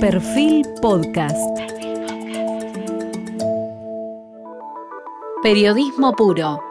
Perfil 0.00 0.64
Podcast. 0.80 1.36
Periodismo 5.42 6.14
puro. 6.14 6.62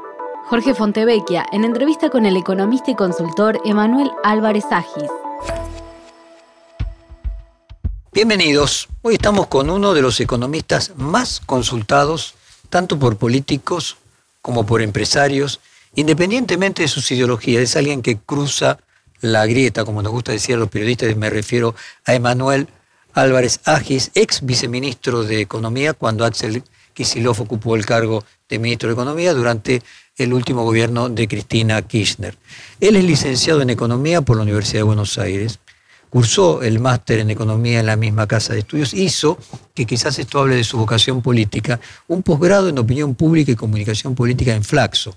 Jorge 0.45 0.73
Fontevecchia 0.73 1.45
en 1.51 1.65
entrevista 1.65 2.09
con 2.09 2.25
el 2.25 2.37
economista 2.37 2.91
y 2.91 2.95
consultor 2.95 3.59
Emanuel 3.65 4.11
Álvarez 4.23 4.63
Agis. 4.71 5.11
Bienvenidos. 8.13 8.87
Hoy 9.01 9.15
estamos 9.15 9.47
con 9.47 9.69
uno 9.69 9.93
de 9.93 10.01
los 10.01 10.21
economistas 10.21 10.93
más 10.95 11.41
consultados, 11.45 12.33
tanto 12.69 12.97
por 12.97 13.17
políticos 13.17 13.97
como 14.41 14.65
por 14.65 14.81
empresarios, 14.81 15.59
independientemente 15.95 16.83
de 16.83 16.87
sus 16.87 17.11
ideologías. 17.11 17.61
Es 17.61 17.75
alguien 17.75 18.01
que 18.01 18.17
cruza 18.17 18.77
la 19.19 19.45
grieta, 19.45 19.83
como 19.83 20.01
nos 20.01 20.13
gusta 20.13 20.31
decir 20.31 20.55
a 20.55 20.59
los 20.59 20.69
periodistas, 20.69 21.13
me 21.17 21.29
refiero 21.29 21.75
a 22.05 22.13
Emanuel 22.13 22.69
Álvarez 23.17 23.61
Agis, 23.65 24.11
ex 24.13 24.45
viceministro 24.45 25.23
de 25.23 25.41
Economía, 25.41 25.93
cuando 25.93 26.23
Axel 26.23 26.61
Kicillof 26.93 27.41
ocupó 27.41 27.75
el 27.75 27.83
cargo 27.83 28.23
de 28.47 28.59
ministro 28.59 28.89
de 28.89 28.93
Economía 28.93 29.33
durante 29.33 29.81
el 30.17 30.33
último 30.33 30.63
gobierno 30.63 31.09
de 31.09 31.27
Cristina 31.27 31.81
Kirchner. 31.81 32.37
Él 32.79 32.95
es 32.95 33.03
licenciado 33.03 33.63
en 33.63 33.71
Economía 33.71 34.21
por 34.21 34.37
la 34.37 34.43
Universidad 34.43 34.81
de 34.81 34.83
Buenos 34.83 35.17
Aires, 35.17 35.59
cursó 36.11 36.61
el 36.61 36.79
máster 36.79 37.17
en 37.17 37.31
Economía 37.31 37.79
en 37.79 37.87
la 37.87 37.95
misma 37.95 38.27
casa 38.27 38.53
de 38.53 38.59
estudios, 38.59 38.93
hizo, 38.93 39.39
que 39.73 39.87
quizás 39.87 40.19
esto 40.19 40.39
hable 40.39 40.55
de 40.55 40.63
su 40.63 40.77
vocación 40.77 41.23
política, 41.23 41.79
un 42.07 42.21
posgrado 42.21 42.69
en 42.69 42.77
Opinión 42.77 43.15
Pública 43.15 43.51
y 43.51 43.55
Comunicación 43.55 44.13
Política 44.13 44.53
en 44.53 44.63
Flaxo, 44.63 45.15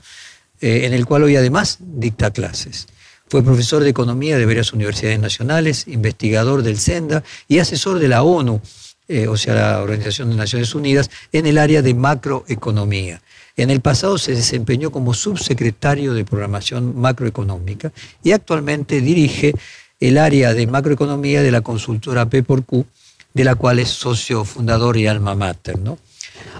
eh, 0.58 0.86
en 0.86 0.94
el 0.94 1.04
cual 1.04 1.24
hoy 1.24 1.36
además 1.36 1.76
dicta 1.80 2.30
clases. 2.30 2.86
Fue 3.30 3.44
profesor 3.44 3.84
de 3.84 3.90
economía 3.90 4.36
de 4.36 4.44
varias 4.44 4.72
universidades 4.72 5.20
nacionales, 5.20 5.86
investigador 5.86 6.64
del 6.64 6.78
SENDA 6.78 7.22
y 7.46 7.60
asesor 7.60 8.00
de 8.00 8.08
la 8.08 8.24
ONU, 8.24 8.60
eh, 9.06 9.28
o 9.28 9.36
sea, 9.36 9.54
la 9.54 9.82
Organización 9.82 10.30
de 10.30 10.36
Naciones 10.36 10.74
Unidas, 10.74 11.10
en 11.30 11.46
el 11.46 11.56
área 11.58 11.80
de 11.80 11.94
macroeconomía. 11.94 13.22
En 13.56 13.70
el 13.70 13.80
pasado 13.80 14.18
se 14.18 14.32
desempeñó 14.32 14.90
como 14.90 15.14
subsecretario 15.14 16.12
de 16.12 16.24
Programación 16.24 16.98
Macroeconómica 16.98 17.92
y 18.24 18.32
actualmente 18.32 19.00
dirige 19.00 19.54
el 20.00 20.18
área 20.18 20.52
de 20.52 20.66
macroeconomía 20.66 21.40
de 21.42 21.52
la 21.52 21.60
consultora 21.60 22.28
P 22.28 22.42
Q, 22.42 22.84
de 23.32 23.44
la 23.44 23.54
cual 23.54 23.78
es 23.78 23.90
socio 23.90 24.44
fundador 24.44 24.96
y 24.96 25.06
alma 25.06 25.36
mater. 25.36 25.78
¿no? 25.78 25.98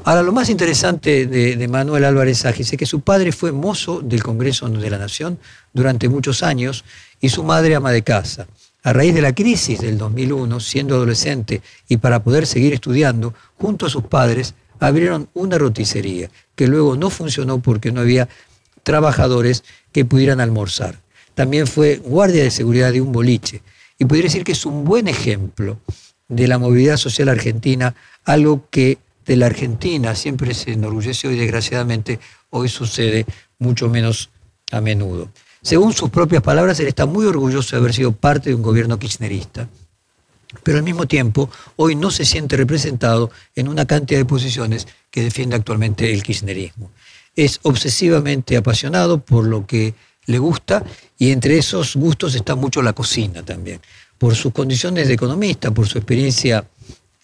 Ahora, 0.04 0.22
lo 0.22 0.32
más 0.32 0.48
interesante 0.50 1.26
de, 1.26 1.68
Manuel 1.68 2.04
Álvarez 2.04 2.44
Agis 2.44 2.72
es 2.72 2.78
que 2.78 2.86
su 2.86 3.00
padre 3.00 3.32
fue 3.32 3.52
mozo 3.52 4.00
del 4.00 4.22
Congreso 4.22 4.68
de 4.68 4.90
la 4.90 4.98
Nación 4.98 5.38
durante 5.72 6.08
muchos 6.08 6.42
años 6.42 6.84
y 7.20 7.28
su 7.28 7.42
madre 7.42 7.74
ama 7.74 7.92
de 7.92 8.02
casa. 8.02 8.46
A 8.82 8.92
raíz 8.92 9.14
de 9.14 9.20
la 9.22 9.34
crisis 9.34 9.80
del 9.80 9.98
2001, 9.98 10.58
siendo 10.60 10.94
adolescente 10.94 11.60
y 11.88 11.98
para 11.98 12.22
poder 12.22 12.46
seguir 12.46 12.72
estudiando, 12.72 13.34
junto 13.56 13.86
a 13.86 13.90
sus 13.90 14.04
padres 14.04 14.54
abrieron 14.78 15.28
una 15.34 15.58
roticería 15.58 16.30
que 16.54 16.66
luego 16.66 16.96
no 16.96 17.10
funcionó 17.10 17.60
porque 17.60 17.92
no 17.92 18.00
había 18.00 18.28
trabajadores 18.82 19.64
que 19.92 20.04
pudieran 20.04 20.40
almorzar. 20.40 20.98
También 21.34 21.66
fue 21.66 21.96
guardia 21.96 22.42
de 22.42 22.50
seguridad 22.50 22.92
de 22.92 23.00
un 23.00 23.12
boliche 23.12 23.62
y 23.98 24.06
podría 24.06 24.24
decir 24.24 24.44
que 24.44 24.52
es 24.52 24.64
un 24.64 24.84
buen 24.84 25.08
ejemplo 25.08 25.78
de 26.28 26.48
la 26.48 26.58
movilidad 26.58 26.96
social 26.96 27.28
argentina, 27.28 27.94
algo 28.24 28.66
que 28.70 28.98
de 29.26 29.36
la 29.36 29.46
Argentina 29.46 30.14
siempre 30.14 30.54
se 30.54 30.72
enorgullece 30.72 31.30
y 31.30 31.36
desgraciadamente 31.36 32.18
hoy 32.50 32.68
sucede 32.68 33.26
mucho 33.58 33.88
menos 33.88 34.30
a 34.72 34.80
menudo. 34.80 35.28
Según 35.62 35.92
sus 35.92 36.10
propias 36.10 36.42
palabras, 36.42 36.80
él 36.80 36.88
está 36.88 37.04
muy 37.04 37.26
orgulloso 37.26 37.76
de 37.76 37.80
haber 37.80 37.92
sido 37.92 38.12
parte 38.12 38.50
de 38.50 38.54
un 38.54 38.62
gobierno 38.62 38.98
kirchnerista, 38.98 39.68
pero 40.62 40.78
al 40.78 40.84
mismo 40.84 41.06
tiempo 41.06 41.50
hoy 41.76 41.94
no 41.94 42.10
se 42.10 42.24
siente 42.24 42.56
representado 42.56 43.30
en 43.54 43.68
una 43.68 43.84
cantidad 43.86 44.18
de 44.18 44.24
posiciones 44.24 44.88
que 45.10 45.22
defiende 45.22 45.56
actualmente 45.56 46.12
el 46.12 46.22
kirchnerismo. 46.22 46.90
Es 47.36 47.60
obsesivamente 47.62 48.56
apasionado 48.56 49.20
por 49.20 49.44
lo 49.44 49.66
que 49.66 49.94
le 50.26 50.38
gusta 50.38 50.82
y 51.18 51.30
entre 51.30 51.58
esos 51.58 51.94
gustos 51.94 52.34
está 52.34 52.54
mucho 52.54 52.82
la 52.82 52.94
cocina 52.94 53.44
también. 53.44 53.80
Por 54.18 54.34
sus 54.34 54.52
condiciones 54.52 55.08
de 55.08 55.14
economista, 55.14 55.70
por 55.70 55.86
su 55.86 55.98
experiencia 55.98 56.64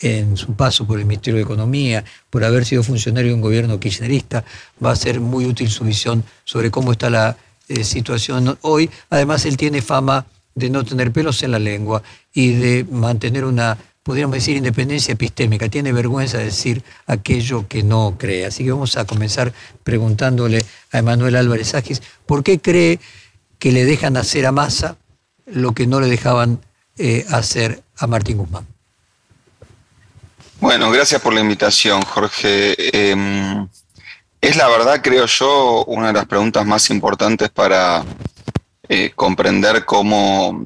en 0.00 0.36
su 0.36 0.52
paso 0.54 0.86
por 0.86 0.98
el 0.98 1.06
Ministerio 1.06 1.38
de 1.38 1.44
Economía, 1.44 2.04
por 2.28 2.44
haber 2.44 2.66
sido 2.66 2.82
funcionario 2.82 3.30
de 3.30 3.34
un 3.34 3.40
gobierno 3.40 3.80
kirchnerista, 3.80 4.44
va 4.84 4.92
a 4.92 4.96
ser 4.96 5.20
muy 5.20 5.46
útil 5.46 5.70
su 5.70 5.84
visión 5.84 6.22
sobre 6.44 6.70
cómo 6.70 6.92
está 6.92 7.08
la 7.08 7.36
eh, 7.68 7.84
situación 7.84 8.58
hoy. 8.62 8.90
Además, 9.10 9.44
él 9.44 9.56
tiene 9.56 9.82
fama 9.82 10.26
de 10.54 10.70
no 10.70 10.84
tener 10.84 11.12
pelos 11.12 11.42
en 11.42 11.52
la 11.52 11.58
lengua 11.58 12.02
y 12.32 12.52
de 12.52 12.84
mantener 12.90 13.44
una, 13.44 13.76
podríamos 14.02 14.34
decir, 14.34 14.56
independencia 14.56 15.12
epistémica. 15.12 15.68
Tiene 15.68 15.92
vergüenza 15.92 16.38
de 16.38 16.46
decir 16.46 16.82
aquello 17.06 17.66
que 17.68 17.82
no 17.82 18.16
cree. 18.18 18.46
Así 18.46 18.64
que 18.64 18.72
vamos 18.72 18.96
a 18.96 19.04
comenzar 19.04 19.52
preguntándole 19.84 20.64
a 20.92 20.98
Emanuel 20.98 21.36
Álvarez 21.36 21.74
Ágis, 21.74 22.02
¿por 22.24 22.42
qué 22.42 22.58
cree 22.58 23.00
que 23.58 23.72
le 23.72 23.84
dejan 23.84 24.16
hacer 24.16 24.46
a 24.46 24.52
Massa 24.52 24.96
lo 25.46 25.72
que 25.72 25.86
no 25.86 26.00
le 26.00 26.08
dejaban 26.08 26.60
eh, 26.98 27.24
hacer 27.30 27.82
a 27.96 28.06
Martín 28.06 28.38
Guzmán? 28.38 28.66
Bueno, 30.60 30.90
gracias 30.90 31.20
por 31.20 31.34
la 31.34 31.40
invitación, 31.40 32.00
Jorge. 32.02 32.74
Em, 32.78 33.68
es 34.40 34.56
la 34.56 34.68
verdad, 34.68 35.00
creo 35.02 35.26
yo, 35.26 35.84
una 35.86 36.08
de 36.08 36.12
las 36.12 36.26
preguntas 36.26 36.64
más 36.66 36.90
importantes 36.90 37.48
para 37.50 38.04
eh, 38.88 39.12
comprender 39.14 39.84
cómo, 39.84 40.64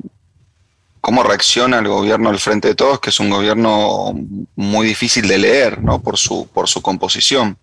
cómo 1.01 1.23
reacciona 1.23 1.79
el 1.79 1.89
gobierno 1.89 2.29
al 2.29 2.39
frente 2.39 2.69
de 2.69 2.75
todos, 2.75 3.01
que 3.01 3.11
es 3.11 3.21
un 3.21 3.31
gobierno 3.31 4.15
muy 4.57 4.87
difícil 4.87 5.27
de 5.27 5.39
leer 5.39 5.83
¿no? 5.83 6.01
por, 6.01 6.19
su, 6.19 6.47
por 6.49 6.69
su 6.69 6.83
composición. 6.83 7.57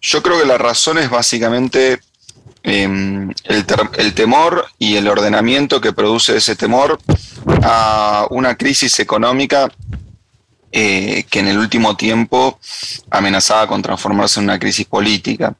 Yo 0.00 0.22
creo 0.22 0.38
que 0.38 0.46
la 0.46 0.58
razón 0.58 0.98
es 0.98 1.10
básicamente 1.10 2.00
em, 2.62 3.30
el, 3.44 3.66
el, 3.98 4.14
temor 4.14 4.66
y 4.78 4.96
el 4.96 5.08
ordenamiento 5.08 5.80
que 5.80 5.92
produce 5.92 6.36
ese 6.36 6.56
temor 6.56 6.98
a 7.62 8.26
una 8.30 8.56
crisis 8.56 8.98
económica 9.00 9.70
eh, 10.78 11.24
que 11.30 11.38
en 11.38 11.48
el 11.48 11.56
último 11.56 11.96
tiempo 11.96 12.60
amenazaba 13.08 13.66
con 13.66 13.80
transformarse 13.80 14.40
en 14.40 14.44
una 14.44 14.58
crisis 14.58 14.84
política. 14.84 15.56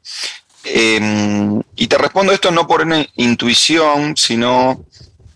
Em, 0.63 1.59
y 1.75 1.87
te 1.87 1.97
respondo 1.97 2.31
esto 2.31 2.51
no 2.51 2.67
por 2.67 2.81
una 2.81 3.03
intuición, 3.15 4.15
sino 4.15 4.85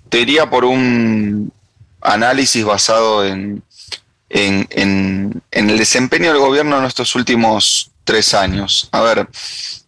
te 0.08 0.20
diría 0.20 0.48
por 0.52 0.66
un 0.66 1.52
análisis 2.00 2.64
basado 2.64 3.26
en, 3.26 3.64
en, 4.30 5.42
el 5.50 5.78
desempeño 5.80 6.32
del 6.32 6.42
gobierno 6.42 6.78
en 6.78 6.86
estos 6.86 7.16
últimos 7.16 7.90
tres 8.04 8.36
años. 8.36 8.88
A 8.92 9.02
ver, 9.02 9.28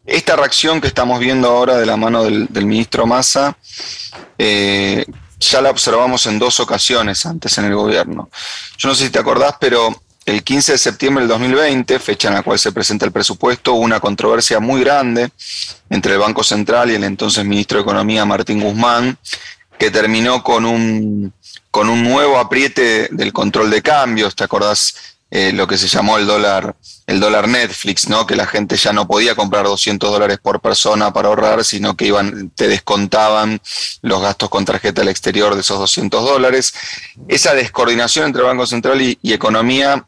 esta 0.08 0.36
reacción 0.36 0.82
que 0.82 0.88
estamos 0.88 1.20
viendo 1.20 1.50
ahora 1.50 1.78
de 1.78 1.86
la 1.86 1.98
mano 1.98 2.24
del, 2.24 2.66
ministro 2.66 3.06
Massa, 3.06 3.56
eh, 4.40 5.06
ya 5.52 5.62
la 5.62 5.70
observamos 5.70 6.26
en 6.26 6.40
dos 6.40 6.60
ocasiones 6.60 7.26
antes 7.26 7.58
en 7.58 7.66
el 7.66 7.76
gobierno. 7.76 8.30
Yo 8.78 8.90
no 8.90 8.96
sé 8.96 9.06
si 9.06 9.10
te 9.10 9.20
acordás, 9.20 9.56
pero 9.60 9.96
el 10.26 10.44
15 10.44 10.74
de 10.74 10.78
septiembre 10.78 11.24
del 11.24 11.30
2020, 11.30 12.00
fecha 12.00 12.30
en 12.30 12.36
la 12.36 12.44
cual 12.44 12.58
se 12.58 12.72
presenta 12.72 13.06
el 13.06 13.12
presupuesto, 13.12 13.74
hubo 13.74 13.82
una 13.82 14.00
controversia 14.00 14.60
muy 14.60 14.82
grande 14.82 15.32
entre 15.90 16.14
el 16.14 16.20
Banco 16.20 16.44
Central 16.44 16.92
y 16.92 16.96
el 16.96 17.04
entonces 17.04 17.44
ministro 17.44 17.78
de 17.78 17.84
Economía, 17.84 18.26
Martín 18.26 18.62
Guzmán, 18.62 19.18
que 19.78 19.92
terminó 19.92 20.42
con 20.42 20.66
un, 20.66 21.34
con 21.72 21.90
un 21.90 22.04
nuevo 22.04 22.38
apriete 22.38 23.10
del 23.12 23.34
control 23.34 23.70
de 23.70 23.82
cambios. 23.82 24.36
¿Te 24.36 24.46
acordás 24.46 24.96
eh, 25.36 25.52
lo 25.52 25.66
que 25.66 25.80
se 25.80 25.88
llamó 25.88 26.20
el 26.20 26.28
dólar, 26.28 26.76
el 27.08 27.20
dólar 27.20 27.48
Netflix, 27.48 28.08
¿no? 28.08 28.28
Que 28.28 28.36
la 28.36 28.46
gente 28.46 28.78
ya 28.78 28.94
no 28.94 29.08
podía 29.08 29.34
comprar 29.34 29.66
200 29.66 30.12
dólares 30.12 30.38
por 30.38 30.62
persona 30.62 31.12
para 31.12 31.30
ahorrar, 31.30 31.66
sino 31.66 31.98
que 31.98 32.06
iban, 32.06 32.52
te 32.52 32.68
descontaban 32.68 33.60
los 34.04 34.22
gastos 34.22 34.50
con 34.50 34.64
tarjeta 34.64 35.02
al 35.02 35.08
exterior 35.08 35.56
de 35.56 35.62
esos 35.62 35.80
200 35.80 36.24
dólares. 36.24 36.76
Esa 37.28 37.56
descoordinación 37.56 38.28
entre 38.28 38.44
Banco 38.44 38.68
Central 38.68 39.02
y, 39.02 39.18
economía 39.24 40.06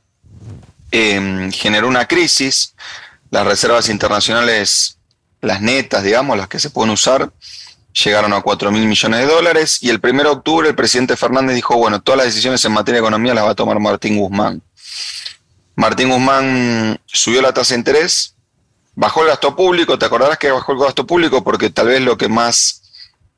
em, 0.92 1.51
generó 1.51 1.88
una 1.88 2.06
crisis. 2.06 2.75
Las 3.31 3.48
reservas 3.48 3.89
internacionales, 3.89 5.00
las 5.42 5.60
netas, 5.60 6.04
digamos, 6.04 6.38
las 6.38 6.50
que 6.50 6.60
se 6.60 6.69
pueden 6.69 6.94
usar, 6.94 7.31
llegaron 8.04 8.31
a 8.31 8.42
4 8.42 8.71
mil 8.71 8.86
millones 8.86 9.21
de 9.21 9.25
dólares 9.25 9.80
y 9.81 9.89
el 9.89 10.00
1 10.04 10.21
de 10.21 10.30
octubre 10.30 10.69
el 10.69 10.75
presidente 10.75 11.18
Fernández 11.18 11.56
dijo, 11.56 11.75
bueno, 11.78 12.00
todas 12.00 12.18
las 12.18 12.28
decisiones 12.28 12.63
en 12.63 12.74
materia 12.74 13.01
de 13.01 13.07
economía 13.07 13.33
las 13.33 13.45
va 13.45 13.50
a 13.50 13.56
tomar 13.56 13.80
Martín 13.80 14.19
Guzmán. 14.19 14.62
Martín 15.75 16.09
Guzmán 16.09 17.00
subió 17.06 17.42
la 17.42 17.53
tasa 17.53 17.74
de 17.74 17.80
interés, 17.80 18.36
bajó 18.95 19.21
el 19.21 19.27
gasto 19.27 19.56
público, 19.56 20.00
te 20.00 20.06
acordarás 20.06 20.38
que 20.38 20.51
bajó 20.51 20.71
el 20.71 20.80
gasto 20.80 21.06
público 21.06 21.44
porque 21.44 21.69
tal 21.69 21.88
vez 21.88 22.01
lo 22.01 22.18
que 22.18 22.30
más 22.30 22.81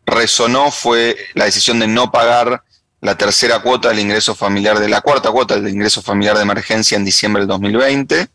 resonó 0.05 0.71
fue 0.71 1.17
la 1.33 1.45
decisión 1.45 1.79
de 1.79 1.87
no 1.87 2.11
pagar 2.11 2.63
la 3.01 3.17
tercera 3.17 3.59
cuota 3.61 3.89
del 3.89 3.99
ingreso 3.99 4.35
familiar, 4.35 4.79
de 4.79 4.89
la 4.89 5.01
cuarta 5.01 5.31
cuota 5.31 5.55
del 5.55 5.73
ingreso 5.73 6.01
familiar 6.01 6.35
de 6.35 6.43
emergencia 6.43 6.95
en 6.95 7.05
diciembre 7.05 7.41
del 7.41 7.49
2020. 7.49 8.27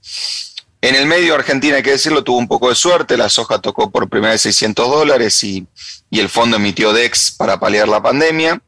En 0.83 0.95
el 0.97 1.07
medio, 1.07 1.35
Argentina, 1.35 1.77
hay 1.77 1.83
que 1.83 1.93
decirlo, 1.93 2.25
tuvo 2.25 2.39
un 2.39 2.49
poco 2.49 2.69
de 2.69 2.75
suerte, 2.75 3.17
la 3.17 3.29
soja 3.29 3.61
tocó 3.61 3.91
por 3.91 4.09
primera 4.09 4.33
vez 4.33 4.43
600 4.43 4.89
dólares 4.89 5.43
y, 5.45 5.67
y 6.11 6.21
el 6.21 6.29
fondo 6.29 6.57
emitió 6.57 6.93
DEX 6.93 7.33
para 7.33 7.61
paliar 7.61 7.89
la 7.89 8.03
pandemia. 8.03 8.61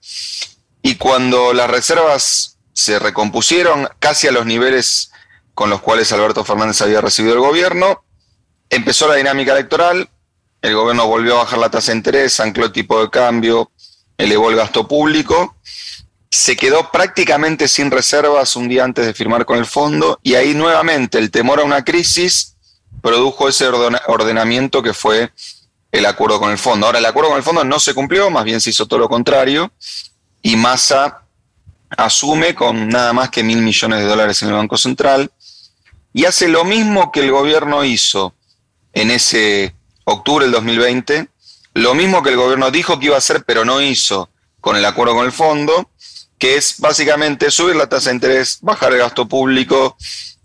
Y 0.81 0.95
cuando 0.97 1.53
las 1.53 1.69
reservas 1.69 2.54
se 2.75 2.99
recompusieron 2.99 3.89
casi 3.99 4.27
a 4.27 4.33
los 4.33 4.45
niveles 4.45 5.13
con 5.55 5.71
los 5.71 5.81
cuales 5.81 6.13
Alberto 6.13 6.45
Fernández 6.45 6.83
había 6.83 7.01
recibido 7.01 7.35
el 7.35 7.41
gobierno. 7.41 8.05
Empezó 8.69 9.09
la 9.09 9.15
dinámica 9.15 9.53
electoral, 9.53 10.11
el 10.61 10.75
gobierno 10.75 11.07
volvió 11.07 11.37
a 11.37 11.45
bajar 11.45 11.59
la 11.61 11.71
tasa 11.71 11.93
de 11.93 11.99
interés, 11.99 12.41
ancló 12.41 12.67
el 12.67 12.73
tipo 12.73 13.01
de 13.01 13.09
cambio, 13.09 13.71
elevó 14.19 14.51
el 14.51 14.57
gasto 14.57 14.89
público, 14.89 15.57
se 16.31 16.57
quedó 16.57 16.91
prácticamente 16.91 17.69
sin 17.69 17.93
reservas 17.93 18.57
un 18.57 18.69
día 18.69 18.83
antes 18.83 19.07
de 19.07 19.15
firmar 19.15 19.45
con 19.47 19.59
el 19.59 19.67
fondo 19.67 20.19
y 20.23 20.35
ahí 20.35 20.55
nuevamente 20.55 21.19
el 21.19 21.31
temor 21.31 21.61
a 21.61 21.65
una 21.65 21.85
crisis 21.85 22.57
produjo 23.01 23.49
ese 23.49 23.69
ordenamiento 23.69 24.83
que 24.83 24.95
fue 24.95 25.31
el 25.93 26.07
acuerdo 26.07 26.41
con 26.41 26.51
el 26.51 26.59
fondo. 26.59 26.87
Ahora, 26.87 26.99
el 26.99 27.07
acuerdo 27.07 27.31
con 27.31 27.39
el 27.39 27.45
fondo 27.45 27.63
no 27.63 27.79
se 27.79 27.95
cumplió, 27.95 28.31
más 28.31 28.45
bien 28.45 28.61
se 28.61 28.71
hizo 28.71 28.87
todo 28.87 28.99
lo 28.99 29.09
contrario 29.09 29.71
y 30.43 30.57
Massa 30.57 31.24
asume 31.97 32.55
con 32.55 32.89
nada 32.89 33.13
más 33.13 33.31
que 33.31 33.43
mil 33.43 33.63
millones 33.63 34.01
de 34.01 34.07
dólares 34.07 34.43
en 34.43 34.49
el 34.49 34.55
Banco 34.55 34.77
Central 34.77 35.31
y 36.13 36.25
hace 36.27 36.49
lo 36.49 36.65
mismo 36.65 37.11
que 37.11 37.21
el 37.21 37.31
gobierno 37.31 37.85
hizo 37.85 38.35
en 38.93 39.11
ese 39.11 39.75
octubre 40.05 40.45
del 40.45 40.53
2020, 40.53 41.29
lo 41.75 41.95
mismo 41.95 42.23
que 42.23 42.31
el 42.31 42.37
gobierno 42.37 42.71
dijo 42.71 42.99
que 42.99 43.07
iba 43.07 43.17
a 43.17 43.19
hacer 43.19 43.45
pero 43.45 43.65
no 43.65 43.81
hizo 43.81 44.31
con 44.61 44.77
el 44.77 44.85
acuerdo 44.85 45.15
con 45.15 45.27
el 45.27 45.33
fondo, 45.33 45.91
que 46.39 46.57
es 46.57 46.77
básicamente 46.79 47.51
subir 47.51 47.77
la 47.77 47.89
tasa 47.89 48.11
de 48.11 48.17
interés, 48.17 48.59
bajar 48.61 48.93
el 48.93 48.99
gasto 48.99 49.27
público 49.27 49.97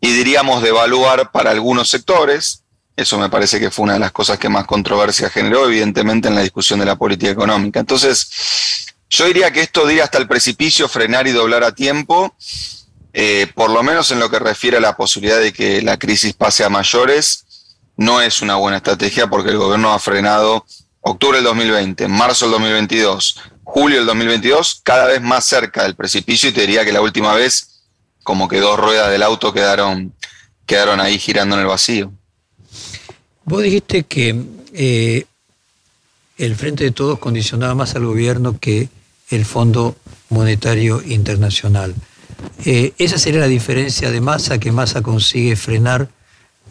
y 0.01 0.11
diríamos 0.11 0.61
devaluar 0.61 1.31
para 1.31 1.51
algunos 1.51 1.89
sectores. 1.89 2.63
Eso 2.95 3.17
me 3.17 3.29
parece 3.29 3.59
que 3.59 3.71
fue 3.71 3.83
una 3.83 3.93
de 3.93 3.99
las 3.99 4.11
cosas 4.11 4.37
que 4.37 4.49
más 4.49 4.65
controversia 4.65 5.29
generó, 5.29 5.65
evidentemente, 5.65 6.27
en 6.27 6.35
la 6.35 6.41
discusión 6.41 6.79
de 6.79 6.85
la 6.85 6.97
política 6.97 7.31
económica. 7.31 7.79
Entonces, 7.79 8.29
yo 9.09 9.25
diría 9.25 9.51
que 9.51 9.61
esto 9.61 9.85
de 9.85 9.95
ir 9.95 10.01
hasta 10.01 10.17
el 10.17 10.27
precipicio, 10.27 10.87
frenar 10.87 11.27
y 11.27 11.31
doblar 11.31 11.63
a 11.63 11.73
tiempo, 11.73 12.35
eh, 13.13 13.47
por 13.55 13.71
lo 13.71 13.81
menos 13.81 14.11
en 14.11 14.19
lo 14.19 14.29
que 14.29 14.39
refiere 14.39 14.77
a 14.77 14.81
la 14.81 14.95
posibilidad 14.95 15.39
de 15.39 15.51
que 15.51 15.81
la 15.81 15.97
crisis 15.97 16.33
pase 16.33 16.63
a 16.63 16.69
mayores, 16.69 17.45
no 17.97 18.21
es 18.21 18.41
una 18.41 18.55
buena 18.55 18.77
estrategia 18.77 19.27
porque 19.27 19.49
el 19.49 19.57
gobierno 19.57 19.91
ha 19.91 19.99
frenado 19.99 20.65
octubre 21.01 21.37
del 21.37 21.45
2020, 21.45 22.07
marzo 22.07 22.45
del 22.45 22.53
2022, 22.53 23.41
julio 23.63 23.97
del 23.97 24.05
2022, 24.05 24.81
cada 24.83 25.07
vez 25.07 25.21
más 25.21 25.45
cerca 25.45 25.83
del 25.83 25.95
precipicio 25.95 26.49
y 26.49 26.53
te 26.53 26.61
diría 26.61 26.85
que 26.85 26.93
la 26.93 27.01
última 27.01 27.33
vez 27.33 27.81
como 28.23 28.47
que 28.47 28.59
dos 28.59 28.79
ruedas 28.79 29.09
del 29.09 29.23
auto 29.23 29.51
quedaron, 29.53 30.13
quedaron 30.65 30.99
ahí 30.99 31.17
girando 31.17 31.55
en 31.55 31.61
el 31.61 31.67
vacío. 31.67 32.11
Vos 33.43 33.63
dijiste 33.63 34.03
que 34.03 34.39
eh, 34.73 35.25
el 36.37 36.55
Frente 36.55 36.83
de 36.83 36.91
Todos 36.91 37.17
condicionaba 37.17 37.73
más 37.73 37.95
al 37.95 38.05
gobierno 38.05 38.59
que 38.59 38.89
el 39.29 39.45
Fondo 39.45 39.95
Monetario 40.29 41.01
Internacional. 41.05 41.95
Eh, 42.65 42.93
¿Esa 42.97 43.17
sería 43.17 43.39
la 43.41 43.47
diferencia 43.47 44.11
de 44.11 44.21
Massa, 44.21 44.59
que 44.59 44.71
Massa 44.71 45.01
consigue 45.01 45.55
frenar 45.55 46.09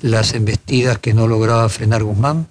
las 0.00 0.34
embestidas 0.34 0.98
que 0.98 1.14
no 1.14 1.26
lograba 1.26 1.68
frenar 1.68 2.02
Guzmán? 2.02 2.48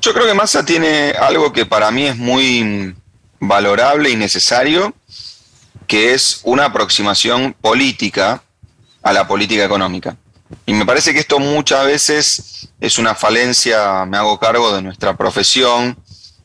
Yo 0.00 0.12
creo 0.12 0.26
que 0.26 0.34
Massa 0.34 0.64
tiene 0.64 1.10
algo 1.10 1.52
que 1.52 1.66
para 1.66 1.90
mí 1.90 2.06
es 2.06 2.16
muy 2.16 2.94
valorable 3.40 4.10
y 4.10 4.16
necesario, 4.16 4.94
que 5.86 6.14
es 6.14 6.40
una 6.44 6.66
aproximación 6.66 7.54
política 7.60 8.42
a 9.02 9.12
la 9.12 9.26
política 9.26 9.64
económica. 9.64 10.16
Y 10.66 10.72
me 10.72 10.86
parece 10.86 11.12
que 11.12 11.20
esto 11.20 11.38
muchas 11.38 11.84
veces 11.84 12.68
es 12.80 12.98
una 12.98 13.14
falencia, 13.14 14.04
me 14.06 14.16
hago 14.16 14.38
cargo 14.38 14.74
de 14.74 14.82
nuestra 14.82 15.16
profesión, 15.16 15.98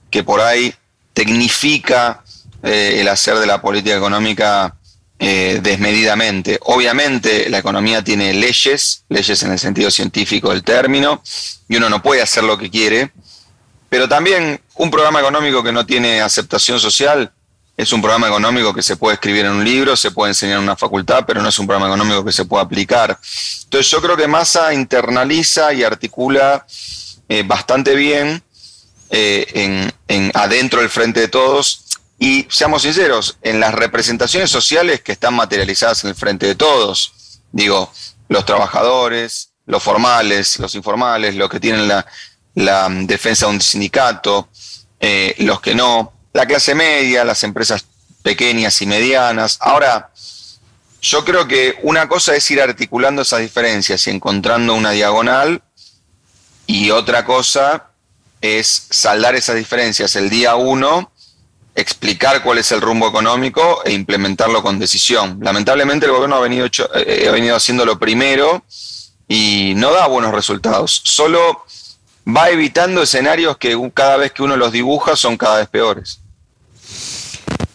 que 0.10 0.24
por 0.24 0.42
ahí 0.42 0.74
tecnifica 1.14 2.23
eh, 2.64 3.02
el 3.02 3.10
hacer 3.10 3.38
de 3.40 3.46
la 3.46 3.62
política 3.62 3.98
económica 3.98 4.78
eh, 5.20 5.60
desmedidamente. 5.62 6.60
Obviamente 6.62 7.50
la 7.50 7.58
economía 7.58 8.02
tiene 8.04 8.34
leyes, 8.34 9.04
leyes 9.10 9.44
en 9.44 9.52
el 9.52 9.60
sentido 9.60 9.92
científico 9.92 10.50
del 10.50 10.64
término, 10.64 11.22
y 11.68 11.76
uno 11.76 11.90
no 11.90 12.02
puede 12.02 12.22
hacer 12.22 12.46
lo 12.46 12.58
que 12.58 12.72
quiere, 12.72 13.12
pero 13.90 14.08
también 14.08 14.62
un 14.76 14.90
programa 14.90 15.20
económico 15.20 15.62
que 15.62 15.74
no 15.74 15.86
tiene 15.86 16.22
aceptación 16.22 16.80
social 16.80 17.34
es 17.76 17.92
un 17.92 18.02
programa 18.02 18.28
económico 18.28 18.74
que 18.74 18.82
se 18.82 18.96
puede 18.96 19.16
escribir 19.16 19.46
en 19.46 19.52
un 19.52 19.66
libro, 19.66 19.98
se 19.98 20.12
puede 20.12 20.32
enseñar 20.32 20.58
en 20.58 20.64
una 20.64 20.78
facultad, 20.78 21.26
pero 21.28 21.42
no 21.42 21.50
es 21.50 21.60
un 21.60 21.68
programa 21.68 21.88
económico 21.88 22.24
que 22.24 22.32
se 22.32 22.46
pueda 22.46 22.64
aplicar. 22.64 23.20
Entonces 23.66 23.92
yo 23.92 24.02
creo 24.02 24.16
que 24.16 24.28
Massa 24.28 24.74
internaliza 24.74 25.74
y 25.74 25.84
articula 25.84 26.66
eh, 27.28 27.44
bastante 27.46 27.96
bien 27.96 28.42
en, 29.10 29.92
adentro 30.34 30.80
del 30.80 30.90
frente 30.90 31.20
de 31.20 31.28
todos 31.28 31.83
y 32.24 32.48
seamos 32.50 32.84
sinceros, 32.84 33.38
en 33.42 33.60
las 33.60 33.74
representaciones 33.74 34.50
sociales 34.50 35.02
que 35.02 35.12
están 35.12 35.34
materializadas 35.34 36.06
en 36.06 36.12
el 36.12 36.16
frente 36.16 36.46
de 36.46 36.56
todos, 36.56 37.42
digo, 37.52 37.92
los 38.30 38.46
trabajadores, 38.46 39.50
los 39.66 39.84
formales, 39.84 40.58
los 40.58 40.74
informales, 40.76 41.36
los 41.36 41.50
que 41.50 41.60
tienen 41.60 41.86
la, 41.86 42.88
defensa 43.02 43.48
de 43.48 43.52
un 43.52 43.60
sindicato, 43.60 44.48
eh, 45.02 45.36
los 45.40 45.60
que 45.60 45.76
no, 45.76 46.14
la 46.32 46.46
clase 46.46 46.74
media, 46.76 47.26
las 47.26 47.44
empresas 47.44 47.84
pequeñas 48.22 48.82
y 48.82 48.86
medianas. 48.86 49.58
Ahora, 49.60 50.10
yo 51.02 51.26
creo 51.26 51.46
que 51.46 51.78
una 51.82 52.08
cosa 52.08 52.38
es 52.38 52.50
ir 52.50 52.62
articulando 52.62 53.24
esas 53.24 53.42
diferencias 53.42 54.08
y 54.08 54.12
encontrando 54.12 54.76
una 54.76 54.92
diagonal 54.92 55.62
y 56.68 56.90
otra 56.92 57.26
cosa 57.26 57.90
es 58.40 58.88
saldar 58.92 59.36
esas 59.36 59.58
diferencias 59.58 60.16
el 60.16 60.30
día 60.30 60.56
uno, 60.56 61.13
explicar 61.76 62.44
cuál 62.44 62.60
es 62.60 62.72
el 62.72 62.82
rumbo 62.82 63.08
económico 63.08 63.82
e 63.84 63.94
implementarlo 63.94 64.62
con 64.62 64.80
decisión. 64.80 65.40
Lamentablemente 65.42 66.06
el 66.06 66.12
gobierno 66.12 66.36
ha 66.36 66.42
venido, 66.42 66.68
eh, 66.96 67.26
ha 67.28 67.32
venido 67.32 67.56
haciendo 67.56 67.86
lo 67.86 67.98
primero 67.98 68.64
y 69.28 69.74
no 69.76 69.92
da 69.92 70.08
buenos 70.08 70.34
resultados. 70.34 71.02
Solo 71.04 71.66
va 72.28 72.50
evitando 72.50 73.02
escenarios 73.02 73.58
que 73.58 73.78
cada 73.94 74.18
vez 74.18 74.32
que 74.32 74.44
uno 74.44 74.56
los 74.56 74.72
dibuja 74.72 75.16
son 75.16 75.38
cada 75.38 75.58
vez 75.58 75.68
peores. 75.68 76.20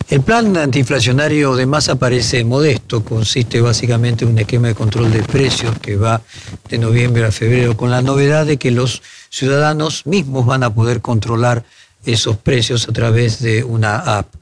El 0.08 0.22
plan 0.22 0.56
antiinflacionario 0.56 1.54
de 1.54 1.66
masa 1.66 1.96
parece 1.96 2.42
modesto, 2.42 3.04
consiste 3.04 3.60
básicamente 3.60 4.24
en 4.24 4.30
un 4.30 4.38
esquema 4.38 4.68
de 4.68 4.74
control 4.74 5.12
de 5.12 5.22
precios 5.22 5.78
que 5.80 5.96
va 5.96 6.22
de 6.70 6.78
noviembre 6.78 7.26
a 7.26 7.30
febrero, 7.30 7.76
con 7.76 7.90
la 7.90 8.00
novedad 8.00 8.46
de 8.46 8.56
que 8.56 8.70
los 8.70 9.02
ciudadanos 9.28 10.06
mismos 10.06 10.46
van 10.46 10.62
a 10.62 10.72
poder 10.72 11.02
controlar 11.02 11.64
esos 12.12 12.36
precios 12.36 12.88
a 12.88 12.92
través 12.92 13.40
de 13.40 13.64
una 13.64 13.98
app. 13.98 14.34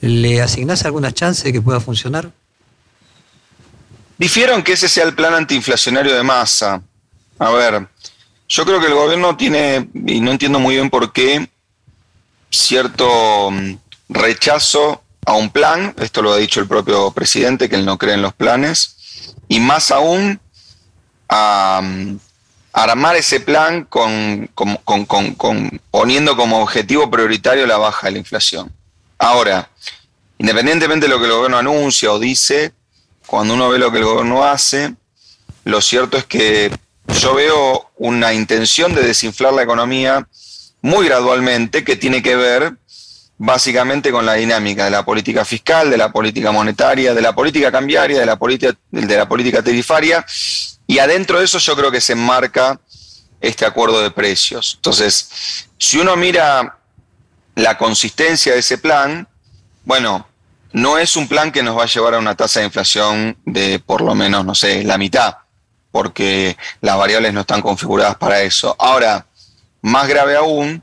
¿Le 0.00 0.42
asignás 0.42 0.84
alguna 0.84 1.12
chance 1.12 1.44
de 1.44 1.52
que 1.52 1.62
pueda 1.62 1.80
funcionar? 1.80 2.30
Difiero 4.18 4.62
que 4.62 4.72
ese 4.72 4.88
sea 4.88 5.04
el 5.04 5.14
plan 5.14 5.34
antiinflacionario 5.34 6.14
de 6.14 6.22
masa. 6.22 6.82
A 7.38 7.50
ver, 7.50 7.88
yo 8.48 8.64
creo 8.64 8.80
que 8.80 8.86
el 8.86 8.94
gobierno 8.94 9.36
tiene, 9.36 9.88
y 9.94 10.20
no 10.20 10.30
entiendo 10.30 10.58
muy 10.60 10.76
bien 10.76 10.90
por 10.90 11.12
qué, 11.12 11.48
cierto 12.50 13.50
mm, 13.50 13.76
rechazo 14.08 15.02
a 15.26 15.32
un 15.32 15.50
plan, 15.50 15.94
esto 15.98 16.22
lo 16.22 16.32
ha 16.32 16.36
dicho 16.36 16.60
el 16.60 16.68
propio 16.68 17.10
presidente, 17.10 17.68
que 17.68 17.76
él 17.76 17.86
no 17.86 17.98
cree 17.98 18.14
en 18.14 18.22
los 18.22 18.34
planes, 18.34 19.34
y 19.48 19.58
más 19.58 19.90
aún 19.90 20.38
a, 21.28 21.80
mm, 21.82 22.18
armar 22.74 23.14
ese 23.14 23.38
plan 23.38 23.84
con, 23.84 24.50
poniendo 25.90 26.36
como 26.36 26.60
objetivo 26.60 27.08
prioritario 27.08 27.66
la 27.66 27.78
baja 27.78 28.08
de 28.08 28.12
la 28.14 28.18
inflación. 28.18 28.70
Ahora, 29.16 29.70
independientemente 30.38 31.06
de 31.06 31.10
lo 31.10 31.20
que 31.20 31.26
el 31.26 31.32
gobierno 31.32 31.56
anuncia 31.56 32.12
o 32.12 32.18
dice, 32.18 32.72
cuando 33.26 33.54
uno 33.54 33.68
ve 33.68 33.78
lo 33.78 33.92
que 33.92 33.98
el 33.98 34.04
gobierno 34.04 34.44
hace, 34.44 34.92
lo 35.62 35.80
cierto 35.80 36.18
es 36.18 36.24
que 36.24 36.76
yo 37.20 37.34
veo 37.34 37.90
una 37.96 38.34
intención 38.34 38.92
de 38.92 39.02
desinflar 39.02 39.52
la 39.52 39.62
economía 39.62 40.26
muy 40.82 41.06
gradualmente 41.06 41.84
que 41.84 41.94
tiene 41.94 42.22
que 42.22 42.34
ver 42.34 42.74
básicamente 43.38 44.10
con 44.10 44.26
la 44.26 44.34
dinámica 44.34 44.84
de 44.84 44.90
la 44.90 45.04
política 45.04 45.44
fiscal, 45.44 45.90
de 45.90 45.96
la 45.96 46.10
política 46.10 46.50
monetaria, 46.50 47.14
de 47.14 47.22
la 47.22 47.34
política 47.34 47.70
cambiaria, 47.70 48.18
de 48.18 48.26
la, 48.26 48.36
política, 48.36 48.76
de 48.90 49.16
la 49.16 49.28
política 49.28 49.62
tarifaria, 49.62 50.24
y 50.86 50.98
adentro 50.98 51.38
de 51.38 51.44
eso 51.44 51.58
yo 51.58 51.76
creo 51.76 51.90
que 51.90 52.00
se 52.00 52.12
enmarca 52.12 52.80
este 53.40 53.66
acuerdo 53.66 54.02
de 54.02 54.10
precios. 54.10 54.74
Entonces, 54.76 55.66
si 55.78 55.98
uno 55.98 56.16
mira 56.16 56.78
la 57.54 57.78
consistencia 57.78 58.52
de 58.52 58.60
ese 58.60 58.78
plan, 58.78 59.28
bueno, 59.84 60.26
no 60.72 60.98
es 60.98 61.16
un 61.16 61.28
plan 61.28 61.52
que 61.52 61.62
nos 61.62 61.78
va 61.78 61.84
a 61.84 61.86
llevar 61.86 62.14
a 62.14 62.18
una 62.18 62.34
tasa 62.34 62.60
de 62.60 62.66
inflación 62.66 63.36
de 63.44 63.78
por 63.78 64.00
lo 64.00 64.14
menos, 64.14 64.44
no 64.44 64.54
sé, 64.54 64.82
la 64.84 64.98
mitad 64.98 65.36
porque 65.94 66.56
las 66.80 66.98
variables 66.98 67.32
no 67.32 67.42
están 67.42 67.62
configuradas 67.62 68.16
para 68.16 68.42
eso. 68.42 68.74
Ahora, 68.80 69.26
más 69.80 70.08
grave 70.08 70.34
aún, 70.34 70.82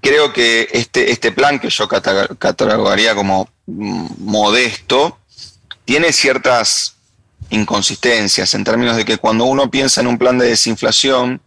creo 0.00 0.32
que 0.32 0.68
este, 0.72 1.12
este 1.12 1.30
plan 1.30 1.60
que 1.60 1.70
yo 1.70 1.86
catalogaría 1.86 3.14
como 3.14 3.48
modesto, 3.64 5.20
tiene 5.84 6.12
ciertas 6.12 6.93
inconsistencias 7.54 8.54
en 8.54 8.64
términos 8.64 8.96
de 8.96 9.04
que 9.04 9.18
cuando 9.18 9.44
uno 9.44 9.70
piensa 9.70 10.00
en 10.00 10.06
un 10.06 10.18
plan 10.18 10.38
de 10.38 10.48
desinflación, 10.48 11.40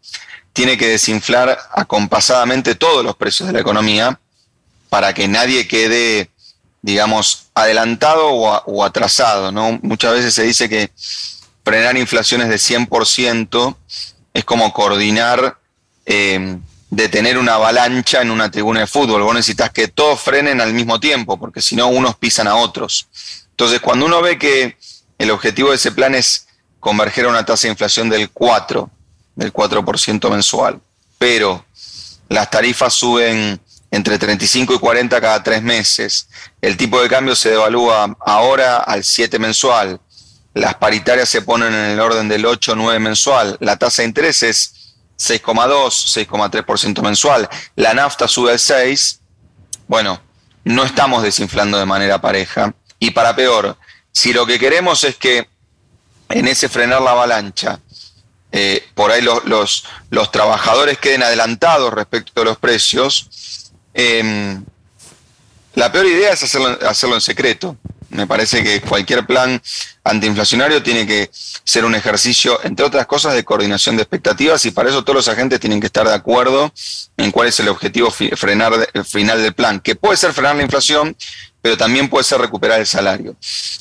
tiene 0.53 0.77
que 0.77 0.87
desinflar 0.87 1.57
acompasadamente 1.73 2.75
todos 2.75 3.03
los 3.03 3.15
precios 3.15 3.47
de 3.47 3.53
la 3.53 3.59
economía 3.59 4.19
para 4.89 5.13
que 5.13 5.27
nadie 5.27 5.67
quede 5.67 6.31
digamos, 6.87 7.47
adelantado 7.53 8.29
o, 8.29 8.83
atrasado. 8.83 9.51
¿no? 9.51 9.77
Muchas 9.81 10.13
veces 10.13 10.33
se 10.33 10.43
dice 10.43 10.69
que 10.69 10.89
frenar 11.63 11.97
inflaciones 11.97 12.47
de 12.47 12.55
100% 12.55 13.75
es 14.33 14.45
como 14.45 14.71
coordinar, 14.71 15.57
eh, 16.05 16.57
detener 16.89 17.37
una 17.37 17.55
avalancha 17.55 18.21
en 18.21 18.31
una 18.31 18.49
tribuna 18.49 18.81
de 18.81 18.87
fútbol. 18.87 19.23
Vos 19.23 19.35
necesitas 19.35 19.71
que 19.71 19.89
todos 19.89 20.21
frenen 20.21 20.61
al 20.61 20.73
mismo 20.73 20.97
tiempo, 20.99 21.37
porque 21.37 21.61
si 21.61 21.75
no, 21.75 21.87
unos 21.87 22.15
pisan 22.15 22.47
a 22.47 22.55
otros. 22.55 23.07
Entonces, 23.51 23.81
cuando 23.81 24.05
uno 24.05 24.21
ve 24.21 24.37
que 24.37 24.77
el 25.17 25.31
objetivo 25.31 25.69
de 25.69 25.75
ese 25.75 25.91
plan 25.91 26.15
es 26.15 26.47
converger 26.79 27.25
a 27.25 27.29
una 27.29 27.45
tasa 27.45 27.67
de 27.67 27.71
inflación 27.71 28.09
del 28.09 28.29
4, 28.29 28.89
del 29.35 29.53
4% 29.53 30.29
mensual, 30.29 30.79
pero 31.17 31.65
las 32.29 32.49
tarifas 32.49 32.93
suben 32.93 33.59
entre 33.89 34.19
35 34.19 34.73
y 34.73 34.79
40 34.79 35.21
cada 35.21 35.43
tres 35.43 35.61
meses, 35.61 36.27
el 36.61 36.77
tipo 36.77 37.01
de 37.01 37.09
cambio 37.09 37.35
se 37.35 37.49
devalúa 37.49 38.15
ahora 38.19 38.77
al 38.77 39.03
7 39.03 39.39
mensual, 39.39 39.99
las 40.53 40.75
paritarias 40.75 41.29
se 41.29 41.41
ponen 41.41 41.73
en 41.73 41.91
el 41.91 41.99
orden 41.99 42.27
del 42.27 42.45
8 42.45 42.73
o 42.73 42.75
9 42.75 42.99
mensual, 42.99 43.57
la 43.59 43.77
tasa 43.77 44.01
de 44.01 44.09
interés 44.09 44.43
es 44.43 44.95
6,2, 45.17 46.27
6,3% 46.27 47.01
mensual, 47.01 47.49
la 47.75 47.93
nafta 47.93 48.27
sube 48.27 48.51
al 48.51 48.59
6, 48.59 49.21
bueno, 49.87 50.21
no 50.67 50.83
estamos 50.83 51.23
desinflando 51.23 51.77
de 51.79 51.85
manera 51.85 52.19
pareja. 52.19 52.73
Y 52.99 53.11
para 53.11 53.35
peor, 53.35 53.77
si 54.17 54.33
lo 54.33 54.47
que 54.47 54.57
queremos 54.57 55.03
es 55.03 55.15
que 55.15 55.47
en 56.29 56.47
ese 56.47 56.69
frenar 56.69 57.03
la 57.03 57.11
avalancha, 57.11 57.79
eh, 58.51 58.83
por 58.95 59.11
ahí 59.11 59.21
los, 59.21 59.83
los, 60.09 60.31
trabajadores 60.31 60.97
queden 60.97 61.21
adelantados 61.21 61.93
respecto 61.93 62.41
a 62.41 62.45
los 62.45 62.57
precios, 62.57 63.69
em, 63.93 64.65
la 65.75 65.91
peor 65.91 66.07
idea 66.07 66.33
es 66.33 66.41
hacerlo, 66.41 66.79
hacerlo 66.89 67.13
en 67.13 67.21
secreto. 67.21 67.77
Me 68.09 68.25
parece 68.25 68.63
que 68.63 68.81
cualquier 68.81 69.27
plan 69.27 69.61
antiinflacionario 70.03 70.81
tiene 70.81 71.05
que 71.05 71.29
ser 71.31 71.85
un 71.85 71.93
ejercicio, 71.93 72.59
entre 72.63 72.87
otras 72.87 73.05
cosas, 73.05 73.35
de 73.35 73.43
coordinación 73.43 73.97
de 73.97 74.01
expectativas 74.01 74.65
y 74.65 74.71
para 74.71 74.89
eso 74.89 75.03
todos 75.03 75.17
los 75.17 75.27
agentes 75.27 75.59
tienen 75.59 75.79
que 75.79 75.85
estar 75.85 76.07
de 76.07 76.15
acuerdo 76.15 76.73
en 77.17 77.29
cuál 77.29 77.49
es 77.49 77.59
el 77.59 77.67
objetivo 77.67 78.09
frenar, 78.09 78.73
final 79.05 79.43
del 79.43 79.53
plan, 79.53 79.79
que 79.79 79.95
puede 79.95 80.17
ser 80.17 80.33
frenar 80.33 80.55
la 80.55 80.63
inflación, 80.63 81.15
pero 81.67 81.75
también 81.75 82.07
puede 82.07 82.23
ser 82.23 82.39
recuperar 82.39 82.79
el 82.79 82.87
salario. 82.87 83.35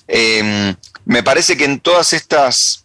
Em, 0.08 0.74
me 1.04 1.22
parece 1.22 1.56
que 1.56 1.66
en 1.66 1.78
todas 1.78 2.12
estas 2.14 2.84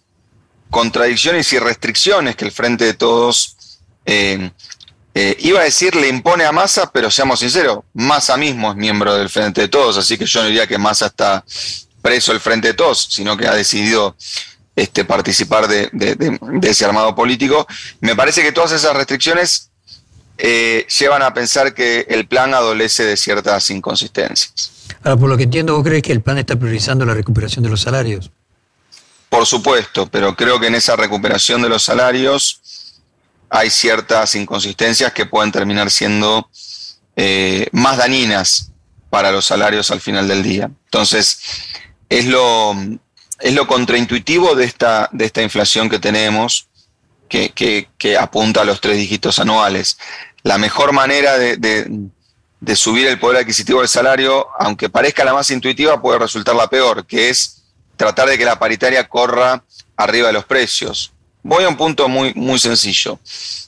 contradicciones 0.70 1.52
y 1.54 1.58
restricciones 1.58 2.36
que 2.36 2.46
el 2.46 2.52
Frente 2.52 2.86
de 2.86 2.94
Todos 2.94 3.58
em, 4.06 4.52
eh, 5.16 5.36
iba 5.40 5.60
a 5.60 5.64
decir 5.64 5.96
le 5.96 6.08
impone 6.08 6.46
a 6.46 6.52
Massa, 6.52 6.92
pero 6.92 7.10
seamos 7.10 7.40
sinceros, 7.40 7.80
Massa 7.94 8.38
mismo 8.38 8.70
es 8.70 8.78
miembro 8.78 9.16
del 9.16 9.28
Frente 9.28 9.62
de 9.62 9.70
Todos, 9.70 9.98
así 9.98 10.20
que 10.20 10.28
yo 10.28 10.42
no 10.42 10.46
diría 10.50 10.68
que 10.68 10.78
Massa 10.78 11.08
está 11.08 11.44
preso 12.04 12.32
del 12.32 12.40
Frente 12.40 12.68
de 12.68 12.74
Todos, 12.76 13.08
sino 13.10 13.36
que 13.36 13.48
ha 13.48 13.56
decidido 13.56 14.16
este, 14.76 15.04
participar 15.04 15.68
de, 15.68 15.90
ese 16.62 16.86
armado 16.86 17.16
político. 17.16 17.66
Me 18.02 18.16
parece 18.16 18.44
que 18.44 18.52
todas 18.52 18.72
esas 18.72 18.96
restricciones 18.96 19.72
eh, 20.38 20.86
llevan 21.00 21.24
a 21.24 21.34
pensar 21.34 21.74
que 21.74 22.06
el 22.08 22.28
plan 22.28 22.54
adolece 22.54 23.04
de 23.04 23.18
ciertas 23.18 23.68
inconsistencias. 23.72 24.81
Ahora, 25.04 25.18
por 25.18 25.30
lo 25.30 25.38
que 25.38 25.44
entiendo, 25.44 25.76
¿vos 25.76 25.84
crees 25.84 26.04
que 26.04 26.12
el 26.12 26.22
plan 26.22 26.38
está 26.38 26.56
priorizando 26.56 27.06
la 27.06 27.14
recuperación 27.14 27.64
de 27.64 27.70
los 27.70 27.82
salarios? 27.82 28.32
Por 29.30 29.46
supuesto, 29.46 30.08
pero 30.08 30.36
creo 30.36 30.60
que 30.60 30.68
en 30.68 30.76
esa 30.76 30.96
recuperación 30.96 31.62
de 31.62 31.70
los 31.70 31.84
salarios 31.84 32.62
hay 33.50 33.70
ciertas 33.70 34.36
inconsistencias 34.36 35.14
que 35.14 35.26
pueden 35.26 35.52
terminar 35.52 35.92
siendo 35.92 36.50
eh, 37.16 37.68
más 37.72 37.98
dañinas 37.98 38.72
para 39.10 39.32
los 39.32 39.46
salarios 39.46 39.92
al 39.92 40.02
final 40.02 40.28
del 40.28 40.42
día. 40.42 40.72
Entonces, 40.86 41.40
es 42.10 42.26
lo, 42.26 42.76
es 43.40 43.54
lo 43.54 43.68
contraintuitivo 43.68 44.56
de 44.56 44.66
esta, 44.66 45.10
de 45.12 45.26
esta 45.26 45.42
inflación 45.42 45.90
que 45.90 46.00
tenemos, 46.00 46.68
que, 47.28 48.18
apunta 48.20 48.62
a 48.62 48.66
los 48.66 48.82
tres 48.82 48.98
dígitos 48.98 49.40
anuales. 49.40 49.98
La 50.44 50.58
mejor 50.58 50.92
manera 50.92 51.38
de, 51.38 51.90
subir 52.76 53.08
el 53.08 53.20
poder 53.20 53.42
adquisitivo 53.42 53.80
del 53.80 53.90
salario, 53.90 54.48
aunque 54.60 54.90
parezca 54.90 55.26
la 55.26 55.34
más 55.34 55.50
intuitiva, 55.50 56.02
puede 56.02 56.20
resultar 56.20 56.56
la 56.56 56.68
peor, 56.68 57.06
que 57.06 57.30
es 57.30 57.64
tratar 57.98 58.30
de 58.30 58.38
que 58.38 58.46
la 58.46 58.60
paritaria 58.60 59.08
corra 59.08 59.64
arriba 59.98 60.28
de 60.28 60.34
los 60.34 60.46
precios. 60.46 61.12
Voy 61.44 61.64
a 61.64 61.70
un 61.70 61.78
punto 61.78 62.08
muy, 62.08 62.34
muy 62.36 62.60
sencillo. 62.60 63.20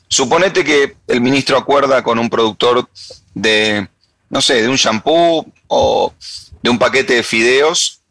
Suponete 0.08 0.64
que 0.64 0.96
el 1.08 1.22
ministro 1.22 1.58
acuerda 1.58 2.04
con 2.04 2.20
un 2.20 2.30
productor 2.30 2.88
de, 3.34 3.88
no 4.30 4.42
sé, 4.42 4.62
de 4.62 4.70
un 4.70 4.76
shampoo 4.76 5.46
o 5.68 6.14
de 6.62 6.70
un 6.70 6.78
paquete 6.78 7.16
de 7.16 7.24
fideos, 7.24 8.02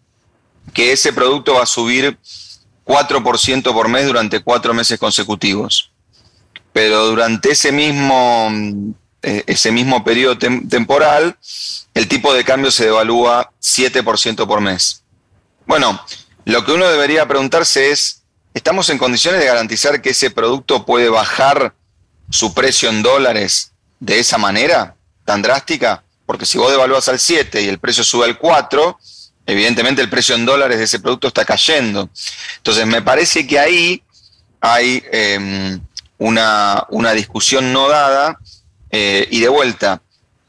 que 0.75 0.93
ese 0.93 1.12
producto 1.12 1.55
va 1.55 1.62
a 1.62 1.67
subir 1.67 2.19
4% 2.85 3.73
por 3.73 3.89
mes 3.89 4.07
durante 4.07 4.41
cuatro 4.41 4.75
meses 4.75 4.99
consecutivos. 4.99 5.93
Pero 6.73 7.07
durante 7.07 7.53
ese 7.53 7.71
mismo, 7.71 8.51
ese 9.23 9.73
mismo 9.73 10.05
periodo 10.05 10.38
temporal, 10.38 11.37
el 11.95 12.09
tipo 12.09 12.35
de 12.35 12.45
cambio 12.45 12.71
se 12.71 12.87
devalúa 12.87 13.52
7% 13.61 14.47
por 14.47 14.61
mes. 14.61 15.02
Bueno, 15.67 16.05
lo 16.45 16.64
que 16.64 16.73
uno 16.73 16.88
debería 16.88 17.26
preguntarse 17.29 17.91
es, 17.91 18.23
¿Estamos 18.55 18.91
en 18.91 18.99
condiciones 18.99 19.41
de 19.41 19.47
garantizar 19.47 20.02
que 20.02 20.11
ese 20.11 20.31
producto 20.31 20.85
puede 20.85 21.09
bajar 21.09 21.75
su 22.29 22.52
precio 22.52 22.91
en 22.91 23.02
dólares 23.02 23.73
de 23.99 24.19
esa 24.19 24.37
manera 24.37 24.95
tan 25.25 25.41
drástica? 25.41 26.05
Porque 26.26 26.45
si 26.45 26.59
vos 26.59 26.71
devalúas 26.71 27.09
al 27.09 27.19
7 27.19 27.62
y 27.62 27.69
el 27.69 27.79
precio 27.79 28.05
sube 28.05 28.26
al 28.26 28.38
4, 28.38 28.99
evidentemente 29.47 30.02
el 30.02 30.11
precio 30.11 30.35
en 30.35 30.45
dólares 30.45 30.79
de 30.79 30.85
ese 30.85 31.00
producto 31.00 31.29
está 31.29 31.47
cayendo. 31.47 32.11
Entonces 32.59 32.87
me 32.87 33.00
parece 33.00 33.47
que 33.47 33.59
ahí 33.59 34.02
hay 34.61 35.02
em, 35.11 35.81
una, 36.19 36.87
discusión 37.14 37.73
no 37.73 37.88
dada 37.88 38.38
eh, 38.92 39.26
y 39.30 39.40
de 39.40 39.49
vuelta, 39.49 40.00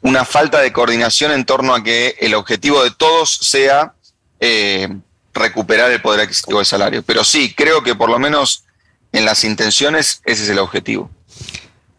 una 0.01 0.23
falta 0.25 0.62
de 0.62 0.71
coordinación 0.71 1.31
en 1.31 1.45
torno 1.45 1.73
a 1.73 1.83
que 1.83 2.15
el 2.19 2.35
objetivo 2.35 2.83
de 2.83 2.91
todos 2.91 3.33
sea... 3.33 3.95
Eh, 4.39 4.88
recuperar 5.33 5.91
el 5.91 6.01
poder 6.01 6.21
adquisitivo 6.21 6.59
del 6.59 6.65
salario. 6.65 7.03
Pero 7.03 7.23
sí, 7.23 7.53
creo 7.55 7.83
que 7.83 7.95
por 7.95 8.09
lo 8.09 8.19
menos 8.19 8.65
en 9.12 9.25
las 9.25 9.43
intenciones 9.43 10.21
ese 10.25 10.43
es 10.43 10.50
el 10.50 10.59
objetivo. 10.59 11.09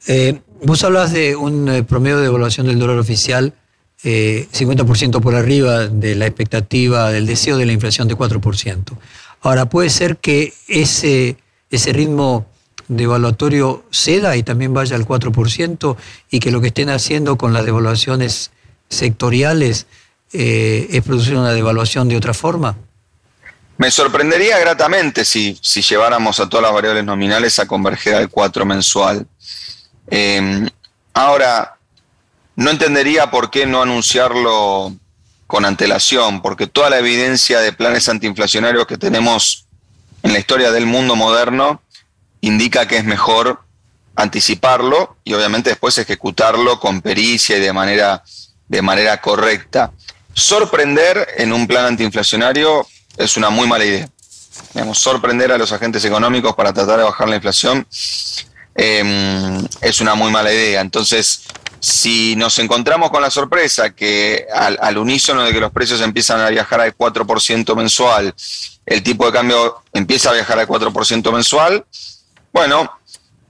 Eh, 0.06 0.40
vos 0.62 0.84
hablas 0.84 1.12
de 1.12 1.36
un 1.36 1.84
promedio 1.88 2.18
de 2.18 2.26
evaluación 2.26 2.66
del 2.66 2.78
dólar 2.78 2.98
oficial 2.98 3.54
50% 4.02 5.16
eh, 5.16 5.20
por 5.20 5.34
arriba 5.34 5.86
de 5.86 6.14
la 6.14 6.26
expectativa, 6.26 7.10
del 7.10 7.26
deseo 7.26 7.56
de 7.56 7.66
la 7.66 7.72
inflación 7.72 8.06
de 8.06 8.16
4%. 8.16 8.98
Ahora, 9.40 9.66
puede 9.66 9.90
ser 9.90 10.18
que 10.18 10.52
ese, 10.68 11.36
ese 11.70 11.92
ritmo 11.92 12.46
devaluatorio 12.88 13.84
ceda 13.90 14.36
y 14.36 14.42
también 14.42 14.74
vaya 14.74 14.96
al 14.96 15.06
4% 15.06 15.96
y 16.30 16.40
que 16.40 16.50
lo 16.50 16.60
que 16.60 16.68
estén 16.68 16.90
haciendo 16.90 17.36
con 17.36 17.52
las 17.52 17.64
devaluaciones 17.64 18.50
sectoriales 18.88 19.86
es 20.32 21.02
producir 21.04 21.36
una 21.36 21.52
devaluación 21.52 22.08
de 22.08 22.16
otra 22.16 22.34
forma. 22.34 22.76
Me 23.76 23.90
sorprendería 23.90 24.58
gratamente 24.58 25.24
si, 25.24 25.58
si, 25.60 25.82
lleváramos 25.82 26.38
a 26.38 26.48
todas 26.48 26.62
las 26.62 26.72
variables 26.72 27.04
nominales 27.04 27.58
a 27.58 27.66
converger 27.66 28.14
al 28.14 28.28
4 28.28 28.64
mensual. 28.64 29.26
Em, 30.08 30.68
ahora, 31.12 31.76
no 32.54 32.70
entendería 32.70 33.30
por 33.30 33.50
qué 33.50 33.66
no 33.66 33.82
anunciarlo 33.82 34.94
con 35.48 35.64
antelación, 35.64 36.40
porque 36.40 36.68
toda 36.68 36.90
la 36.90 36.98
evidencia 36.98 37.60
de 37.60 37.72
planes 37.72 38.08
antiinflacionarios 38.08 38.86
que 38.86 38.96
tenemos 38.96 39.66
en 40.22 40.32
la 40.32 40.38
historia 40.38 40.70
del 40.70 40.86
mundo 40.86 41.16
moderno 41.16 41.82
indica 42.46 42.86
que 42.86 42.96
es 42.96 43.04
mejor 43.04 43.60
anticiparlo 44.16 45.16
y 45.24 45.34
obviamente 45.34 45.70
después 45.70 45.98
ejecutarlo 45.98 46.78
con 46.78 47.00
pericia 47.00 47.56
y 47.56 47.60
de 47.60 47.72
manera, 47.72 48.22
de 48.68 48.82
manera 48.82 49.20
correcta. 49.20 49.92
Sorprender 50.32 51.28
en 51.36 51.52
un 51.52 51.66
plan 51.66 51.86
antiinflacionario 51.86 52.86
es 53.16 53.36
una 53.36 53.50
muy 53.50 53.66
mala 53.66 53.84
idea. 53.84 54.08
Digamos, 54.72 54.98
sorprender 54.98 55.52
a 55.52 55.58
los 55.58 55.72
agentes 55.72 56.04
económicos 56.04 56.54
para 56.54 56.72
tratar 56.72 56.98
de 56.98 57.04
bajar 57.04 57.28
la 57.28 57.36
inflación 57.36 57.86
em, 58.74 59.66
es 59.80 60.00
una 60.00 60.14
muy 60.14 60.30
mala 60.30 60.52
idea. 60.52 60.80
Entonces, 60.80 61.42
si 61.84 62.34
nos 62.36 62.58
encontramos 62.60 63.10
con 63.10 63.20
la 63.20 63.30
sorpresa 63.30 63.90
que 63.90 64.46
al, 64.54 64.96
unísono 64.96 65.42
de 65.42 65.52
que 65.52 65.60
los 65.60 65.70
precios 65.70 66.00
empiezan 66.00 66.40
a 66.40 66.48
viajar 66.48 66.80
al 66.80 66.96
4% 66.96 67.76
mensual, 67.76 68.34
el 68.86 69.02
tipo 69.02 69.26
de 69.26 69.32
cambio 69.32 69.82
empieza 69.92 70.30
a 70.30 70.32
viajar 70.32 70.58
al 70.58 70.66
4% 70.66 71.30
mensual, 71.30 71.84
bueno, 72.54 72.88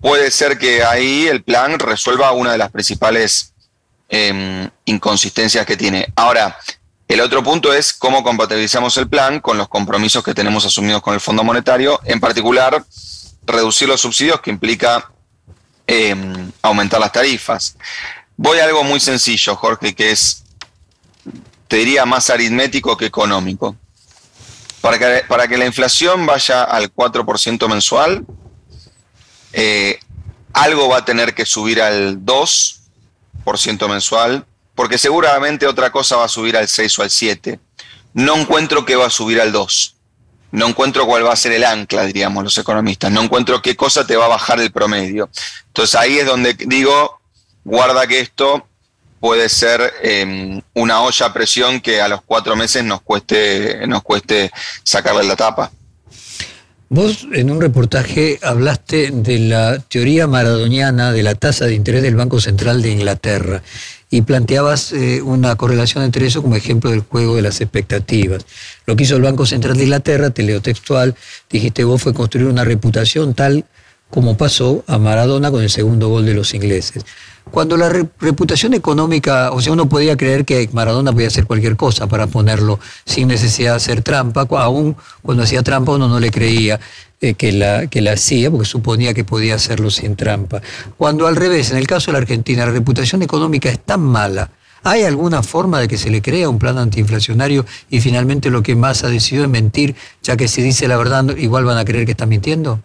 puede 0.00 0.30
ser 0.30 0.58
que 0.58 0.82
ahí 0.82 1.26
el 1.26 1.44
plan 1.44 1.78
resuelva 1.78 2.32
una 2.32 2.52
de 2.52 2.58
las 2.58 2.70
principales 2.70 3.52
em, 4.08 4.68
inconsistencias 4.86 5.66
que 5.66 5.76
tiene. 5.76 6.10
Ahora, 6.16 6.58
el 7.06 7.20
otro 7.20 7.42
punto 7.44 7.74
es 7.74 7.92
cómo 7.92 8.24
compatibilizamos 8.24 8.96
el 8.96 9.06
plan 9.06 9.40
con 9.40 9.58
los 9.58 9.68
compromisos 9.68 10.24
que 10.24 10.32
tenemos 10.32 10.64
asumidos 10.64 11.02
con 11.02 11.12
el 11.12 11.20
Fondo 11.20 11.44
Monetario, 11.44 12.00
en 12.04 12.18
particular 12.18 12.82
reducir 13.46 13.88
los 13.88 14.00
subsidios 14.00 14.40
que 14.40 14.50
implica 14.50 15.12
em, 15.86 16.50
aumentar 16.62 16.98
las 16.98 17.12
tarifas. 17.12 17.76
Voy 18.38 18.58
a 18.58 18.64
algo 18.64 18.84
muy 18.84 19.00
sencillo, 19.00 19.54
Jorge, 19.54 19.94
que 19.94 20.12
es, 20.12 20.44
te 21.68 21.76
diría 21.76 22.06
más 22.06 22.30
aritmético 22.30 22.96
que 22.96 23.04
económico. 23.04 23.76
Para 24.80 24.98
que, 24.98 25.24
para 25.28 25.46
que 25.46 25.58
la 25.58 25.66
inflación 25.66 26.24
vaya 26.24 26.64
al 26.64 26.90
4% 26.92 27.68
mensual, 27.68 28.24
eh, 29.54 29.98
algo 30.52 30.88
va 30.88 30.98
a 30.98 31.04
tener 31.04 31.34
que 31.34 31.46
subir 31.46 31.80
al 31.80 32.24
2% 32.24 33.88
mensual, 33.88 34.44
porque 34.74 34.98
seguramente 34.98 35.66
otra 35.66 35.90
cosa 35.90 36.16
va 36.16 36.24
a 36.24 36.28
subir 36.28 36.56
al 36.56 36.68
6 36.68 36.98
o 36.98 37.02
al 37.02 37.10
7. 37.10 37.60
No 38.14 38.36
encuentro 38.36 38.84
que 38.84 38.96
va 38.96 39.06
a 39.06 39.10
subir 39.10 39.40
al 39.40 39.52
2. 39.52 39.94
No 40.52 40.68
encuentro 40.68 41.06
cuál 41.06 41.26
va 41.26 41.32
a 41.32 41.36
ser 41.36 41.52
el 41.52 41.64
ancla, 41.64 42.04
diríamos 42.04 42.44
los 42.44 42.56
economistas. 42.58 43.10
No 43.10 43.22
encuentro 43.22 43.60
qué 43.60 43.74
cosa 43.74 44.06
te 44.06 44.16
va 44.16 44.26
a 44.26 44.28
bajar 44.28 44.60
el 44.60 44.70
promedio. 44.70 45.28
Entonces 45.66 45.96
ahí 45.96 46.18
es 46.18 46.26
donde 46.26 46.54
digo, 46.54 47.20
guarda 47.64 48.06
que 48.06 48.20
esto 48.20 48.66
puede 49.18 49.48
ser 49.48 49.92
em, 50.02 50.60
una 50.74 51.00
olla 51.00 51.26
a 51.26 51.32
presión 51.32 51.80
que 51.80 52.00
a 52.00 52.08
los 52.08 52.22
cuatro 52.22 52.54
meses 52.54 52.84
nos 52.84 53.02
cueste, 53.02 53.84
nos 53.86 54.02
cueste 54.02 54.52
sacarle 54.84 55.24
la 55.24 55.34
tapa. 55.34 55.72
Vos 56.94 57.26
en 57.32 57.50
un 57.50 57.60
reportaje 57.60 58.38
hablaste 58.40 59.10
de 59.10 59.40
la 59.40 59.80
teoría 59.80 60.28
maradoniana 60.28 61.10
de 61.10 61.24
la 61.24 61.34
tasa 61.34 61.64
de 61.64 61.74
interés 61.74 62.04
del 62.04 62.14
Banco 62.14 62.40
Central 62.40 62.82
de 62.82 62.92
Inglaterra 62.92 63.64
y 64.10 64.22
planteabas 64.22 64.92
eh, 64.92 65.20
una 65.20 65.56
correlación 65.56 66.04
entre 66.04 66.24
eso 66.24 66.40
como 66.40 66.54
ejemplo 66.54 66.90
del 66.90 67.00
juego 67.00 67.34
de 67.34 67.42
las 67.42 67.60
expectativas. 67.60 68.46
Lo 68.86 68.94
que 68.94 69.02
hizo 69.02 69.16
el 69.16 69.22
Banco 69.22 69.44
Central 69.44 69.76
de 69.76 69.82
Inglaterra, 69.82 70.30
te 70.30 70.44
leo 70.44 70.62
textual, 70.62 71.16
dijiste 71.50 71.82
vos, 71.82 72.00
fue 72.00 72.14
construir 72.14 72.46
una 72.46 72.62
reputación 72.62 73.34
tal 73.34 73.64
como 74.08 74.36
pasó 74.36 74.84
a 74.86 74.96
Maradona 74.96 75.50
con 75.50 75.64
el 75.64 75.70
segundo 75.70 76.10
gol 76.10 76.24
de 76.24 76.34
los 76.34 76.54
ingleses. 76.54 77.04
Cuando 77.50 77.76
la 77.76 77.88
reputación 77.88 78.74
económica, 78.74 79.52
o 79.52 79.60
sea, 79.60 79.72
uno 79.72 79.88
podía 79.88 80.16
creer 80.16 80.44
que 80.44 80.68
Maradona 80.72 81.12
podía 81.12 81.28
hacer 81.28 81.46
cualquier 81.46 81.76
cosa 81.76 82.08
para 82.08 82.26
ponerlo 82.26 82.80
sin 83.04 83.28
necesidad 83.28 83.72
de 83.72 83.76
hacer 83.76 84.02
trampa, 84.02 84.46
aún 84.58 84.96
cuando 85.22 85.44
hacía 85.44 85.62
trampa 85.62 85.92
uno 85.92 86.08
no 86.08 86.18
le 86.18 86.30
creía 86.30 86.80
eh, 87.20 87.34
que, 87.34 87.52
la, 87.52 87.86
que 87.86 88.00
la 88.00 88.12
hacía, 88.12 88.50
porque 88.50 88.66
suponía 88.66 89.14
que 89.14 89.24
podía 89.24 89.54
hacerlo 89.54 89.90
sin 89.90 90.16
trampa. 90.16 90.62
Cuando 90.98 91.26
al 91.26 91.36
revés, 91.36 91.70
en 91.70 91.78
el 91.78 91.86
caso 91.86 92.06
de 92.06 92.14
la 92.14 92.18
Argentina, 92.18 92.66
la 92.66 92.72
reputación 92.72 93.22
económica 93.22 93.68
es 93.68 93.78
tan 93.78 94.00
mala, 94.00 94.50
¿hay 94.82 95.04
alguna 95.04 95.42
forma 95.42 95.80
de 95.80 95.86
que 95.88 95.96
se 95.96 96.10
le 96.10 96.22
crea 96.22 96.48
un 96.48 96.58
plan 96.58 96.76
antiinflacionario 96.76 97.64
y 97.88 98.00
finalmente 98.00 98.50
lo 98.50 98.62
que 98.62 98.74
más 98.74 99.04
ha 99.04 99.08
decidido 99.08 99.44
es 99.44 99.50
mentir, 99.50 99.94
ya 100.22 100.36
que 100.36 100.48
si 100.48 100.60
dice 100.60 100.88
la 100.88 100.96
verdad 100.96 101.36
igual 101.36 101.64
van 101.64 101.78
a 101.78 101.84
creer 101.84 102.04
que 102.04 102.12
está 102.12 102.26
mintiendo? 102.26 102.80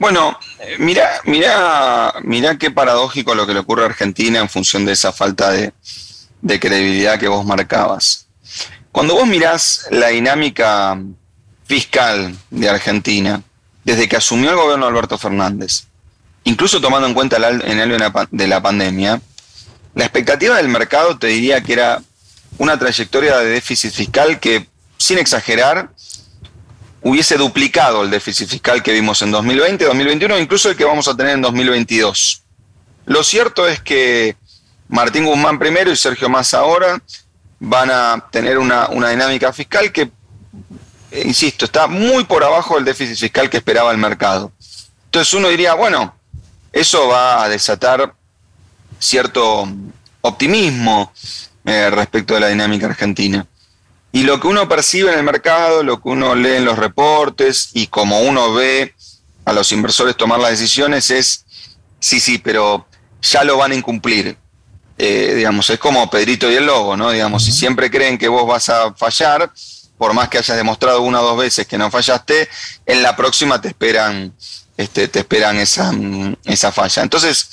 Bueno, 0.00 0.38
mira, 0.78 1.20
mira, 1.26 2.14
mira 2.22 2.56
qué 2.56 2.70
paradójico 2.70 3.34
lo 3.34 3.46
que 3.46 3.52
le 3.52 3.60
ocurre 3.60 3.82
a 3.82 3.86
Argentina 3.86 4.38
en 4.38 4.48
función 4.48 4.86
de 4.86 4.92
esa 4.92 5.12
falta 5.12 5.50
de, 5.50 5.74
credibilidad 6.58 7.20
que 7.20 7.28
vos 7.28 7.44
marcabas. 7.44 8.26
Cuando 8.92 9.14
vos 9.14 9.26
mirás 9.26 9.88
la 9.90 10.08
dinámica 10.08 10.98
fiscal 11.66 12.34
de 12.48 12.70
Argentina, 12.70 13.42
desde 13.84 14.08
que 14.08 14.16
asumió 14.16 14.48
el 14.48 14.56
gobierno 14.56 14.86
Alberto 14.86 15.18
Fernández, 15.18 15.84
incluso 16.44 16.80
tomando 16.80 17.06
en 17.06 17.12
cuenta 17.12 17.36
el 17.36 17.44
año 17.44 17.98
de 18.30 18.48
la 18.48 18.62
pandemia, 18.62 19.20
la 19.94 20.04
expectativa 20.04 20.56
del 20.56 20.68
mercado 20.68 21.18
te 21.18 21.26
diría 21.26 21.60
que 21.60 21.74
era 21.74 22.00
una 22.56 22.78
trayectoria 22.78 23.36
de 23.36 23.50
déficit 23.50 23.92
fiscal 23.92 24.40
que, 24.40 24.66
sin 24.96 25.18
exagerar, 25.18 25.90
hubiese 27.02 27.36
duplicado 27.36 28.02
el 28.02 28.10
déficit 28.10 28.48
fiscal 28.48 28.82
que 28.82 28.92
vimos 28.92 29.22
en 29.22 29.30
2020, 29.30 29.84
2021, 29.84 30.38
incluso 30.38 30.70
el 30.70 30.76
que 30.76 30.84
vamos 30.84 31.08
a 31.08 31.16
tener 31.16 31.34
en 31.34 31.42
2022. 31.42 32.42
Lo 33.06 33.24
cierto 33.24 33.66
es 33.66 33.80
que 33.80 34.36
Martín 34.88 35.24
Guzmán 35.24 35.58
primero 35.58 35.90
y 35.90 35.96
Sergio 35.96 36.28
Massa 36.28 36.58
ahora 36.58 37.00
van 37.58 37.90
a 37.90 38.26
tener 38.30 38.58
una, 38.58 38.88
dinámica 38.88 39.52
fiscal 39.52 39.92
que, 39.92 40.10
eh, 41.10 41.22
insisto, 41.24 41.64
está 41.64 41.86
muy 41.86 42.24
por 42.24 42.42
abajo 42.44 42.76
del 42.76 42.84
déficit 42.84 43.16
fiscal 43.16 43.48
que 43.48 43.58
esperaba 43.58 43.90
el 43.92 43.98
mercado. 43.98 44.52
Entonces 45.06 45.32
uno 45.34 45.48
diría, 45.48 45.74
bueno, 45.74 46.14
eso 46.72 47.08
va 47.08 47.44
a 47.44 47.48
desatar 47.48 48.14
cierto 48.98 49.68
optimismo 50.20 51.12
eh, 51.64 51.90
respecto 51.90 52.34
de 52.34 52.40
la 52.40 52.48
dinámica 52.48 52.86
argentina. 52.86 53.46
Y 54.12 54.24
lo 54.24 54.40
que 54.40 54.48
uno 54.48 54.68
percibe 54.68 55.12
en 55.12 55.18
el 55.18 55.24
mercado, 55.24 55.82
lo 55.82 56.02
que 56.02 56.08
uno 56.08 56.34
lee 56.34 56.56
en 56.56 56.64
los 56.64 56.78
reportes 56.78 57.70
y 57.74 57.86
como 57.86 58.20
uno 58.20 58.52
ve 58.52 58.94
a 59.44 59.52
los 59.52 59.70
inversores 59.72 60.16
tomar 60.16 60.40
las 60.40 60.50
decisiones 60.50 61.10
es, 61.10 61.44
sí, 62.00 62.18
sí, 62.18 62.38
pero 62.38 62.86
ya 63.22 63.44
lo 63.44 63.56
van 63.56 63.72
a 63.72 63.76
incumplir. 63.76 64.36
Eh, 64.98 65.34
digamos, 65.36 65.70
es 65.70 65.78
como 65.78 66.10
Pedrito 66.10 66.50
y 66.50 66.56
el 66.56 66.66
Lobo, 66.66 66.96
¿no? 66.96 67.10
Digamos, 67.10 67.44
si 67.44 67.52
siempre 67.52 67.90
creen 67.90 68.18
que 68.18 68.28
vos 68.28 68.46
vas 68.46 68.68
a 68.68 68.92
fallar, 68.94 69.50
por 69.96 70.12
más 70.12 70.28
que 70.28 70.38
hayas 70.38 70.56
demostrado 70.56 71.02
una 71.02 71.20
o 71.20 71.24
dos 71.24 71.38
veces 71.38 71.66
que 71.66 71.78
no 71.78 71.90
fallaste, 71.90 72.48
en 72.86 73.02
la 73.02 73.16
próxima 73.16 73.60
te 73.60 73.68
esperan, 73.68 74.34
este, 74.76 75.08
te 75.08 75.20
esperan 75.20 75.56
esa, 75.56 75.92
esa 76.44 76.72
falla. 76.72 77.02
Entonces, 77.02 77.48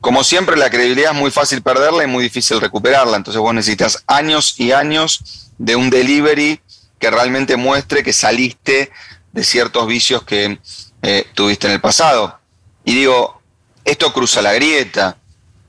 como 0.00 0.22
siempre, 0.22 0.56
la 0.56 0.70
credibilidad 0.70 1.12
es 1.12 1.18
muy 1.18 1.30
fácil 1.30 1.62
perderla 1.62 2.04
y 2.04 2.06
muy 2.06 2.22
difícil 2.22 2.60
recuperarla. 2.60 3.16
Entonces 3.16 3.40
vos 3.40 3.54
necesitas 3.54 4.04
años 4.06 4.54
y 4.58 4.72
años 4.72 5.45
de 5.58 5.76
un 5.76 5.90
delivery 5.90 6.60
que 6.98 7.10
realmente 7.10 7.56
muestre 7.56 8.02
que 8.02 8.12
saliste 8.12 8.90
de 9.32 9.44
ciertos 9.44 9.86
vicios 9.86 10.22
que 10.22 10.58
eh, 11.02 11.26
tuviste 11.34 11.66
en 11.66 11.74
el 11.74 11.80
pasado. 11.80 12.38
Y 12.84 12.94
digo, 12.94 13.40
esto 13.84 14.12
cruza 14.12 14.42
la 14.42 14.52
grieta. 14.54 15.18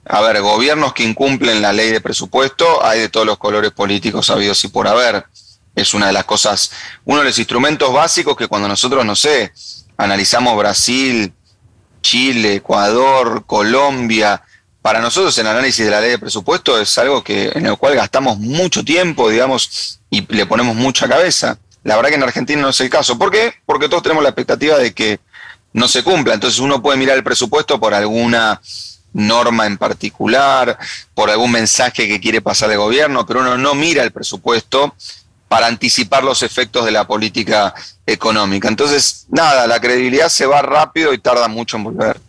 A 0.06 0.22
ver, 0.22 0.42
gobiernos 0.42 0.94
que 0.94 1.04
incumplen 1.04 1.62
la 1.62 1.74
ley 1.74 1.92
de 1.92 2.00
presupuesto 2.00 2.84
hay 2.86 3.02
de 3.02 3.10
todos 3.10 3.26
los 3.26 3.38
colores 3.38 3.72
políticos 3.72 4.30
habidos 4.30 4.64
y 4.64 4.70
por 4.70 4.88
haber. 4.88 5.26
Es 5.76 5.94
una 5.94 6.08
de 6.08 6.14
las 6.14 6.26
cosas, 6.26 6.72
uno 7.06 7.20
de 7.20 7.26
los 7.26 7.38
instrumentos 7.38 7.92
básicos 7.94 8.36
que 8.36 8.48
cuando 8.48 8.68
nosotros, 8.68 9.06
no 9.06 9.16
sé, 9.16 9.52
analizamos 9.98 10.58
Brasil, 10.58 11.34
Chile, 12.02 12.56
Ecuador, 12.56 13.44
Colombia, 13.46 14.42
para 14.82 15.02
nosotros 15.02 15.38
el 15.38 15.48
análisis 15.48 15.86
de 15.86 15.92
la 15.92 16.02
ley 16.02 16.12
de 16.12 16.20
presupuesto 16.20 16.80
es 16.80 16.98
algo 16.98 17.24
que, 17.24 17.52
en 17.54 17.66
el 17.66 17.78
cual 17.78 17.96
gastamos 17.96 18.40
mucho 18.40 18.84
tiempo, 18.84 19.30
digamos, 19.30 20.00
y 20.10 20.26
le 20.34 20.46
ponemos 20.46 20.76
mucha 20.76 21.08
cabeza. 21.08 21.58
La 21.84 21.96
verdad 21.96 22.10
que 22.10 22.16
en 22.16 22.24
Argentina 22.24 22.62
no 22.62 22.70
es 22.70 22.80
el 22.80 22.90
caso. 22.90 23.18
¿Por 23.18 23.32
qué? 23.32 23.54
Porque 23.66 23.90
todos 23.90 24.04
tenemos 24.04 24.24
la 24.24 24.30
expectativa 24.30 24.78
de 24.78 24.94
que 24.94 25.20
no 25.74 25.88
se 25.88 26.04
cumpla. 26.04 26.34
Entonces 26.34 26.60
uno 26.60 26.82
puede 26.82 26.98
mirar 26.98 27.18
el 27.18 27.24
presupuesto 27.24 27.80
por 27.80 27.94
alguna 27.94 28.62
norma 29.14 29.66
en 29.66 29.78
particular, 29.78 30.78
por 31.14 31.30
algún 31.30 31.52
mensaje 31.52 32.08
que 32.08 32.20
quiere 32.20 32.42
pasar 32.42 32.72
el 32.72 32.78
gobierno, 32.78 33.26
pero 33.26 33.40
uno 33.40 33.58
no 33.58 33.74
mira 33.74 34.04
el 34.04 34.12
presupuesto 34.12 34.96
para 35.48 35.68
anticipar 35.68 36.24
los 36.24 36.44
efectos 36.44 36.86
de 36.86 36.92
la 36.92 37.08
política 37.08 37.74
económica. 38.06 38.68
Entonces, 38.68 39.26
nada, 39.30 39.66
la 39.66 39.80
credibilidad 39.80 40.30
se 40.30 40.46
va 40.46 40.62
rápido 40.62 41.14
y 41.14 41.20
tarda 41.20 41.48
mucho 41.48 41.78
en 41.78 41.84
volver. 41.86 42.20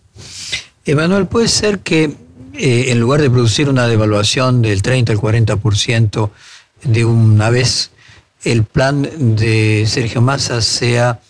Emanuel, 0.85 1.27
puede 1.27 1.49
ser 1.49 1.81
que 1.81 2.17
eh, 2.59 2.91
en 2.91 2.99
lugar 2.99 3.23
de 3.23 3.31
producir 3.31 3.69
una 3.69 3.87
devaluación 3.87 4.63
del 4.63 4.83
30 4.83 5.13
al 5.13 5.19
40% 5.21 6.31
de 6.83 7.05
una 7.05 7.51
vez, 7.51 7.93
el 8.43 8.65
plan 8.65 9.09
de 9.37 9.85
Sergio 9.87 10.21
Massa 10.23 10.61
sea 10.61 11.21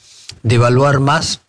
devaluar 0.43 1.01
más 1.01 1.41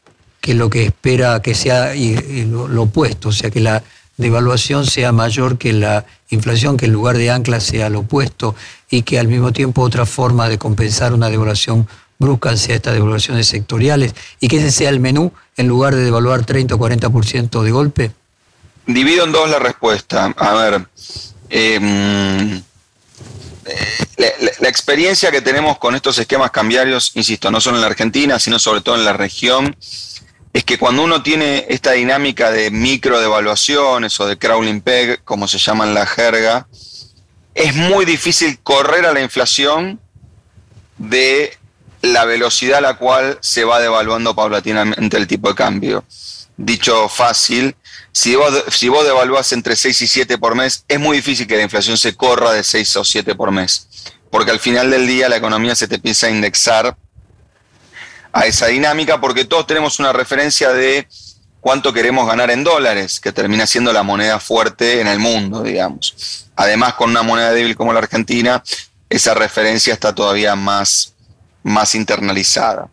que 0.41 0.53
lo 0.53 0.69
que 0.69 0.83
espera 0.85 1.41
que 1.41 1.55
sea 1.55 1.93
lo, 1.95 2.83
opuesto, 2.83 3.29
o 3.29 3.31
sea, 3.31 3.51
que 3.51 3.61
la 3.61 3.81
devaluación 4.17 4.85
sea 4.85 5.13
mayor 5.13 5.57
que 5.57 5.71
la 5.71 6.05
inflación, 6.29 6.75
que 6.75 6.87
en 6.87 6.91
lugar 6.91 7.17
de 7.17 7.31
ancla 7.31 7.61
sea 7.61 7.89
lo 7.89 7.99
opuesto 7.99 8.55
y 8.89 9.03
que 9.03 9.17
al 9.17 9.29
mismo 9.29 9.53
tiempo 9.53 9.81
otra 9.81 10.05
forma 10.05 10.49
de 10.49 10.57
compensar 10.57 11.13
una 11.13 11.29
devaluación 11.29 11.87
brusca 12.17 12.57
sea 12.57 12.75
estas 12.75 12.95
devaluaciones 12.95 13.47
sectoriales 13.47 14.13
y 14.41 14.49
que 14.49 14.57
ese 14.57 14.71
sea 14.71 14.89
el 14.89 14.99
menú 14.99 15.31
en 15.55 15.69
lugar 15.69 15.95
de 15.95 16.03
devaluar 16.03 16.45
30 16.45 16.75
o 16.75 16.77
40% 16.77 17.63
de 17.63 17.71
golpe? 17.71 18.11
Divido 18.93 19.25
en 19.25 19.31
dos 19.31 19.49
la 19.49 19.59
respuesta. 19.59 20.33
A 20.37 20.53
ver, 20.53 20.87
em, 21.49 22.61
la, 24.17 24.69
experiencia 24.69 25.31
que 25.31 25.41
tenemos 25.41 25.77
con 25.77 25.95
estos 25.95 26.17
esquemas 26.17 26.51
cambiarios, 26.51 27.11
insisto, 27.15 27.51
no 27.51 27.61
solo 27.61 27.77
en 27.77 27.81
la 27.81 27.87
Argentina, 27.87 28.39
sino 28.39 28.59
sobre 28.59 28.81
todo 28.81 28.95
en 28.95 29.05
la 29.05 29.13
región, 29.13 29.75
es 30.53 30.63
que 30.63 30.77
cuando 30.77 31.03
uno 31.03 31.21
tiene 31.21 31.65
esta 31.69 31.91
dinámica 31.91 32.51
de 32.51 32.71
micro 32.71 33.19
devaluaciones 33.19 34.19
o 34.19 34.27
de 34.27 34.37
crawling 34.37 34.81
peg, 34.81 35.23
como 35.23 35.47
se 35.47 35.59
llama 35.59 35.85
en 35.85 35.93
la 35.93 36.05
jerga, 36.05 36.67
es 37.53 37.75
muy 37.75 38.05
difícil 38.05 38.59
correr 38.59 39.05
a 39.05 39.13
la 39.13 39.21
inflación 39.21 39.99
de 40.97 41.57
la 42.01 42.25
velocidad 42.25 42.79
a 42.79 42.81
la 42.81 42.97
cual 42.97 43.37
se 43.41 43.65
va 43.65 43.79
devaluando 43.79 44.35
paulatinamente 44.35 45.17
el 45.17 45.27
tipo 45.27 45.49
de 45.49 45.55
cambio. 45.55 46.03
Dicho 46.57 47.07
fácil, 47.09 47.75
si 48.11 48.35
vos, 48.35 48.63
si 48.71 48.89
vos 48.89 49.05
devaluás 49.05 49.51
entre 49.51 49.75
6 49.75 50.01
y 50.01 50.07
7 50.07 50.37
por 50.37 50.55
mes, 50.55 50.83
es 50.87 50.99
muy 50.99 51.17
difícil 51.17 51.47
que 51.47 51.57
la 51.57 51.63
inflación 51.63 51.97
se 51.97 52.15
corra 52.15 52.51
de 52.51 52.63
6 52.63 52.95
o 52.97 53.03
7 53.03 53.35
por 53.35 53.51
mes, 53.51 53.87
porque 54.31 54.51
al 54.51 54.59
final 54.59 54.89
del 54.89 55.07
día 55.07 55.29
la 55.29 55.37
economía 55.37 55.75
se 55.75 55.87
te 55.87 55.95
empieza 55.95 56.27
a 56.27 56.31
indexar 56.31 56.97
a 58.31 58.45
esa 58.45 58.67
dinámica, 58.67 59.19
porque 59.19 59.45
todos 59.45 59.67
tenemos 59.67 59.99
una 59.99 60.13
referencia 60.13 60.71
de 60.71 61.07
cuánto 61.61 61.93
queremos 61.93 62.27
ganar 62.27 62.51
en 62.51 62.63
dólares, 62.63 63.19
que 63.19 63.31
termina 63.31 63.67
siendo 63.67 63.91
la 63.93 64.03
moneda 64.03 64.39
fuerte 64.39 65.01
en 65.01 65.07
el 65.07 65.19
mundo, 65.19 65.63
digamos. 65.63 66.45
Además, 66.55 66.93
con 66.95 67.09
una 67.09 67.23
moneda 67.23 67.51
débil 67.51 67.75
como 67.75 67.93
la 67.93 67.99
Argentina, 67.99 68.63
esa 69.09 69.33
referencia 69.33 69.93
está 69.93 70.13
todavía 70.13 70.55
más, 70.55 71.13
más 71.63 71.95
internalizada. 71.95 72.89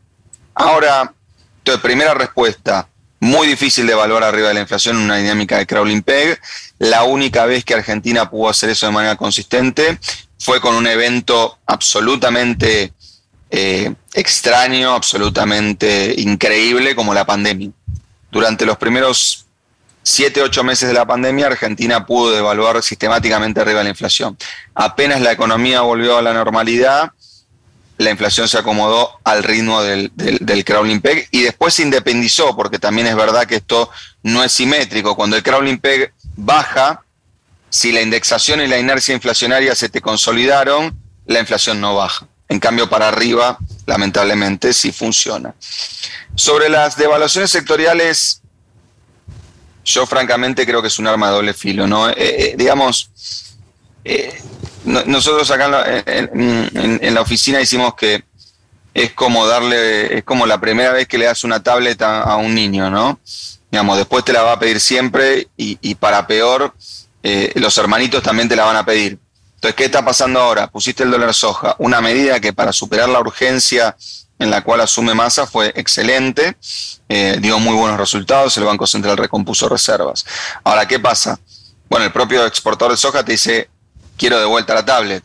Ahora, 0.54 1.12
entonces, 1.58 1.82
primera 1.82 2.14
respuesta, 2.14 2.88
muy 3.20 3.46
difícil 3.46 3.86
de 3.86 3.92
evaluar 3.92 4.22
arriba 4.24 4.48
de 4.48 4.54
la 4.54 4.60
inflación 4.60 4.96
en 4.96 5.02
una 5.02 5.16
dinámica 5.16 5.58
de 5.58 5.66
crawling 5.66 6.02
peg. 6.02 6.40
La 6.78 7.04
única 7.04 7.46
vez 7.46 7.64
que 7.64 7.74
Argentina 7.74 8.28
pudo 8.30 8.50
hacer 8.50 8.70
eso 8.70 8.86
de 8.86 8.92
manera 8.92 9.16
consistente 9.16 9.98
fue 10.38 10.60
con 10.60 10.74
un 10.74 10.86
evento 10.86 11.58
absolutamente 11.66 12.92
eh, 13.50 13.94
extraño, 14.14 14.92
absolutamente 14.92 16.14
increíble 16.18 16.94
como 16.94 17.14
la 17.14 17.24
pandemia. 17.24 17.70
Durante 18.30 18.66
los 18.66 18.76
primeros 18.76 19.46
siete, 20.02 20.40
ocho 20.42 20.62
meses 20.62 20.88
de 20.88 20.94
la 20.94 21.04
pandemia, 21.04 21.46
Argentina 21.46 22.06
pudo 22.06 22.30
devaluar 22.30 22.80
sistemáticamente 22.82 23.60
arriba 23.60 23.78
de 23.78 23.84
la 23.84 23.90
inflación. 23.90 24.36
Apenas 24.74 25.20
la 25.20 25.32
economía 25.32 25.80
volvió 25.80 26.18
a 26.18 26.22
la 26.22 26.32
normalidad, 26.32 27.12
la 27.98 28.10
inflación 28.10 28.48
se 28.48 28.58
acomodó 28.58 29.18
al 29.24 29.42
ritmo 29.42 29.82
del, 29.82 30.10
del, 30.14 30.64
crawling 30.64 31.00
peg 31.00 31.28
y 31.30 31.42
después 31.42 31.74
se 31.74 31.82
independizó, 31.82 32.54
porque 32.54 32.78
también 32.78 33.06
es 33.06 33.16
verdad 33.16 33.46
que 33.46 33.56
esto 33.56 33.90
no 34.22 34.44
es 34.44 34.52
simétrico. 34.52 35.16
Cuando 35.16 35.36
el 35.36 35.42
crawling 35.42 35.78
peg 35.78 36.12
baja, 36.36 37.04
si 37.70 37.92
la 37.92 38.02
indexación 38.02 38.60
y 38.60 38.66
la 38.66 38.78
inercia 38.78 39.14
inflacionaria 39.14 39.74
se 39.74 39.88
te 39.88 40.00
consolidaron, 40.00 40.96
la 41.26 41.40
inflación 41.40 41.80
no 41.80 41.94
baja. 41.94 42.26
En 42.48 42.60
cambio, 42.60 42.88
para 42.88 43.08
arriba, 43.08 43.58
lamentablemente, 43.86 44.72
sí 44.72 44.92
funciona. 44.92 45.54
Sobre 46.34 46.68
las 46.68 46.96
devaluaciones 46.96 47.50
sectoriales, 47.50 48.42
yo 49.84 50.06
francamente 50.06 50.66
creo 50.66 50.80
que 50.80 50.88
es 50.88 50.98
un 50.98 51.06
arma 51.06 51.28
de 51.28 51.34
doble 51.34 51.54
filo, 51.54 51.86
¿no? 51.86 52.08
Eh, 52.10 52.14
eh, 52.18 52.54
digamos, 52.56 53.10
eh, 54.04 54.40
nosotros 54.86 55.50
acá 55.50 55.66
en 56.06 57.14
la, 57.14 57.20
oficina 57.20 57.58
decimos 57.58 57.94
que 57.94 58.24
es 58.94 59.12
como 59.12 59.46
darle, 59.46 60.18
es 60.18 60.24
como 60.24 60.46
la 60.46 60.58
primera 60.58 60.92
vez 60.92 61.06
que 61.06 61.18
le 61.18 61.26
das 61.26 61.44
una 61.44 61.62
tablet 61.62 62.00
a, 62.02 62.36
un 62.36 62.54
niño, 62.54 62.90
¿no? 62.90 63.20
Digamos, 63.70 63.98
después 63.98 64.24
te 64.24 64.32
la 64.32 64.42
va 64.42 64.52
a 64.52 64.58
pedir 64.58 64.80
siempre 64.80 65.48
y, 65.56 65.94
para 65.96 66.26
peor, 66.26 66.74
los 67.54 67.78
hermanitos 67.78 68.22
también 68.22 68.48
te 68.48 68.56
la 68.56 68.64
van 68.64 68.76
a 68.76 68.84
pedir. 68.84 69.18
Entonces, 69.56 69.74
¿qué 69.74 69.86
está 69.86 70.04
pasando 70.04 70.40
ahora? 70.40 70.68
Pusiste 70.68 71.02
el 71.02 71.10
dólar 71.10 71.34
soja, 71.34 71.74
una 71.78 72.00
medida 72.00 72.40
que 72.40 72.52
para 72.52 72.72
superar 72.72 73.08
la 73.08 73.20
urgencia 73.20 73.96
en 74.38 74.50
la 74.50 74.62
cual 74.62 74.80
asume 74.80 75.14
masa 75.14 75.46
fue 75.46 75.72
excelente, 75.74 76.56
eh, 77.08 77.38
dio 77.40 77.58
muy 77.58 77.74
buenos 77.74 77.98
resultados, 77.98 78.56
el 78.58 78.64
Banco 78.64 78.86
Central 78.86 79.16
recompuso 79.16 79.68
reservas. 79.68 80.26
Ahora, 80.62 80.86
¿qué 80.86 81.00
pasa? 81.00 81.38
Bueno, 81.88 82.04
el 82.04 82.12
propio 82.12 82.44
exportador 82.44 82.92
de 82.92 82.98
soja 82.98 83.24
te 83.24 83.32
dice, 83.32 83.70
quiero 84.16 84.38
de 84.38 84.46
vuelta 84.46 84.74
la 84.74 84.84
tablet, 84.84 85.24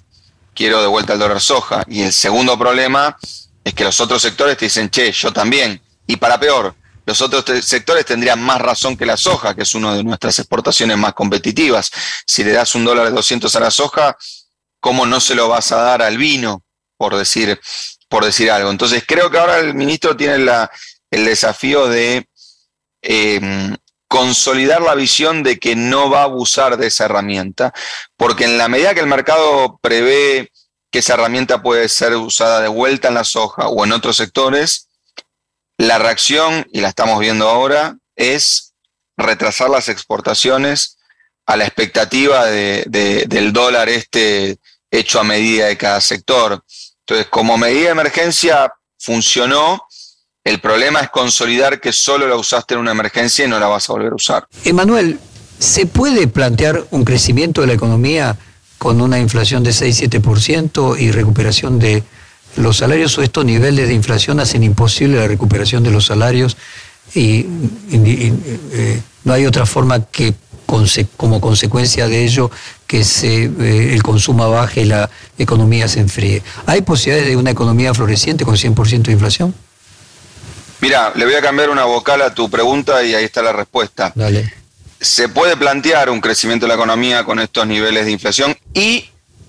quiero 0.53 0.81
de 0.81 0.87
vuelta 0.87 1.13
el 1.13 1.19
dólar 1.19 1.41
soja. 1.41 1.83
Y 1.87 2.01
el 2.01 2.13
segundo 2.13 2.57
problema 2.57 3.17
es 3.63 3.73
que 3.73 3.83
los 3.83 3.99
otros 3.99 4.21
sectores 4.21 4.57
te 4.57 4.65
dicen, 4.65 4.89
che, 4.89 5.11
yo 5.11 5.31
también. 5.31 5.81
Y 6.07 6.17
para 6.17 6.39
peor, 6.39 6.75
los 7.05 7.21
otros 7.21 7.43
sectores 7.65 8.05
tendrían 8.05 8.41
más 8.41 8.61
razón 8.61 8.95
que 8.95 9.05
la 9.05 9.17
soja, 9.17 9.55
que 9.55 9.63
es 9.63 9.75
una 9.75 9.95
de 9.95 10.03
nuestras 10.03 10.37
exportaciones 10.39 10.97
más 10.97 11.13
competitivas. 11.13 11.91
Si 12.25 12.43
le 12.43 12.51
das 12.51 12.75
un 12.75 12.85
dólar 12.85 13.05
de 13.05 13.11
200 13.11 13.55
a 13.55 13.59
la 13.59 13.71
soja, 13.71 14.17
¿cómo 14.79 15.05
no 15.05 15.19
se 15.19 15.35
lo 15.35 15.47
vas 15.49 15.71
a 15.71 15.77
dar 15.77 16.01
al 16.01 16.17
vino? 16.17 16.63
Por 16.97 17.15
decir, 17.15 17.59
por 18.07 18.25
decir 18.25 18.51
algo. 18.51 18.69
Entonces 18.69 19.03
creo 19.07 19.31
que 19.31 19.39
ahora 19.39 19.59
el 19.59 19.73
ministro 19.73 20.15
tiene 20.15 20.35
el 21.09 21.25
desafío 21.25 21.87
de 21.87 22.27
em, 23.01 23.75
consolidar 24.11 24.81
la 24.81 24.93
visión 24.93 25.41
de 25.41 25.57
que 25.57 25.73
no 25.73 26.09
va 26.09 26.19
a 26.19 26.23
abusar 26.25 26.75
de 26.75 26.87
esa 26.87 27.05
herramienta, 27.05 27.73
porque 28.17 28.43
en 28.43 28.57
la 28.57 28.67
medida 28.67 28.93
que 28.93 28.99
el 28.99 29.07
mercado 29.07 29.79
prevé 29.81 30.51
que 30.91 30.99
esa 30.99 31.13
herramienta 31.13 31.63
puede 31.63 31.87
ser 31.87 32.13
usada 32.17 32.59
de 32.59 32.67
vuelta 32.67 33.07
en 33.07 33.13
la 33.13 33.23
soja 33.23 33.69
o 33.69 33.85
en 33.85 33.93
otros 33.93 34.17
sectores, 34.17 34.89
la 35.77 35.97
reacción, 35.97 36.67
y 36.73 36.81
la 36.81 36.89
estamos 36.89 37.21
viendo 37.21 37.47
ahora, 37.47 37.95
es 38.17 38.73
retrasar 39.15 39.69
las 39.69 39.87
exportaciones 39.87 40.97
a 41.45 41.55
la 41.55 41.63
expectativa 41.63 42.47
del 42.47 43.53
dólar 43.53 43.87
este 43.87 44.57
hecho 44.91 45.21
a 45.21 45.23
medida 45.23 45.67
de 45.67 45.77
cada 45.77 46.01
sector. 46.01 46.61
Entonces, 46.99 47.27
como 47.27 47.57
medida 47.57 47.85
de 47.85 47.91
emergencia 47.91 48.73
funcionó, 48.99 49.87
el 50.43 50.59
problema 50.59 51.01
es 51.01 51.09
consolidar 51.09 51.79
que 51.79 51.93
solo 51.93 52.27
la 52.27 52.35
usaste 52.35 52.73
en 52.73 52.79
una 52.79 52.91
emergencia 52.91 53.45
y 53.45 53.47
no 53.47 53.59
la 53.59 53.67
vas 53.67 53.89
a 53.89 53.93
volver 53.93 54.11
a 54.11 54.15
usar. 54.15 54.47
Emanuel, 54.65 55.19
¿se 55.59 55.85
puede 55.85 56.27
plantear 56.27 56.85
un 56.91 57.05
crecimiento 57.05 57.61
de 57.61 57.67
la 57.67 57.73
economía 57.73 58.37
con 58.77 59.01
una 59.01 59.19
inflación 59.19 59.63
de 59.63 59.71
6-7% 59.71 60.99
y 60.99 61.11
recuperación 61.11 61.77
de 61.77 62.03
los 62.57 62.77
salarios 62.77 63.17
o 63.17 63.21
estos 63.21 63.45
niveles 63.45 63.87
de 63.87 63.93
inflación 63.93 64.39
hacen 64.39 64.63
imposible 64.63 65.19
la 65.19 65.27
recuperación 65.27 65.83
de 65.83 65.91
los 65.91 66.07
salarios 66.07 66.57
y, 67.13 67.45
eh, 67.91 69.01
no 69.23 69.33
hay 69.33 69.45
otra 69.45 69.65
forma 69.65 70.03
que 70.05 70.33
como 71.17 71.41
consecuencia 71.41 72.07
de 72.07 72.23
ello 72.23 72.49
que 72.87 73.03
se, 73.03 73.43
eh, 73.43 73.93
el 73.93 74.01
consumo 74.01 74.49
baje 74.49 74.81
y 74.81 74.85
la 74.85 75.09
economía 75.37 75.87
se 75.87 75.99
enfríe. 75.99 76.41
¿Hay 76.65 76.81
posibilidades 76.81 77.29
de 77.29 77.35
una 77.35 77.51
economía 77.51 77.93
floreciente 77.93 78.45
con 78.45 78.55
100% 78.55 79.03
de 79.03 79.11
inflación? 79.11 79.53
Mira, 80.81 81.13
le 81.15 81.25
voy 81.25 81.35
a 81.35 81.41
cambiar 81.41 81.69
una 81.69 81.85
vocal 81.85 82.23
a 82.23 82.33
tu 82.33 82.49
pregunta 82.49 83.03
y 83.03 83.13
ahí 83.13 83.23
está 83.23 83.43
la 83.43 83.53
respuesta. 83.53 84.11
Dale. 84.15 84.51
Se 84.99 85.29
puede 85.29 85.55
plantear 85.55 86.09
un 86.09 86.19
crecimiento 86.19 86.65
de 86.65 86.69
la 86.69 86.73
economía 86.73 87.23
con 87.23 87.39
estos 87.39 87.67
niveles 87.67 88.05
de 88.05 88.11
inflación 88.11 88.57
y 88.73 89.07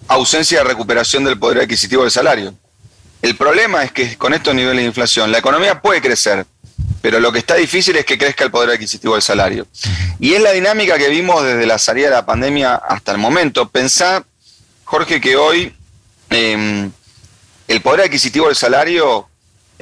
ausencia 0.09 0.59
de 0.59 0.65
recuperación 0.65 1.25
del 1.25 1.39
poder 1.39 1.63
adquisitivo 1.63 2.03
del 2.03 2.11
salario. 2.11 2.55
El 3.23 3.37
problema 3.37 3.83
es 3.83 3.93
que 3.93 4.19
con 4.19 4.35
estos 4.35 4.55
niveles 4.55 4.83
de 4.83 4.89
inflación 4.89 5.33
la 5.33 5.39
economía 5.39 5.81
puede 5.81 6.03
crecer, 6.03 6.45
pero 7.01 7.19
lo 7.19 7.33
que 7.33 7.39
está 7.39 7.55
difícil 7.55 7.97
es 7.97 8.05
que 8.05 8.19
crezca 8.19 8.45
el 8.45 8.51
poder 8.51 8.71
adquisitivo 8.71 9.15
del 9.15 9.23
salario. 9.23 9.67
Y 10.21 10.35
es 10.35 10.43
la 10.43 10.53
dinámica 10.53 10.99
que 10.99 11.09
vimos 11.09 11.43
desde 11.43 11.65
la 11.65 11.79
salida 11.79 12.09
de 12.09 12.15
la 12.15 12.27
pandemia 12.27 12.75
hasta 12.75 13.13
el 13.13 13.19
momento. 13.19 13.71
Pensá, 13.71 14.25
Jorge, 14.85 15.21
que 15.21 15.37
hoy 15.37 15.75
em, 16.31 16.91
el 17.69 17.81
poder 17.81 18.03
adquisitivo 18.03 18.49
del 18.49 18.57
salario 18.57 19.29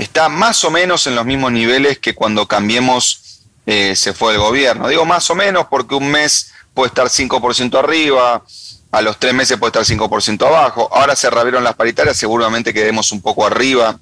está 0.01 0.31
más 0.31 0.65
o 0.65 0.71
menos 0.71 1.07
en 1.07 1.15
los 1.15 1.27
mismos 1.27 1.53
niveles 1.53 1.99
que 1.99 2.15
cuando 2.15 2.47
cambiemos 2.49 3.43
eh, 3.67 3.95
se 3.95 4.15
fue 4.15 4.33
el 4.33 4.39
gobierno. 4.39 4.89
Digo 4.89 5.05
más 5.05 5.29
o 5.31 5.35
menos 5.35 5.67
porque 5.69 5.95
un 5.95 6.11
mes 6.11 6.53
puede 6.73 6.89
estar 6.89 7.07
5% 7.09 7.79
arriba, 7.79 8.43
a 8.93 9.03
los 9.03 9.19
tres 9.19 9.35
meses 9.35 9.59
puede 9.59 9.79
estar 9.79 9.85
5% 9.85 10.47
abajo. 10.47 10.89
Ahora 10.93 11.15
se 11.15 11.29
reabrieron 11.29 11.63
las 11.63 11.75
paritarias, 11.75 12.17
seguramente 12.17 12.73
quedemos 12.73 13.13
un 13.13 13.21
poco 13.21 13.47
arriba 13.47 13.99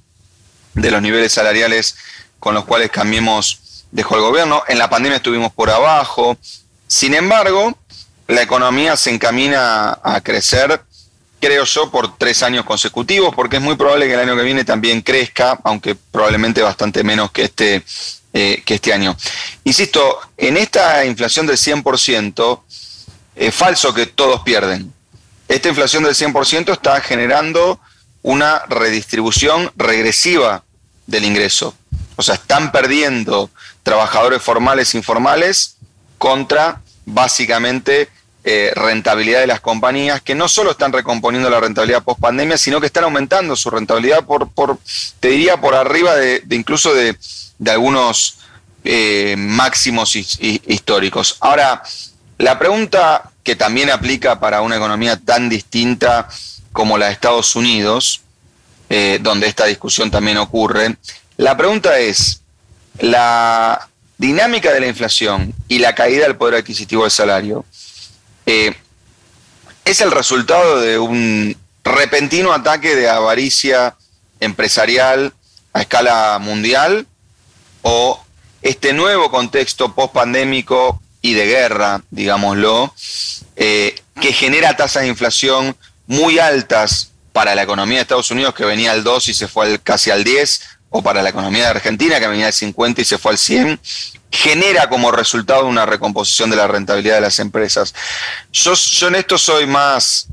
de 0.75 0.91
los 0.91 1.03
niveles 1.03 1.33
salariales 1.33 1.97
con 2.39 2.55
los 2.55 2.65
cuales 2.65 2.91
Cambiemos 2.91 3.85
dejó 3.91 4.15
el 4.15 4.21
gobierno. 4.21 4.63
En 4.69 4.79
la 4.79 4.89
pandemia 4.89 5.17
estuvimos 5.17 5.53
por 5.53 5.69
abajo. 5.69 6.37
Sin 6.87 7.15
embargo, 7.15 7.77
la 8.29 8.43
economía 8.43 8.97
se 8.97 9.11
encamina 9.11 9.99
a 10.03 10.21
crecer, 10.21 10.81
creo 11.41 11.65
yo, 11.65 11.91
por 11.91 12.17
tres 12.17 12.43
años 12.43 12.65
consecutivos, 12.65 13.35
porque 13.35 13.57
es 13.57 13.63
muy 13.63 13.77
probable 13.77 14.07
que 14.07 14.15
el 14.15 14.21
año 14.21 14.37
que 14.37 14.43
viene 14.43 14.65
también 14.65 15.03
crezca, 15.03 15.59
aunque 15.65 15.95
probablemente 15.95 16.63
bastante 16.63 17.05
menos 17.05 17.31
que 17.31 17.45
este, 17.45 17.83
eh, 18.33 18.63
que 18.65 18.75
este 18.75 18.93
año. 18.93 19.17
Insisto, 19.65 20.19
en 20.37 20.57
esta 20.57 21.05
inflación 21.05 21.47
del 21.47 21.57
100%, 21.57 22.63
es 23.37 23.55
falso 23.55 23.95
que 23.95 24.07
todos 24.07 24.43
pierden. 24.43 24.93
Esta 25.47 25.69
inflación 25.69 26.03
del 26.03 26.15
100% 26.15 26.73
está 26.73 27.01
generando 27.01 27.81
una 28.23 28.65
redistribución 28.69 29.73
regresiva 29.77 30.65
del 31.07 31.25
ingreso. 31.25 31.75
O 32.17 32.23
sea, 32.23 32.35
están 32.35 32.73
perdiendo 32.73 33.51
trabajadores 33.83 34.43
formales 34.43 34.93
e 34.93 34.99
informales 34.99 35.77
contra 36.19 36.83
básicamente 37.07 38.09
eh, 38.45 38.73
rentabilidad 38.75 39.41
de 39.41 39.49
las 39.49 39.61
compañías 39.61 40.23
que 40.23 40.35
no 40.35 40.49
solo 40.49 40.71
están 40.71 40.93
recomponiendo 40.93 41.51
la 41.51 41.61
rentabilidad 41.61 42.05
post 42.05 42.21
pandemia, 42.21 42.57
sino 42.57 42.81
que 42.81 42.87
están 42.87 43.05
aumentando 43.05 43.57
su 43.57 43.69
rentabilidad 43.69 44.25
por, 44.25 44.49
por 44.51 44.79
te 45.21 45.29
diría, 45.29 45.61
por 45.61 45.75
arriba 45.75 46.15
de, 46.15 46.43
incluso 46.51 46.95
de, 46.95 47.17
algunos 47.67 48.39
eh, 48.85 49.35
máximos 49.37 50.15
históricos. 50.15 51.37
Ahora, 51.41 51.83
la 52.39 52.59
pregunta 52.59 53.31
que 53.43 53.57
también 53.57 53.91
aplica 53.91 54.39
para 54.39 54.63
una 54.63 54.77
economía 54.77 55.17
tan 55.17 55.49
distinta 55.49 56.29
como 56.73 56.97
la 56.97 57.07
de 57.07 57.13
Estados 57.13 57.57
Unidos, 57.57 58.21
eh, 58.89 59.19
donde 59.21 59.49
esta 59.49 59.67
discusión 59.67 60.11
también 60.11 60.37
ocurre, 60.39 60.97
la 61.37 61.57
pregunta 61.57 61.99
es, 61.99 62.41
la 63.01 63.89
dinámica 64.17 64.73
de 64.73 64.81
la 64.81 64.87
inflación 64.87 65.55
y 65.69 65.79
la 65.79 65.95
caída 65.95 66.25
del 66.25 66.37
poder 66.37 66.57
adquisitivo 66.57 67.03
del 67.03 67.11
salario 67.11 67.65
eh, 68.51 68.75
es 69.85 70.01
el 70.01 70.11
resultado 70.11 70.81
de 70.81 70.99
un 70.99 71.55
repentino 71.85 72.55
ataque 72.55 72.97
de 72.97 73.07
avaricia 73.07 73.95
empresarial 74.41 75.35
a 75.75 75.83
escala 75.83 76.39
mundial 76.41 77.07
o 77.83 78.25
este 78.63 78.95
nuevo 78.95 79.31
contexto 79.31 79.95
post-pandémico 79.95 80.99
y 81.21 81.35
de 81.35 81.45
guerra, 81.45 82.01
digámoslo, 82.11 82.95
eh, 83.57 84.01
que 84.19 84.33
genera 84.33 84.77
tasas 84.77 85.03
de 85.03 85.09
inflación 85.09 85.77
muy 86.07 86.39
altas 86.39 87.11
para 87.35 87.55
la 87.55 87.65
economía 87.65 87.99
de 87.99 88.03
Estados 88.03 88.31
Unidos 88.31 88.55
que 88.55 88.65
venía 88.65 88.93
al 88.93 89.05
2 89.05 89.29
y 89.29 89.35
se 89.35 89.47
fue 89.47 89.67
al, 89.67 89.83
casi 89.83 90.11
al 90.11 90.25
10, 90.25 90.63
o 90.91 91.03
para 91.03 91.23
la 91.23 91.31
economía 91.31 91.65
de 91.65 91.71
Argentina 91.71 92.19
que 92.19 92.29
venía 92.29 92.47
al 92.47 92.53
50 92.53 93.03
y 93.03 93.05
se 93.05 93.19
fue 93.19 93.33
al 93.33 93.39
100, 93.39 93.81
genera 94.31 94.89
como 94.89 95.11
resultado 95.11 95.67
una 95.67 95.87
recomposición 95.87 96.51
de 96.51 96.57
la 96.57 96.67
rentabilidad 96.67 97.17
de 97.17 97.21
las 97.23 97.39
empresas. 97.39 97.95
Yo, 98.53 98.75
yo 98.75 99.09
en 99.09 99.17
esto 99.17 99.39
soy 99.39 99.67
más 99.67 100.29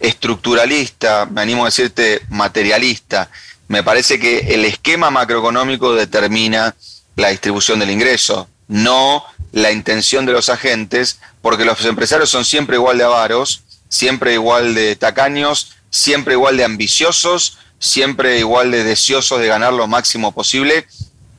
estructuralista, 0.00 1.26
me 1.26 1.40
animo 1.40 1.62
a 1.62 1.66
decirte 1.66 2.22
materialista. 2.28 3.30
Me 3.68 3.82
parece 3.82 4.18
que 4.18 4.54
el 4.54 4.64
esquema 4.64 5.10
macroeconómico 5.10 5.94
determina 5.94 6.74
la 7.16 7.28
distribución 7.28 7.78
del 7.78 7.90
ingreso, 7.90 8.48
no 8.68 9.24
la 9.52 9.70
intención 9.70 10.26
de 10.26 10.32
los 10.32 10.48
agentes, 10.48 11.20
porque 11.40 11.64
los 11.64 11.84
empresarios 11.84 12.30
son 12.30 12.44
siempre 12.44 12.76
igual 12.76 12.98
de 12.98 13.04
avaros, 13.04 13.62
siempre 13.88 14.34
igual 14.34 14.74
de 14.74 14.96
tacaños, 14.96 15.74
siempre 15.90 16.34
igual 16.34 16.56
de 16.56 16.64
ambiciosos, 16.64 17.58
siempre 17.82 18.38
igual 18.38 18.70
de 18.70 18.84
deseosos 18.84 19.40
de 19.40 19.48
ganar 19.48 19.72
lo 19.72 19.88
máximo 19.88 20.30
posible. 20.30 20.86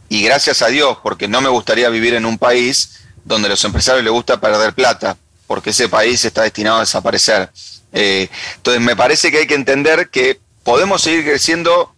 Y 0.09 0.23
gracias 0.23 0.61
a 0.61 0.67
Dios, 0.67 0.97
porque 1.01 1.29
no 1.29 1.39
me 1.39 1.47
gustaría 1.47 1.87
vivir 1.87 2.13
en 2.15 2.25
un 2.25 2.37
país 2.37 2.99
donde 3.23 3.47
a 3.47 3.51
los 3.51 3.63
empresarios 3.63 4.03
les 4.03 4.11
gusta 4.11 4.41
perder 4.41 4.73
plata, 4.73 5.15
porque 5.47 5.69
ese 5.69 5.87
país 5.87 6.23
está 6.25 6.43
destinado 6.43 6.77
a 6.77 6.79
desaparecer. 6.81 7.49
Eh, 7.93 8.27
entonces 8.57 8.83
me 8.83 8.95
parece 8.95 9.31
que 9.31 9.37
hay 9.37 9.47
que 9.47 9.55
entender 9.55 10.09
que 10.09 10.41
podemos 10.63 11.01
seguir 11.01 11.23
creciendo, 11.23 11.95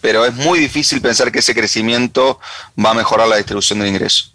pero 0.00 0.26
es 0.26 0.34
muy 0.34 0.58
difícil 0.58 1.00
pensar 1.00 1.30
que 1.30 1.38
ese 1.38 1.54
crecimiento 1.54 2.40
va 2.84 2.90
a 2.90 2.94
mejorar 2.94 3.28
la 3.28 3.36
distribución 3.36 3.78
del 3.78 3.88
ingreso. 3.88 4.32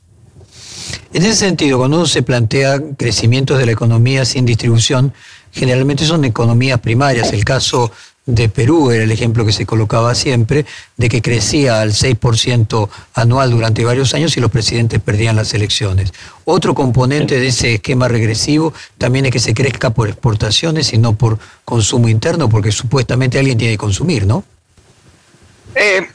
En 1.12 1.26
ese 1.26 1.36
sentido, 1.36 1.80
cuando 1.80 1.98
uno 1.98 2.06
se 2.06 2.24
plantea 2.24 2.80
crecimientos 2.98 3.58
de 3.58 3.66
la 3.66 3.74
economía 3.74 4.24
sin 4.24 4.46
distribución, 4.46 5.14
generalmente 5.52 6.06
son 6.06 6.24
economías 6.24 6.80
primarias. 6.80 7.34
El 7.34 7.44
caso 7.44 7.92
de 8.36 8.50
Perú 8.50 8.92
era 8.92 9.04
el 9.04 9.12
ejemplo 9.12 9.46
que 9.46 9.52
se 9.52 9.66
colocaba 9.66 10.14
siempre, 10.16 10.66
de 10.98 11.10
que 11.10 11.22
crecía 11.22 11.82
al 11.82 11.92
6% 11.92 12.90
anual 13.14 13.52
durante 13.52 13.84
varios 13.84 14.14
años 14.14 14.36
y 14.38 14.40
los 14.42 14.52
presidentes 14.52 15.02
perdían 15.02 15.36
las 15.36 15.54
elecciones. 15.54 16.14
Otro 16.46 16.74
componente 16.74 17.40
de 17.40 17.48
ese 17.48 17.76
esquema 17.76 18.08
regresivo 18.08 18.74
también 18.98 19.26
es 19.26 19.32
que 19.32 19.40
se 19.40 19.54
crezca 19.54 19.92
por 19.92 20.10
exportaciones 20.10 20.94
y 20.94 20.98
no 20.98 21.14
por 21.14 21.40
consumo 21.66 22.08
interno, 22.08 22.50
porque 22.50 22.72
supuestamente 22.72 23.40
alguien 23.40 23.58
tiene 23.58 23.74
que 23.74 23.78
consumir, 23.78 24.26
¿no? 24.26 24.44
Eh, 25.76 26.08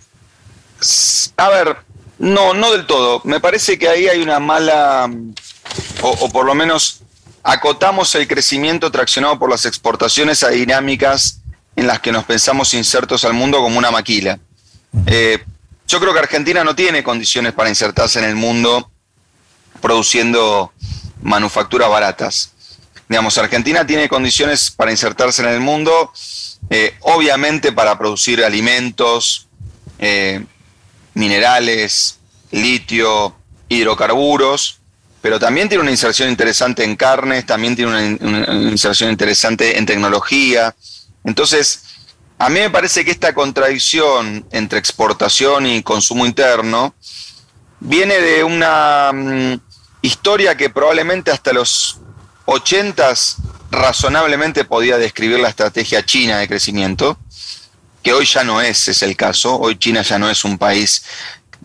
a 1.37 1.49
ver, 1.49 1.77
no, 2.19 2.55
no 2.55 2.73
del 2.73 2.87
todo. 2.87 3.21
Me 3.25 3.41
parece 3.41 3.79
que 3.79 3.89
ahí 3.89 4.09
hay 4.09 4.21
una 4.21 4.39
mala, 4.41 5.11
o, 6.03 6.29
por 6.31 6.47
lo 6.47 6.55
menos 6.55 7.01
acotamos 7.43 8.15
el 8.15 8.27
crecimiento 8.27 8.91
traccionado 8.91 9.39
por 9.39 9.51
las 9.51 9.67
exportaciones 9.67 10.43
a 10.43 10.49
dinámicas 10.49 11.41
en 11.77 11.87
las 11.87 12.01
que 12.01 12.13
nos 12.13 12.25
pensamos 12.25 12.75
insertos 12.75 13.25
al 13.25 13.33
mundo 13.33 13.59
como 13.59 13.79
una 13.79 13.91
maquila. 13.91 14.39
Eh, 15.07 15.45
yo 15.87 16.01
creo 16.01 16.13
que 16.13 16.21
Argentina 16.21 16.65
no 16.65 16.75
tiene 16.75 17.03
condiciones 17.03 17.53
para 17.53 17.69
insertarse 17.69 18.19
en 18.19 18.25
el 18.27 18.37
mundo 18.37 18.91
produciendo 19.81 20.73
manufacturas 21.23 21.89
baratas. 21.89 22.53
Digamos, 23.09 23.37
Argentina 23.37 23.87
tiene 23.87 24.09
condiciones 24.09 24.71
para 24.71 24.91
insertarse 24.91 25.43
en 25.43 25.49
el 25.49 25.61
mundo, 25.61 26.11
eh, 26.71 26.95
obviamente 27.01 27.73
para 27.73 27.99
producir 27.99 28.43
alimentos, 28.43 29.47
eh, 29.99 30.45
minerales, 31.13 32.19
litio, 32.51 33.37
hidrocarburos, 33.69 34.81
pero 35.21 35.39
también 35.39 35.69
tiene 35.69 35.83
una 35.83 35.91
inserción 35.91 36.29
interesante 36.29 36.85
en 36.85 36.97
carnes, 36.97 37.47
también 37.47 37.77
tiene 37.77 38.17
una, 38.21 38.71
inserción 38.71 39.11
interesante 39.11 39.79
en 39.79 39.87
tecnología. 39.87 40.75
Entonces, 41.25 41.83
a 42.39 42.49
mí 42.49 42.61
me 42.61 42.71
parece 42.71 43.05
que 43.05 43.11
esta 43.11 43.33
contradicción 43.35 44.47
entre 44.51 44.79
exportación 44.79 45.67
y 45.67 45.83
consumo 45.83 46.27
interno 46.27 46.95
viene 47.81 48.19
de 48.21 48.45
una 48.45 49.13
mm, 49.13 49.61
historia 50.03 50.57
que 50.57 50.71
probablemente 50.71 51.31
hasta 51.31 51.53
los 51.53 51.99
80 52.47 53.15
razonablemente 53.71 54.65
podía 54.65 54.99
describir 54.99 55.41
la 55.41 55.49
estrategia 55.49 56.05
china 56.05 56.39
de 56.39 56.49
crecimiento, 56.49 57.19
que 58.03 58.13
hoy 58.13 58.27
ya 58.27 58.45
no 58.45 58.61
es, 58.61 58.89
es 58.89 59.03
el 59.03 59.17
caso. 59.17 59.59
Hoy 59.59 59.77
China 59.79 60.03
ya 60.03 60.19
no 60.19 60.31
es 60.31 60.45
un 60.45 60.59
país 60.59 61.05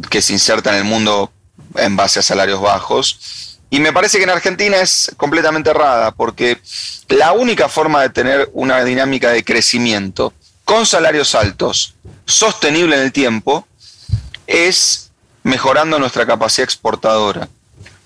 que 0.10 0.22
se 0.22 0.34
inserta 0.34 0.72
en 0.72 0.78
el 0.78 0.84
mundo 0.86 1.32
en 1.76 1.96
base 1.96 2.20
a 2.20 2.24
salarios 2.24 2.62
bajos. 2.62 3.49
Y 3.70 3.80
me 3.80 3.94
parece 3.94 4.18
que 4.18 4.24
en 4.24 4.32
Argentina 4.32 4.78
es 4.78 5.12
completamente 5.18 5.70
errada, 5.70 6.12
porque 6.12 6.60
la 7.08 7.34
única 7.34 7.70
forma 7.70 8.02
de 8.02 8.10
tener 8.10 8.50
una 8.54 8.84
dinámica 8.84 9.30
de 9.30 9.44
crecimiento 9.44 10.34
con 10.66 10.86
salarios 10.86 11.36
altos, 11.36 11.96
sostenible 12.26 12.96
en 12.96 13.04
el 13.04 13.12
tiempo, 13.12 13.68
es 14.48 15.12
mejorando 15.44 16.00
nuestra 16.00 16.26
capacidad 16.26 16.64
exportadora. 16.64 17.48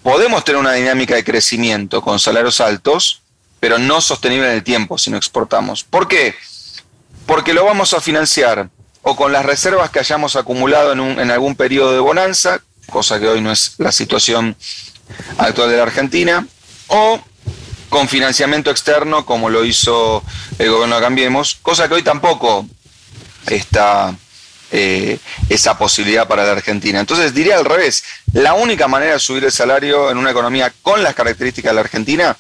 Podemos 0.02 0.44
tener 0.44 0.60
una 0.60 0.74
dinámica 0.74 1.16
de 1.16 1.24
crecimiento 1.24 2.02
con 2.02 2.20
salarios 2.20 2.60
altos, 2.60 3.22
pero 3.62 3.78
no 3.80 4.02
sostenible 4.02 4.48
en 4.48 4.56
el 4.56 4.64
tiempo 4.64 4.98
si 4.98 5.10
no 5.10 5.18
exportamos. 5.18 5.86
¿Por 5.86 6.10
qué? 6.10 6.36
Porque 7.26 7.54
lo 7.54 7.64
vamos 7.64 7.94
a 7.94 8.02
financiar 8.02 8.70
o 9.02 9.16
con 9.16 9.32
las 9.32 9.46
reservas 9.46 9.90
que 9.90 10.00
hayamos 10.00 10.36
acumulado 10.36 10.92
en, 10.94 11.32
algún 11.32 11.56
periodo 11.56 11.94
de 11.94 12.00
bonanza, 12.00 12.62
cosa 12.90 13.20
que 13.20 13.28
hoy 13.28 13.42
no 13.42 13.52
es 13.52 13.76
la 13.78 13.92
situación 13.92 14.58
actual 15.38 15.70
de 15.70 15.78
la 15.78 15.84
Argentina, 15.84 16.48
o 16.88 17.20
con 17.90 18.08
financiamiento 18.08 18.72
externo, 18.72 19.26
como 19.26 19.50
lo 19.50 19.64
hizo 19.64 20.24
el 20.58 20.72
gobierno 20.72 20.96
de 20.96 21.02
Cambiemos, 21.02 21.60
cosa 21.62 21.88
que 21.88 21.96
hoy 21.96 22.04
tampoco 22.04 22.66
está 23.48 24.16
eh, 24.72 25.20
esa 25.50 25.78
posibilidad 25.78 26.28
para 26.28 26.44
la 26.44 26.54
Argentina. 26.54 27.00
Entonces 27.00 27.34
diría 27.34 27.58
al 27.58 27.66
revés, 27.66 28.04
la 28.34 28.56
única 28.56 28.88
manera 28.88 29.14
de 29.14 29.20
subir 29.20 29.44
el 29.44 29.52
salario 29.52 30.10
en 30.10 30.18
una 30.18 30.32
economía 30.32 30.74
con 30.82 31.04
las 31.04 31.14
características 31.14 31.70
de 31.70 31.76
la 31.76 31.82
Argentina 31.82 32.36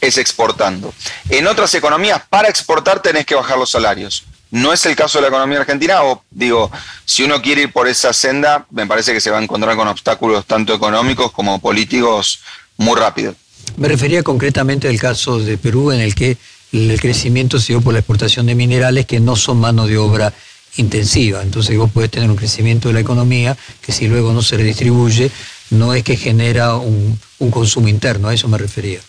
es 0.00 0.16
exportando. 0.16 0.94
En 1.28 1.46
otras 1.46 1.74
economías, 1.74 2.22
para 2.30 2.48
exportar 2.48 3.02
tenés 3.02 3.26
que 3.26 3.34
bajar 3.34 3.58
los 3.58 3.70
salarios. 3.70 4.24
No 4.54 4.72
es 4.72 4.86
el 4.86 4.94
caso 4.94 5.18
de 5.18 5.22
la 5.22 5.28
economía 5.28 5.58
argentina, 5.58 6.04
o 6.04 6.22
digo, 6.30 6.70
si 7.04 7.24
uno 7.24 7.42
quiere 7.42 7.62
ir 7.62 7.72
por 7.72 7.88
esa 7.88 8.12
senda, 8.12 8.64
me 8.70 8.86
parece 8.86 9.12
que 9.12 9.20
se 9.20 9.28
va 9.28 9.40
a 9.40 9.42
encontrar 9.42 9.74
con 9.74 9.88
obstáculos 9.88 10.46
tanto 10.46 10.72
económicos 10.72 11.32
como 11.32 11.58
políticos 11.58 12.38
muy 12.76 12.96
rápido. 12.96 13.34
Me 13.76 13.88
refería 13.88 14.22
concretamente 14.22 14.86
al 14.86 14.96
caso 14.96 15.40
de 15.40 15.58
Perú, 15.58 15.90
en 15.90 16.00
el 16.00 16.14
que 16.14 16.36
el 16.70 17.00
crecimiento 17.00 17.58
se 17.58 17.72
dio 17.72 17.80
por 17.80 17.94
la 17.94 17.98
exportación 17.98 18.46
de 18.46 18.54
minerales 18.54 19.06
que 19.06 19.18
no 19.18 19.34
son 19.34 19.58
mano 19.58 19.88
de 19.88 19.98
obra 19.98 20.32
intensiva. 20.76 21.42
Entonces 21.42 21.76
vos 21.76 21.90
podés 21.90 22.12
tener 22.12 22.30
un 22.30 22.36
crecimiento 22.36 22.86
de 22.86 22.94
la 22.94 23.00
economía 23.00 23.56
que 23.80 23.90
si 23.90 24.06
luego 24.06 24.32
no 24.32 24.40
se 24.40 24.56
redistribuye, 24.56 25.32
no 25.70 25.94
es 25.94 26.04
que 26.04 26.16
genera 26.16 26.76
un, 26.76 27.18
un 27.40 27.50
consumo 27.50 27.88
interno, 27.88 28.28
a 28.28 28.34
eso 28.34 28.46
me 28.46 28.58
refería. 28.58 29.00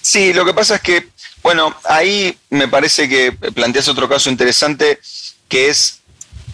Sí, 0.00 0.32
lo 0.32 0.44
que 0.44 0.54
pasa 0.54 0.76
es 0.76 0.82
que 0.82 1.08
bueno, 1.44 1.76
ahí 1.84 2.38
me 2.48 2.68
parece 2.68 3.06
que 3.06 3.30
planteas 3.32 3.86
otro 3.88 4.08
caso 4.08 4.30
interesante, 4.30 4.98
que 5.46 5.68
es 5.68 6.00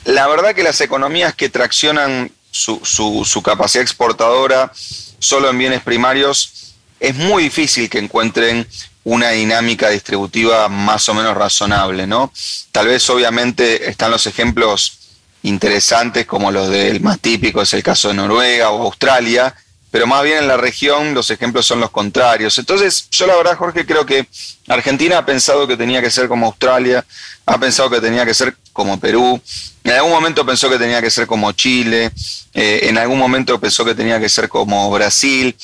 la 0.05 0.27
verdad 0.27 0.53
que 0.53 0.65
las 0.65 0.81
economías 0.81 1.33
que 1.33 1.49
traccionan 1.49 2.33
su, 2.51 3.43
capacidad 3.45 3.83
exportadora 3.83 4.73
solo 5.21 5.49
en 5.49 5.59
bienes 5.59 5.83
primarios, 5.83 6.75
es 6.99 7.15
muy 7.15 7.45
difícil 7.45 7.89
que 7.89 7.99
encuentren 7.99 8.67
una 9.05 9.31
dinámica 9.31 9.91
distributiva 9.91 10.69
más 10.69 11.09
o 11.09 11.15
menos 11.15 11.37
razonable, 11.37 12.09
¿no? 12.09 12.33
Tal 12.73 12.89
vez 12.89 13.09
obviamente 13.11 13.89
están 13.89 14.11
los 14.11 14.27
ejemplos 14.27 14.99
interesantes 15.45 16.27
como 16.27 16.51
los 16.51 16.69
del 16.69 17.01
más 17.01 17.21
típico, 17.21 17.63
es 17.63 17.73
el 17.75 17.85
caso 17.85 18.09
de 18.09 18.15
Noruega 18.15 18.71
o 18.71 18.83
Australia, 18.83 19.55
pero 19.91 20.07
más 20.07 20.23
bien 20.23 20.39
en 20.39 20.49
la 20.49 20.57
región 20.57 21.15
los 21.15 21.31
ejemplos 21.31 21.67
son 21.67 21.81
los 21.81 21.91
contrarios. 21.91 22.59
Entonces, 22.59 23.09
yo 23.11 23.27
la 23.27 23.37
verdad, 23.37 23.57
Jorge, 23.57 23.85
creo 23.85 24.07
que 24.07 24.27
Argentina 24.69 25.19
ha 25.19 25.27
pensado 25.27 25.67
que 25.67 25.77
tenía 25.77 26.01
que 26.01 26.11
ser 26.11 26.29
como 26.29 26.47
Australia, 26.47 27.05
ha 27.47 27.59
pensado 27.59 27.91
que 27.91 28.01
tenía 28.01 28.25
que 28.25 28.35
ser 28.35 28.57
como 28.73 29.01
Perú, 29.01 29.41
en 29.83 29.93
algún 29.93 30.13
momento 30.13 30.47
pensó 30.47 30.71
que 30.71 30.79
tenía 30.79 31.01
que 31.01 31.11
ser 31.11 31.27
como 31.27 31.53
Chile, 31.53 32.13
eh, 32.55 32.81
en 32.85 32.99
algún 32.99 33.19
momento 33.19 33.59
pensó 33.59 33.85
que 33.85 33.95
tenía 33.95 34.21
que 34.21 34.29
ser 34.29 34.49
como 34.49 34.91
Brasil, 34.91 35.57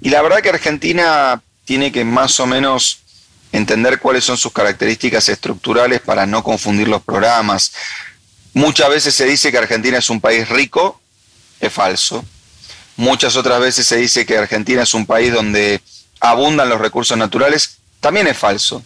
y 0.00 0.08
la 0.10 0.22
verdad 0.22 0.40
que 0.40 0.50
Argentina 0.50 1.42
tiene 1.64 1.92
que 1.92 2.04
más 2.04 2.40
o 2.40 2.46
menos 2.46 3.00
entender 3.52 3.98
cuáles 3.98 4.24
son 4.24 4.36
sus 4.36 4.52
características 4.52 5.28
estructurales 5.28 6.00
para 6.00 6.26
no 6.26 6.42
confundir 6.42 6.88
los 6.88 7.02
programas. 7.02 7.72
Muchas 8.54 8.88
veces 8.88 9.14
se 9.14 9.26
dice 9.26 9.50
que 9.50 9.58
Argentina 9.58 9.98
es 9.98 10.10
un 10.10 10.20
país 10.20 10.48
rico, 10.48 11.00
es 11.60 11.72
falso. 11.72 12.24
Muchas 12.98 13.36
otras 13.36 13.60
veces 13.60 13.86
se 13.86 13.96
dice 13.96 14.26
que 14.26 14.36
Argentina 14.36 14.82
es 14.82 14.92
un 14.92 15.06
país 15.06 15.32
donde 15.32 15.80
abundan 16.18 16.68
los 16.68 16.80
recursos 16.80 17.16
naturales. 17.16 17.78
También 18.00 18.26
es 18.26 18.36
falso. 18.36 18.82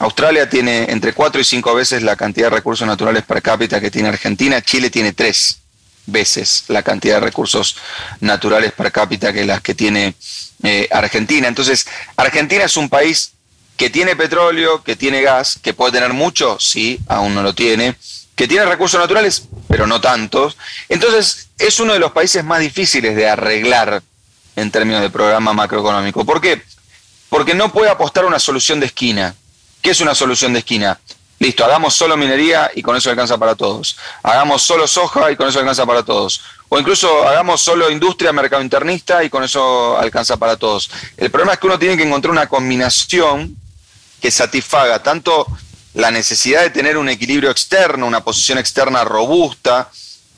Australia 0.00 0.50
tiene 0.50 0.90
entre 0.90 1.12
cuatro 1.12 1.40
y 1.40 1.44
cinco 1.44 1.72
veces 1.72 2.02
la 2.02 2.16
cantidad 2.16 2.50
de 2.50 2.56
recursos 2.56 2.84
naturales 2.88 3.22
per 3.22 3.40
cápita 3.40 3.80
que 3.80 3.88
tiene 3.88 4.08
Argentina. 4.08 4.60
Chile 4.62 4.90
tiene 4.90 5.12
tres 5.12 5.60
veces 6.06 6.64
la 6.66 6.82
cantidad 6.82 7.20
de 7.20 7.26
recursos 7.26 7.76
naturales 8.18 8.72
per 8.72 8.90
cápita 8.90 9.32
que 9.32 9.44
las 9.44 9.60
que 9.60 9.76
tiene 9.76 10.16
eh, 10.64 10.88
Argentina. 10.90 11.46
Entonces, 11.46 11.86
Argentina 12.16 12.64
es 12.64 12.76
un 12.76 12.88
país 12.88 13.34
que 13.76 13.90
tiene 13.90 14.16
petróleo, 14.16 14.82
que 14.82 14.96
tiene 14.96 15.22
gas, 15.22 15.56
que 15.62 15.72
puede 15.72 15.92
tener 15.92 16.12
mucho, 16.12 16.58
sí, 16.58 16.98
aún 17.06 17.32
no 17.32 17.44
lo 17.44 17.54
tiene, 17.54 17.94
que 18.34 18.48
tiene 18.48 18.64
recursos 18.64 18.98
naturales, 18.98 19.44
pero 19.72 19.86
no 19.86 20.02
tantos. 20.02 20.58
Entonces, 20.90 21.48
es 21.58 21.80
uno 21.80 21.94
de 21.94 21.98
los 21.98 22.12
países 22.12 22.44
más 22.44 22.60
difíciles 22.60 23.16
de 23.16 23.26
arreglar 23.26 24.02
en 24.54 24.70
términos 24.70 25.00
de 25.00 25.08
programa 25.08 25.54
macroeconómico. 25.54 26.26
¿Por 26.26 26.42
qué? 26.42 26.62
Porque 27.30 27.54
no 27.54 27.72
puede 27.72 27.88
apostar 27.88 28.26
una 28.26 28.38
solución 28.38 28.80
de 28.80 28.86
esquina. 28.86 29.34
¿Qué 29.80 29.92
es 29.92 30.02
una 30.02 30.14
solución 30.14 30.52
de 30.52 30.58
esquina? 30.58 31.00
Listo, 31.38 31.64
hagamos 31.64 31.94
solo 31.94 32.18
minería 32.18 32.70
y 32.74 32.82
con 32.82 32.96
eso 32.96 33.08
alcanza 33.08 33.38
para 33.38 33.54
todos. 33.54 33.96
Hagamos 34.22 34.60
solo 34.60 34.86
soja 34.86 35.32
y 35.32 35.36
con 35.36 35.48
eso 35.48 35.58
alcanza 35.58 35.86
para 35.86 36.02
todos. 36.02 36.42
O 36.68 36.78
incluso 36.78 37.26
hagamos 37.26 37.62
solo 37.62 37.90
industria, 37.90 38.30
mercado 38.30 38.60
internista 38.60 39.24
y 39.24 39.30
con 39.30 39.42
eso 39.42 39.96
alcanza 39.96 40.36
para 40.36 40.58
todos. 40.58 40.90
El 41.16 41.30
problema 41.30 41.54
es 41.54 41.58
que 41.58 41.66
uno 41.66 41.78
tiene 41.78 41.96
que 41.96 42.02
encontrar 42.02 42.30
una 42.30 42.46
combinación 42.46 43.56
que 44.20 44.30
satisfaga 44.30 45.02
tanto 45.02 45.46
la 45.94 46.10
necesidad 46.10 46.62
de 46.62 46.70
tener 46.70 46.96
un 46.96 47.08
equilibrio 47.08 47.50
externo, 47.50 48.06
una 48.06 48.24
posición 48.24 48.58
externa 48.58 49.04
robusta 49.04 49.90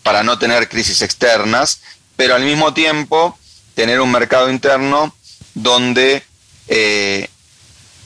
para 0.03 0.23
no 0.23 0.39
tener 0.39 0.69
crisis 0.69 1.03
externas, 1.03 1.81
pero 2.17 2.35
al 2.35 2.45
mismo 2.45 2.75
tiempo 2.75 3.39
tener 3.75 4.01
un 4.01 4.11
mercado 4.11 4.51
interno 4.51 5.15
donde 5.55 6.23
eh, 6.69 7.29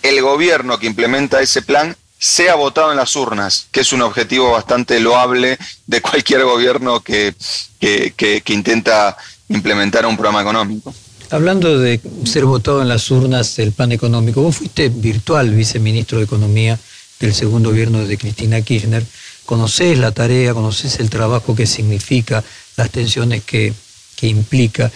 el 0.03 0.23
gobierno 0.23 0.79
que 0.79 0.87
implementa 0.87 1.41
ese 1.41 1.63
plan 1.63 1.97
sea 2.19 2.57
votado 2.57 2.91
en 2.91 2.97
las 2.97 3.15
urnas, 3.17 3.69
que 3.71 3.81
es 3.81 3.93
un 3.93 4.03
objetivo 4.03 4.51
bastante 4.51 4.99
loable 5.01 5.57
de 5.87 6.01
cualquier 6.01 6.45
gobierno 6.45 7.01
que, 7.01 7.35
que, 7.79 8.43
intenta 8.49 9.17
implementar 9.49 10.05
un 10.05 10.17
programa 10.17 10.43
económico. 10.43 10.93
Hablando 11.31 11.79
de 11.79 12.01
ser 12.25 12.45
votado 12.45 12.83
en 12.83 12.89
las 12.89 13.11
urnas 13.11 13.59
el 13.59 13.73
plan 13.73 13.93
económico, 13.93 14.43
vos 14.43 14.57
fuiste 14.57 14.89
virtual 14.89 15.51
viceministro 15.51 16.19
de 16.19 16.25
Economía 16.25 16.79
del 17.21 17.35
segundo 17.35 17.71
gobierno 17.71 18.07
de 18.07 18.17
Cristina 18.17 18.61
Kirchner, 18.61 19.05
conocés 19.45 19.99
la 19.99 20.13
tarea, 20.13 20.55
conocés 20.55 21.01
el 21.01 21.11
trabajo 21.11 21.55
que 21.55 21.67
significa, 21.67 22.45
las 22.77 22.91
tensiones 22.91 23.43
que, 23.45 23.73
que 24.17 24.29
implica, 24.29 24.91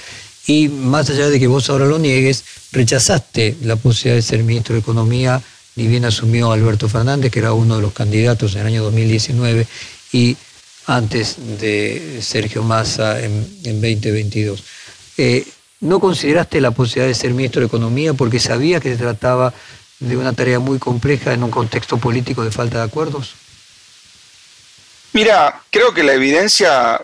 y 0.46 0.68
más 0.68 1.08
allá 1.10 1.28
de 1.28 1.38
que 1.38 1.46
vos 1.46 1.70
ahora 1.70 1.86
lo 1.86 1.98
niegues, 1.98 2.44
rechazaste 2.72 3.56
la 3.62 3.76
posibilidad 3.76 4.16
de 4.16 4.22
ser 4.22 4.42
ministro 4.42 4.74
de 4.74 4.80
Economía 4.80 5.42
ni 5.74 5.86
bien 5.86 6.04
asumió 6.04 6.52
Alberto 6.52 6.88
Fernández, 6.88 7.30
que 7.30 7.38
era 7.38 7.52
uno 7.52 7.76
de 7.76 7.82
los 7.82 7.92
candidatos 7.92 8.54
en 8.54 8.62
el 8.62 8.66
año 8.66 8.82
2019 8.84 9.66
y 10.12 10.36
antes 10.86 11.36
de 11.60 12.18
Sergio 12.20 12.62
Massa 12.62 13.20
en, 13.22 13.46
2022. 13.62 14.64
Eh, 15.16 15.46
¿No 15.80 15.98
consideraste 15.98 16.60
la 16.60 16.70
posibilidad 16.70 17.08
de 17.08 17.14
ser 17.14 17.32
ministro 17.34 17.60
de 17.60 17.66
Economía 17.66 18.14
porque 18.14 18.38
sabía 18.38 18.80
que 18.80 18.90
se 18.90 18.96
trataba 18.96 19.52
de 20.02 20.16
una 20.16 20.32
tarea 20.32 20.58
muy 20.58 20.78
compleja 20.78 21.32
en 21.32 21.44
un 21.44 21.50
contexto 21.50 21.96
político 21.96 22.42
de 22.44 22.50
falta 22.50 22.78
de 22.78 22.84
acuerdos? 22.84 23.34
Mira, 25.12 25.62
creo 25.70 25.94
que 25.94 26.02
la 26.02 26.14
evidencia 26.14 27.00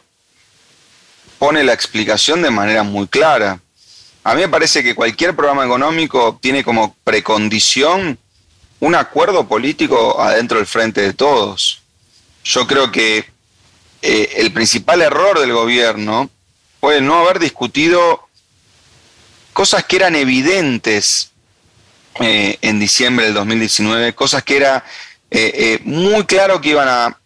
pone 1.39 1.63
la 1.63 1.73
explicación 1.73 2.43
de 2.43 2.51
manera 2.51 2.83
muy 2.83 3.07
clara. 3.07 3.61
A 4.25 4.35
mí 4.35 4.41
me 4.41 4.49
parece 4.49 4.83
que 4.83 4.97
cualquier 4.97 5.37
programa 5.37 5.65
económico 5.65 6.39
tiene 6.43 6.65
como 6.65 6.97
precondición 7.05 8.19
un 8.81 8.95
acuerdo 8.95 9.47
político 9.47 10.21
adentro 10.21 10.59
del 10.59 10.67
frente 10.67 11.01
de 11.01 11.13
todos. 11.13 11.83
Yo 12.43 12.67
creo 12.67 12.91
que 12.91 13.31
eh, 14.03 14.33
el 14.39 14.53
principal 14.53 15.03
error 15.03 15.39
del 15.39 15.53
gobierno 15.53 16.31
fue 16.81 17.01
no 17.01 17.19
haber 17.21 17.39
discutido 17.39 18.29
cosas 19.53 19.85
que 19.85 19.97
eran 19.97 20.17
evidentes 20.17 21.31
eh, 22.21 22.59
en 22.63 22.81
diciembre 22.81 23.27
del 23.27 23.35
2019, 23.35 24.15
cosas 24.15 24.43
que 24.43 24.57
era 24.57 24.85
eh, 25.31 25.79
muy 25.85 26.25
claro 26.25 26.61
que 26.61 26.71
iban 26.71 26.89
a 26.89 27.19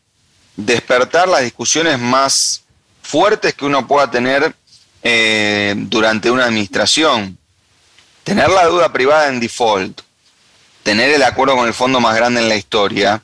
despertar 0.57 1.29
las 1.29 1.43
discusiones 1.43 1.99
más 1.99 2.63
fuertes 3.03 3.55
que 3.55 3.65
uno 3.65 3.87
pueda 3.87 4.11
tener 4.11 4.55
durante 5.75 6.31
una 6.31 6.45
administración. 6.45 7.37
Tener 8.23 8.49
la 8.51 8.67
duda 8.67 8.93
privada 8.93 9.29
en 9.29 9.41
default, 9.41 10.01
tener 10.85 11.11
el 11.11 11.25
acuerdo 11.25 11.57
con 11.57 11.67
el 11.67 11.75
fondo 11.75 11.99
más 11.99 12.15
grande 12.15 12.41
en 12.41 12.49
la 12.49 12.55
historia, 12.55 13.21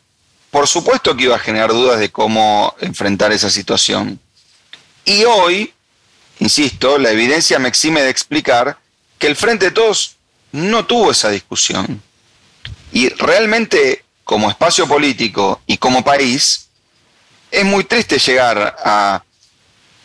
por 0.51 0.67
supuesto 0.67 1.17
que 1.17 1.25
iba 1.25 1.37
a 1.37 1.41
generar 1.41 1.71
dudas 1.71 2.01
de 2.01 2.11
cómo 2.11 2.75
enfrentar 2.81 3.33
esa 3.33 3.51
situación. 3.51 4.19
Y 5.05 5.25
hoy, 5.25 5.73
insisto, 6.39 6.99
la 6.99 7.11
evidencia 7.11 7.59
me 7.59 7.69
exime 7.69 8.03
de 8.03 8.11
explicar 8.11 8.79
que 9.19 9.27
el 9.27 9.37
Frente 9.37 9.67
de 9.67 9.71
Todos 9.73 10.17
no 10.59 10.85
tuvo 10.87 11.11
esa 11.11 11.31
discusión. 11.31 12.03
Y 12.93 13.09
realmente, 13.11 14.05
como 14.25 14.51
espacio 14.51 14.87
político 14.87 15.61
y 15.67 15.79
como 15.79 16.05
país, 16.05 16.69
es 17.51 17.65
muy 17.65 17.85
triste 17.85 18.19
llegar 18.19 18.77
a 18.85 19.23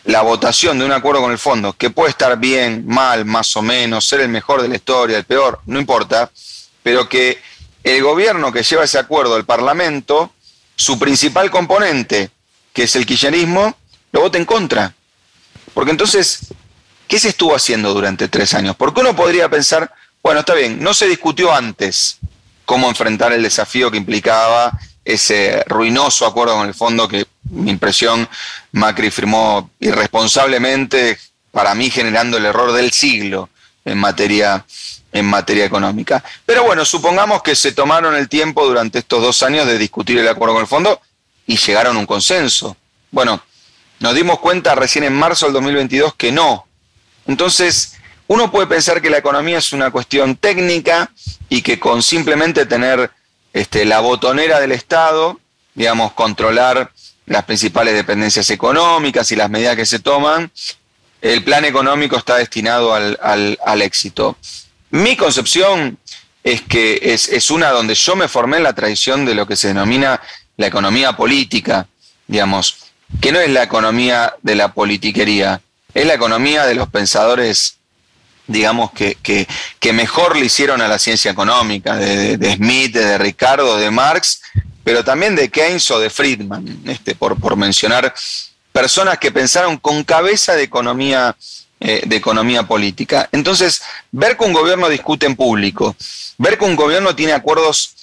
la 0.04 0.22
votación 0.22 0.78
de 0.78 0.84
un 0.84 0.92
acuerdo 0.92 1.22
con 1.22 1.32
el 1.32 1.38
fondo, 1.38 1.72
que 1.72 1.90
puede 1.90 2.10
estar 2.10 2.38
bien, 2.38 2.84
mal, 2.86 3.24
más 3.24 3.56
o 3.56 3.62
menos, 3.62 4.06
ser 4.06 4.20
el 4.20 4.28
mejor 4.28 4.60
de 4.62 4.68
la 4.68 4.76
historia, 4.76 5.18
el 5.18 5.24
peor, 5.24 5.60
no 5.66 5.80
importa, 5.80 6.30
pero 6.82 7.08
que 7.08 7.40
el 7.82 8.02
gobierno 8.02 8.52
que 8.52 8.62
lleva 8.62 8.84
ese 8.84 8.98
acuerdo 8.98 9.34
al 9.34 9.44
Parlamento, 9.44 10.32
su 10.76 10.98
principal 10.98 11.50
componente, 11.50 12.30
que 12.72 12.84
es 12.84 12.96
el 12.96 13.06
kirchnerismo, 13.06 13.76
lo 14.12 14.20
vote 14.20 14.38
en 14.38 14.44
contra. 14.44 14.94
Porque 15.72 15.90
entonces, 15.90 16.52
¿qué 17.08 17.18
se 17.18 17.30
estuvo 17.30 17.54
haciendo 17.54 17.94
durante 17.94 18.28
tres 18.28 18.52
años? 18.54 18.76
Porque 18.76 19.00
uno 19.00 19.16
podría 19.16 19.48
pensar, 19.48 19.92
bueno, 20.24 20.40
está 20.40 20.54
bien, 20.54 20.82
no 20.82 20.94
se 20.94 21.06
discutió 21.06 21.54
antes 21.54 22.18
cómo 22.64 22.88
enfrentar 22.88 23.32
el 23.32 23.42
desafío 23.42 23.90
que 23.90 23.98
implicaba 23.98 24.72
ese 25.04 25.62
ruinoso 25.66 26.26
acuerdo 26.26 26.56
con 26.56 26.66
el 26.66 26.74
fondo 26.74 27.06
que, 27.06 27.26
mi 27.50 27.70
impresión, 27.70 28.26
Macri 28.72 29.10
firmó 29.10 29.70
irresponsablemente, 29.78 31.18
para 31.52 31.74
mí 31.74 31.90
generando 31.90 32.38
el 32.38 32.46
error 32.46 32.72
del 32.72 32.90
siglo 32.90 33.50
en 33.84 33.98
materia 33.98 34.64
en 35.12 35.26
materia 35.26 35.64
económica. 35.64 36.24
Pero 36.44 36.64
bueno, 36.64 36.84
supongamos 36.84 37.42
que 37.42 37.54
se 37.54 37.70
tomaron 37.70 38.16
el 38.16 38.28
tiempo 38.28 38.66
durante 38.66 38.98
estos 38.98 39.22
dos 39.22 39.42
años 39.44 39.66
de 39.66 39.78
discutir 39.78 40.18
el 40.18 40.26
acuerdo 40.26 40.54
con 40.54 40.62
el 40.62 40.66
fondo 40.66 41.00
y 41.46 41.56
llegaron 41.56 41.96
a 41.96 42.00
un 42.00 42.06
consenso. 42.06 42.76
Bueno, 43.12 43.40
nos 44.00 44.14
dimos 44.14 44.40
cuenta 44.40 44.74
recién 44.74 45.04
en 45.04 45.12
marzo 45.12 45.46
del 45.46 45.52
2022 45.52 46.14
que 46.14 46.32
no. 46.32 46.66
Entonces, 47.26 47.94
uno 48.26 48.50
puede 48.50 48.66
pensar 48.66 49.02
que 49.02 49.10
la 49.10 49.18
economía 49.18 49.58
es 49.58 49.72
una 49.72 49.90
cuestión 49.90 50.36
técnica 50.36 51.10
y 51.48 51.62
que 51.62 51.78
con 51.78 52.02
simplemente 52.02 52.66
tener 52.66 53.10
este, 53.52 53.84
la 53.84 54.00
botonera 54.00 54.60
del 54.60 54.72
Estado, 54.72 55.40
digamos, 55.74 56.12
controlar 56.12 56.92
las 57.26 57.44
principales 57.44 57.94
dependencias 57.94 58.50
económicas 58.50 59.30
y 59.32 59.36
las 59.36 59.50
medidas 59.50 59.76
que 59.76 59.86
se 59.86 59.98
toman, 59.98 60.50
el 61.22 61.42
plan 61.42 61.64
económico 61.64 62.16
está 62.16 62.36
destinado 62.36 62.94
al, 62.94 63.18
al 63.20 63.82
éxito. 63.82 64.36
Mi 64.90 65.16
concepción 65.16 65.98
es 66.44 66.60
que 66.60 67.00
es, 67.02 67.50
una 67.50 67.70
donde 67.70 67.94
yo 67.94 68.14
me 68.14 68.28
formé 68.28 68.58
en 68.58 68.62
la 68.62 68.74
tradición 68.74 69.24
de 69.24 69.34
lo 69.34 69.46
que 69.46 69.56
se 69.56 69.68
denomina 69.68 70.20
la 70.58 70.66
economía 70.66 71.16
política, 71.16 71.88
digamos, 72.26 72.76
que 73.20 73.32
no 73.32 73.40
es 73.40 73.50
la 73.50 73.62
economía 73.62 74.34
de 74.42 74.54
la 74.54 74.72
politiquería, 74.74 75.62
es 75.94 76.06
la 76.06 76.14
economía 76.14 76.66
de 76.66 76.74
los 76.74 76.88
pensadores, 76.90 77.78
digamos, 78.46 78.92
que, 78.92 79.16
que, 79.22 79.92
mejor 79.92 80.36
le 80.36 80.46
hicieron 80.46 80.80
a 80.80 80.88
la 80.88 80.98
ciencia 80.98 81.30
económica, 81.30 81.96
de, 81.96 82.54
Smith, 82.56 82.94
de 82.94 83.18
Ricardo, 83.18 83.76
de 83.76 83.90
Marx, 83.90 84.42
pero 84.82 85.02
también 85.02 85.34
de 85.34 85.50
Keynes 85.50 85.90
o 85.90 85.98
de 85.98 86.10
Friedman, 86.10 86.82
este, 86.86 87.14
por, 87.14 87.38
por 87.40 87.56
mencionar 87.56 88.14
personas 88.72 89.18
que 89.18 89.30
pensaron 89.30 89.78
con 89.78 90.04
cabeza 90.04 90.54
de 90.54 90.64
economía 90.64 91.36
eh, 91.86 92.02
de 92.06 92.16
economía 92.16 92.62
política. 92.62 93.28
Entonces, 93.30 93.82
ver 94.10 94.38
que 94.38 94.44
un 94.44 94.54
gobierno 94.54 94.88
discute 94.88 95.26
en 95.26 95.36
público, 95.36 95.94
ver 96.38 96.56
que 96.56 96.64
un 96.64 96.76
gobierno 96.76 97.14
tiene 97.14 97.34
acuerdos, 97.34 97.93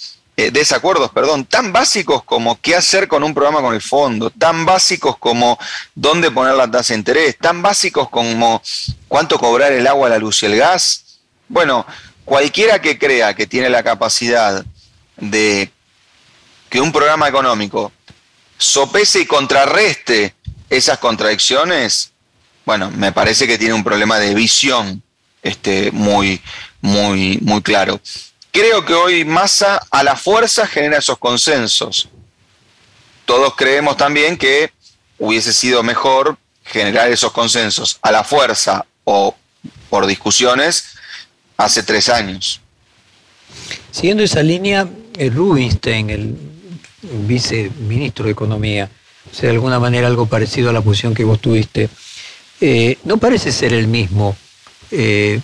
eh, 0.42 0.50
desacuerdos, 0.50 1.10
perdón, 1.10 1.44
tan 1.44 1.72
básicos 1.72 2.24
como 2.24 2.60
qué 2.60 2.74
hacer 2.74 3.08
con 3.08 3.22
un 3.22 3.34
programa 3.34 3.60
con 3.60 3.74
el 3.74 3.82
fondo, 3.82 4.30
tan 4.30 4.64
básicos 4.64 5.16
como 5.18 5.58
dónde 5.94 6.30
poner 6.30 6.54
la 6.54 6.70
tasa 6.70 6.94
de 6.94 6.98
interés, 6.98 7.38
tan 7.38 7.62
básicos 7.62 8.08
como 8.08 8.62
cuánto 9.08 9.38
cobrar 9.38 9.72
el 9.72 9.86
agua, 9.86 10.08
la 10.08 10.18
luz 10.18 10.42
y 10.42 10.46
el 10.46 10.56
gas. 10.56 11.20
Bueno, 11.48 11.86
cualquiera 12.24 12.80
que 12.80 12.98
crea 12.98 13.34
que 13.34 13.46
tiene 13.46 13.70
la 13.70 13.82
capacidad 13.82 14.64
de 15.16 15.70
que 16.68 16.80
un 16.80 16.92
programa 16.92 17.28
económico 17.28 17.92
sopese 18.58 19.20
y 19.20 19.26
contrarreste 19.26 20.34
esas 20.70 20.98
contradicciones, 20.98 22.12
bueno, 22.64 22.90
me 22.90 23.12
parece 23.12 23.46
que 23.46 23.58
tiene 23.58 23.74
un 23.74 23.84
problema 23.84 24.18
de 24.18 24.34
visión 24.34 25.02
este, 25.42 25.90
muy, 25.92 26.40
muy, 26.80 27.38
muy 27.42 27.60
claro. 27.62 28.00
Creo 28.52 28.84
que 28.84 28.92
hoy 28.92 29.24
Massa 29.24 29.80
a 29.90 30.02
la 30.02 30.14
fuerza 30.14 30.66
genera 30.66 30.98
esos 30.98 31.16
consensos. 31.16 32.10
Todos 33.24 33.54
creemos 33.56 33.96
también 33.96 34.36
que 34.36 34.70
hubiese 35.18 35.54
sido 35.54 35.82
mejor 35.82 36.36
generar 36.62 37.10
esos 37.10 37.32
consensos 37.32 37.98
a 38.02 38.12
la 38.12 38.24
fuerza 38.24 38.84
o 39.04 39.34
por 39.88 40.06
discusiones 40.06 40.84
hace 41.56 41.82
tres 41.82 42.10
años. 42.10 42.60
Siguiendo 43.90 44.22
esa 44.22 44.42
línea, 44.42 44.86
el 45.16 45.32
Rubinstein, 45.32 46.10
el 46.10 46.36
viceministro 47.00 48.26
de 48.26 48.32
Economía, 48.32 48.90
o 49.30 49.34
sea, 49.34 49.48
de 49.48 49.54
alguna 49.54 49.80
manera 49.80 50.08
algo 50.08 50.26
parecido 50.26 50.68
a 50.68 50.74
la 50.74 50.82
posición 50.82 51.14
que 51.14 51.24
vos 51.24 51.40
tuviste, 51.40 51.88
eh, 52.60 52.98
no 53.04 53.16
parece 53.16 53.50
ser 53.50 53.72
el 53.72 53.86
mismo 53.86 54.36
eh, 54.90 55.40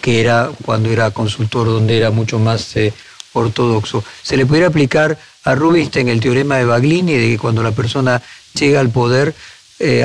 que 0.00 0.20
era 0.20 0.50
cuando 0.64 0.90
era 0.90 1.10
consultor, 1.10 1.66
donde 1.66 1.96
era 1.96 2.10
mucho 2.10 2.38
más 2.38 2.76
eh, 2.76 2.92
ortodoxo. 3.32 4.04
¿Se 4.22 4.36
le 4.36 4.46
pudiera 4.46 4.68
aplicar 4.68 5.18
a 5.44 5.54
Rubinstein 5.54 6.08
el 6.08 6.20
teorema 6.20 6.56
de 6.56 6.64
Baglini 6.64 7.14
de 7.14 7.28
que 7.28 7.38
cuando 7.38 7.62
la 7.62 7.72
persona 7.72 8.22
llega 8.54 8.80
al 8.80 8.90
poder, 8.90 9.34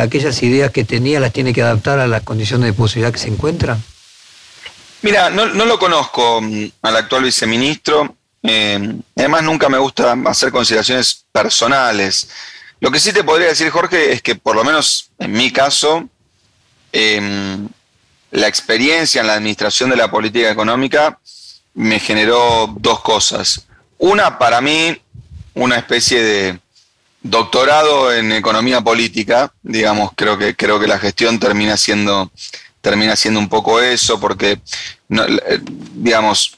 aquellas 0.01 0.43
ideas 0.43 0.69
que 0.71 0.84
tenía 0.84 1.21
las 1.21 1.32
tiene 1.32 1.53
que 1.53 1.61
adaptar 1.61 1.99
a 1.99 2.07
las 2.07 2.23
condiciones 2.23 2.67
de 2.67 2.73
posibilidad 2.73 3.13
que 3.13 3.19
se 3.19 3.29
encuentra? 3.29 3.77
Mira, 5.01 5.29
no, 5.29 5.45
lo 5.47 5.79
conozco 5.79 6.41
mm, 6.41 6.65
al 6.84 6.95
actual 6.95 7.23
viceministro. 7.23 8.15
además, 8.43 9.43
nunca 9.43 9.69
me 9.69 9.77
gusta 9.77 10.15
hacer 10.25 10.51
consideraciones 10.51 11.25
personales. 11.32 12.29
Lo 12.82 12.91
que 12.91 12.99
sí 12.99 13.13
te 13.13 13.23
podría 13.23 13.47
decir, 13.47 13.69
Jorge, 13.69 14.11
es 14.11 14.21
que 14.21 14.36
por 14.36 14.55
lo 14.55 14.63
menos 14.63 15.11
en 15.19 15.32
mi 15.32 15.51
caso, 15.51 16.09
la 18.32 18.47
experiencia 18.47 19.21
en 19.21 19.27
la 19.27 19.34
administración 19.34 19.89
de 19.89 19.97
la 19.97 20.09
política 20.09 20.49
económica 20.49 21.19
me 21.73 21.99
generó 21.99 22.73
dos 22.79 23.01
cosas. 23.01 23.65
Una, 23.97 24.38
para 24.38 24.61
mí, 24.61 24.99
una 25.53 25.77
especie 25.77 26.21
de 26.21 26.59
doctorado 27.21 28.13
en 28.13 28.32
economía 28.32 28.82
política, 28.82 29.53
digamos, 29.61 30.11
creo 30.15 30.38
que, 30.38 30.55
creo 30.55 30.79
que 30.79 30.88
la 30.88 30.97
gestión 30.97 31.39
termina 31.39 31.77
siendo, 31.77 32.32
termina 32.82 33.15
siendo 33.15 33.39
un 33.39 33.47
poco 33.49 33.79
eso, 33.79 34.19
porque, 34.19 34.59
digamos, 35.07 36.57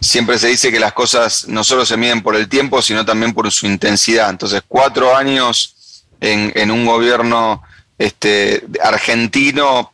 siempre 0.00 0.38
se 0.38 0.48
dice 0.48 0.72
que 0.72 0.80
las 0.80 0.92
cosas 0.92 1.46
no 1.48 1.62
solo 1.62 1.84
se 1.86 1.96
miden 1.96 2.22
por 2.22 2.34
el 2.34 2.48
tiempo, 2.48 2.82
sino 2.82 3.04
también 3.04 3.34
por 3.34 3.50
su 3.52 3.66
intensidad. 3.66 4.30
Entonces, 4.30 4.62
cuatro 4.66 5.16
años 5.16 5.76
en, 6.20 6.70
un 6.70 6.86
gobierno 6.86 7.62
este, 7.98 8.64
argentino 8.82 9.89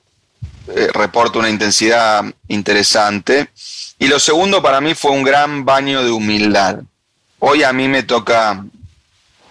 eh, 0.68 0.88
reporta 0.92 1.38
una 1.38 1.48
intensidad 1.48 2.24
interesante. 2.48 3.50
Y 3.98 4.08
lo 4.08 4.18
segundo 4.18 4.62
para 4.62 4.80
mí 4.80 4.94
fue 4.94 5.12
un 5.12 5.22
gran 5.22 5.64
baño 5.64 6.02
de 6.02 6.10
humildad. 6.10 6.80
Hoy 7.38 7.62
a 7.62 7.72
mí 7.72 7.88
me 7.88 8.02
toca 8.02 8.64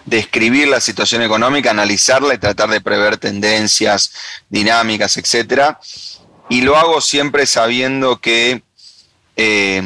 describir 0.04 0.68
la 0.68 0.80
situación 0.80 1.22
económica, 1.22 1.70
analizarla 1.70 2.34
y 2.34 2.38
tratar 2.38 2.68
de 2.68 2.80
prever 2.80 3.16
tendencias, 3.16 4.12
dinámicas, 4.48 5.16
etc. 5.16 5.76
Y 6.50 6.60
lo 6.60 6.76
hago 6.76 7.00
siempre 7.00 7.46
sabiendo 7.46 8.20
que 8.20 8.62
eh, 9.36 9.82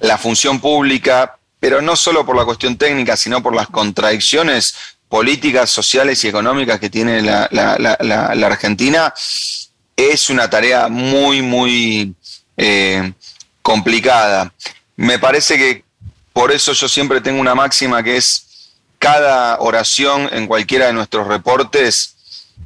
la 0.00 0.18
función 0.18 0.60
pública, 0.60 1.38
pero 1.58 1.80
no 1.80 1.96
solo 1.96 2.26
por 2.26 2.36
la 2.36 2.44
cuestión 2.44 2.76
técnica, 2.76 3.16
sino 3.16 3.42
por 3.42 3.54
las 3.54 3.68
contradicciones 3.68 4.74
políticas, 5.08 5.70
sociales 5.70 6.22
y 6.24 6.28
económicas 6.28 6.78
que 6.78 6.90
tiene 6.90 7.22
la 7.22 8.46
Argentina, 8.46 9.14
es 9.96 10.30
una 10.30 10.48
tarea 10.50 10.88
muy, 10.88 11.42
muy 11.42 12.14
eh, 12.56 13.12
complicada. 13.62 14.52
Me 14.94 15.18
parece 15.18 15.56
que 15.56 15.84
por 16.32 16.52
eso 16.52 16.72
yo 16.74 16.88
siempre 16.88 17.20
tengo 17.20 17.40
una 17.40 17.54
máxima 17.54 18.02
que 18.02 18.18
es 18.18 18.46
cada 18.98 19.58
oración 19.58 20.28
en 20.32 20.46
cualquiera 20.46 20.86
de 20.86 20.92
nuestros 20.92 21.26
reportes, 21.26 22.16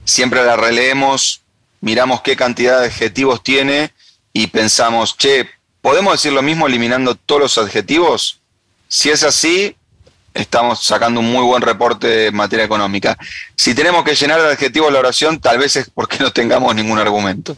siempre 0.05 0.45
la 0.45 0.57
releemos, 0.57 1.41
miramos 1.81 2.21
qué 2.23 2.37
cantidad 2.37 2.81
de 2.81 2.87
adjetivos 2.87 3.43
tiene 3.43 3.93
y 4.33 4.49
pensamos, 4.49 5.17
che, 5.17 5.49
¿podemos 5.81 6.13
decir 6.15 6.33
lo 6.33 6.43
mismo 6.43 6.67
eliminando 6.67 7.15
todos 7.15 7.41
los 7.41 7.59
adjetivos? 7.59 8.41
Si 8.89 9.11
es 9.11 9.23
así, 9.23 9.77
estamos 10.35 10.83
sacando 10.85 11.21
un 11.21 11.31
muy 11.31 11.45
buen 11.45 11.63
reporte 11.63 12.27
en 12.27 12.37
materia 12.37 12.65
económica. 12.65 13.17
Si 13.57 13.75
tenemos 13.75 14.05
que 14.05 14.15
llenar 14.15 14.41
de 14.41 14.49
adjetivos 14.49 14.93
la 14.93 14.99
oración, 14.99 15.41
tal 15.41 15.59
vez 15.59 15.77
es 15.77 15.91
porque 15.91 16.19
no 16.21 16.33
tengamos 16.33 16.75
ningún 16.75 16.99
argumento. 16.99 17.57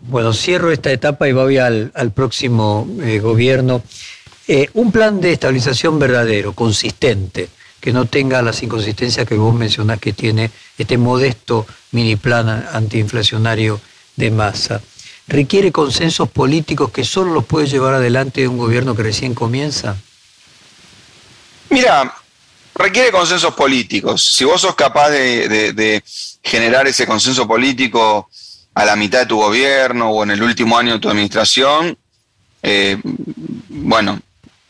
Bueno, 0.00 0.32
cierro 0.32 0.70
esta 0.72 0.90
etapa 0.90 1.28
y 1.28 1.32
voy 1.32 1.58
al, 1.58 2.12
próximo 2.14 2.88
eh, 3.02 3.18
gobierno. 3.18 3.82
Eh, 4.46 4.70
un 4.74 4.90
plan 4.90 5.20
de 5.20 5.32
estabilización 5.32 5.98
verdadero, 5.98 6.54
consistente, 6.54 7.48
que 7.80 7.92
no 7.92 8.06
tenga 8.06 8.40
las 8.42 8.62
inconsistencias 8.62 9.26
que 9.26 9.34
vos 9.34 9.54
mencionás 9.54 9.98
que 9.98 10.12
tiene 10.12 10.50
este 10.78 10.96
modesto 10.96 11.66
mini 11.92 12.16
plan 12.16 12.66
antiinflacionario 12.72 13.80
de 14.16 14.30
masa. 14.30 14.80
¿Requiere 15.26 15.72
consensos 15.72 16.30
políticos 16.30 16.90
que 16.90 17.04
solo 17.04 17.34
los 17.34 17.44
puede 17.44 17.66
llevar 17.66 17.94
adelante 17.94 18.48
un 18.48 18.56
gobierno 18.56 18.96
que 18.96 19.02
recién 19.02 19.34
comienza? 19.34 19.96
Mira, 21.70 22.14
requiere 22.74 23.10
consensos 23.10 23.54
políticos. 23.54 24.34
Si 24.34 24.44
vos 24.44 24.60
sos 24.60 24.74
capaz 24.74 25.10
de, 25.10 26.02
generar 26.42 26.86
ese 26.86 27.06
consenso 27.06 27.46
político 27.46 28.30
a 28.74 28.84
la 28.84 28.96
mitad 28.96 29.20
de 29.20 29.26
tu 29.26 29.36
gobierno 29.36 30.10
o 30.10 30.22
en 30.22 30.30
el 30.30 30.42
último 30.42 30.78
año 30.78 30.94
de 30.94 30.98
tu 30.98 31.08
administración, 31.08 31.98
eh, 32.62 32.98
bueno, 33.68 34.20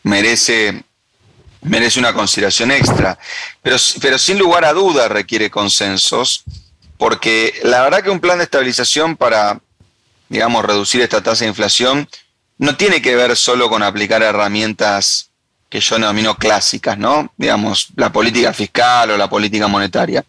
merece, 0.03 0.83
merece 1.61 1.99
una 1.99 2.13
consideración 2.13 2.71
extra. 2.71 3.17
Pero, 3.61 3.77
pero 4.01 4.17
sin 4.17 4.37
lugar 4.39 4.65
a 4.65 4.73
duda 4.73 5.07
requiere 5.07 5.49
consensos, 5.49 6.43
porque 6.97 7.59
la 7.63 7.81
verdad 7.83 8.03
que 8.03 8.09
un 8.09 8.19
plan 8.19 8.39
de 8.39 8.43
estabilización 8.45 9.15
para, 9.15 9.61
digamos, 10.27 10.65
reducir 10.65 11.01
esta 11.01 11.23
tasa 11.23 11.45
de 11.45 11.49
inflación 11.49 12.09
no 12.57 12.75
tiene 12.75 13.01
que 13.01 13.15
ver 13.15 13.37
solo 13.37 13.69
con 13.69 13.83
aplicar 13.83 14.21
herramientas 14.21 15.28
que 15.69 15.79
yo 15.79 15.95
denomino 15.95 16.35
clásicas, 16.35 16.97
¿no? 16.97 17.31
Digamos, 17.37 17.89
la 17.95 18.11
política 18.11 18.51
fiscal 18.53 19.11
o 19.11 19.17
la 19.17 19.29
política 19.29 19.67
monetaria. 19.67 20.25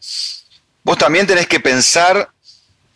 Vos 0.84 0.98
también 0.98 1.26
tenés 1.26 1.46
que 1.46 1.60
pensar 1.60 2.30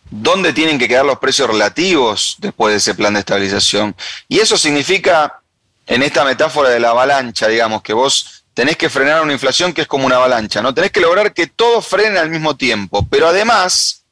dónde 0.09 0.53
tienen 0.53 0.77
que 0.77 0.87
quedar 0.87 1.05
los 1.05 1.19
precios 1.19 1.49
relativos 1.49 2.35
después 2.37 2.71
de 2.71 2.77
ese 2.77 2.95
plan 2.95 3.13
de 3.13 3.21
estabilización. 3.21 3.95
Y 4.27 4.39
eso 4.39 4.57
significa, 4.57 5.39
en 5.87 6.03
esta 6.03 6.23
metáfora 6.23 6.69
de 6.69 6.79
la 6.79 6.91
avalancha, 6.91 7.47
digamos, 7.47 7.81
que 7.81 7.93
vos 7.93 8.43
tenés 8.53 8.77
que 8.77 8.89
frenar 8.89 9.21
una 9.21 9.33
inflación 9.33 9.73
que 9.73 9.81
es 9.81 9.87
como 9.87 10.05
una 10.05 10.15
avalancha, 10.15 10.61
¿no? 10.61 10.73
Tenés 10.73 10.91
que 10.91 11.01
lograr 11.01 11.33
que 11.33 11.47
todo 11.47 11.81
frene 11.81 12.19
al 12.19 12.29
mismo 12.29 12.55
tiempo. 12.55 13.05
Pero 13.09 13.27
además, 13.27 14.03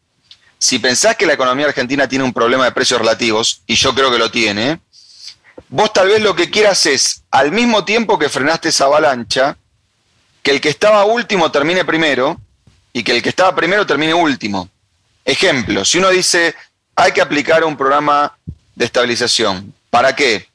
si 0.57 0.79
pensás 0.79 1.15
que 1.15 1.25
la 1.25 1.33
economía 1.33 1.67
argentina 1.67 2.07
tiene 2.07 2.25
un 2.25 2.33
problema 2.33 2.65
de 2.65 2.71
precios 2.71 2.99
relativos, 2.99 3.61
y 3.67 3.75
yo 3.75 3.93
creo 3.93 4.11
que 4.11 4.17
lo 4.17 4.31
tiene, 4.31 4.79
vos 5.73 5.91
tal 5.91 6.07
vez 6.07 6.21
lo 6.21 6.35
que 6.35 6.51
quieras 6.51 6.85
es, 6.85 7.23
al 7.31 7.51
mismo 7.51 7.83
tiempo 7.83 8.19
que 8.19 8.29
frenaste 8.29 8.69
esa 8.69 8.85
avalancha, 8.85 9.57
que 10.43 10.51
el 10.51 10.61
que 10.61 10.69
estaba 10.69 11.03
último 11.03 11.51
termine 11.51 11.83
primero 11.83 12.39
y 12.93 13.03
que 13.03 13.11
el 13.11 13.23
que 13.23 13.29
estaba 13.29 13.55
primero 13.55 13.83
termine 13.83 14.13
último. 14.13 14.69
Ejemplo, 15.25 15.83
si 15.83 15.97
uno 15.97 16.11
dice, 16.11 16.53
hay 16.95 17.11
que 17.11 17.21
aplicar 17.21 17.63
un 17.63 17.75
programa 17.75 18.37
de 18.75 18.85
estabilización, 18.85 19.73
¿para 19.89 20.15
qué? 20.15 20.47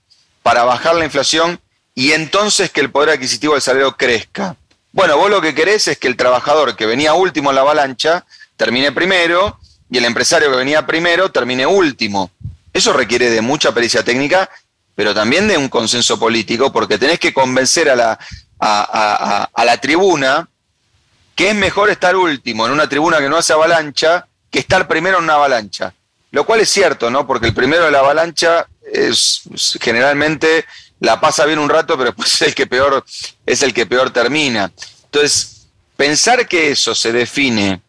Para 0.44 0.62
bajar 0.62 0.94
la 0.94 1.04
inflación 1.04 1.60
y 1.96 2.12
entonces 2.12 2.70
que 2.70 2.80
el 2.80 2.92
poder 2.92 3.10
adquisitivo 3.10 3.54
del 3.54 3.62
salario 3.62 3.96
crezca. 3.96 4.54
Bueno, 4.92 5.16
vos 5.16 5.30
lo 5.30 5.40
que 5.40 5.52
querés 5.52 5.88
es 5.88 5.98
que 5.98 6.06
el 6.06 6.16
trabajador 6.16 6.76
que 6.76 6.86
venía 6.86 7.14
último 7.14 7.50
en 7.50 7.56
la 7.56 7.62
avalancha 7.62 8.24
termine 8.56 8.92
primero 8.92 9.58
y 9.90 9.98
el 9.98 10.04
empresario 10.04 10.48
que 10.48 10.58
venía 10.58 10.86
primero 10.86 11.32
termine 11.32 11.66
último. 11.66 12.30
Eso 12.72 12.92
requiere 12.92 13.30
de 13.30 13.40
mucha 13.40 13.74
pericia 13.74 14.04
técnica 14.04 14.48
pero 14.98 15.14
también 15.14 15.46
de 15.46 15.56
un 15.56 15.68
consenso 15.68 16.18
político, 16.18 16.72
porque 16.72 16.98
tenés 16.98 17.20
que 17.20 17.32
convencer 17.32 17.88
a 17.88 17.94
la, 17.94 18.18
a, 18.58 19.64
la 19.64 19.76
tribuna 19.80 20.48
que 21.36 21.50
es 21.50 21.54
mejor 21.54 21.88
estar 21.88 22.16
último 22.16 22.66
en 22.66 22.72
una 22.72 22.88
tribuna 22.88 23.20
que 23.20 23.28
no 23.28 23.36
hace 23.36 23.52
avalancha 23.52 24.26
que 24.50 24.58
estar 24.58 24.88
primero 24.88 25.18
en 25.18 25.22
una 25.22 25.34
avalancha. 25.34 25.94
Lo 26.32 26.44
cual 26.44 26.62
es 26.62 26.70
cierto, 26.70 27.12
¿no? 27.12 27.28
Porque 27.28 27.46
el 27.46 27.54
primero 27.54 27.84
de 27.84 27.92
la 27.92 28.00
avalancha 28.00 28.66
es 28.92 29.42
generalmente 29.80 30.64
la 30.98 31.20
pasa 31.20 31.44
bien 31.44 31.60
un 31.60 31.68
rato, 31.68 31.96
pero 31.96 32.12
pues 32.12 32.34
es 32.42 32.48
el 32.48 32.54
que 32.56 32.66
peor, 32.66 33.04
es 33.46 33.62
el 33.62 33.72
que 33.72 33.86
peor 33.86 34.10
termina. 34.10 34.72
Entonces, 35.04 35.68
pensar 35.96 36.48
que 36.48 36.72
eso 36.72 36.92
se 36.96 37.12
define 37.12 37.82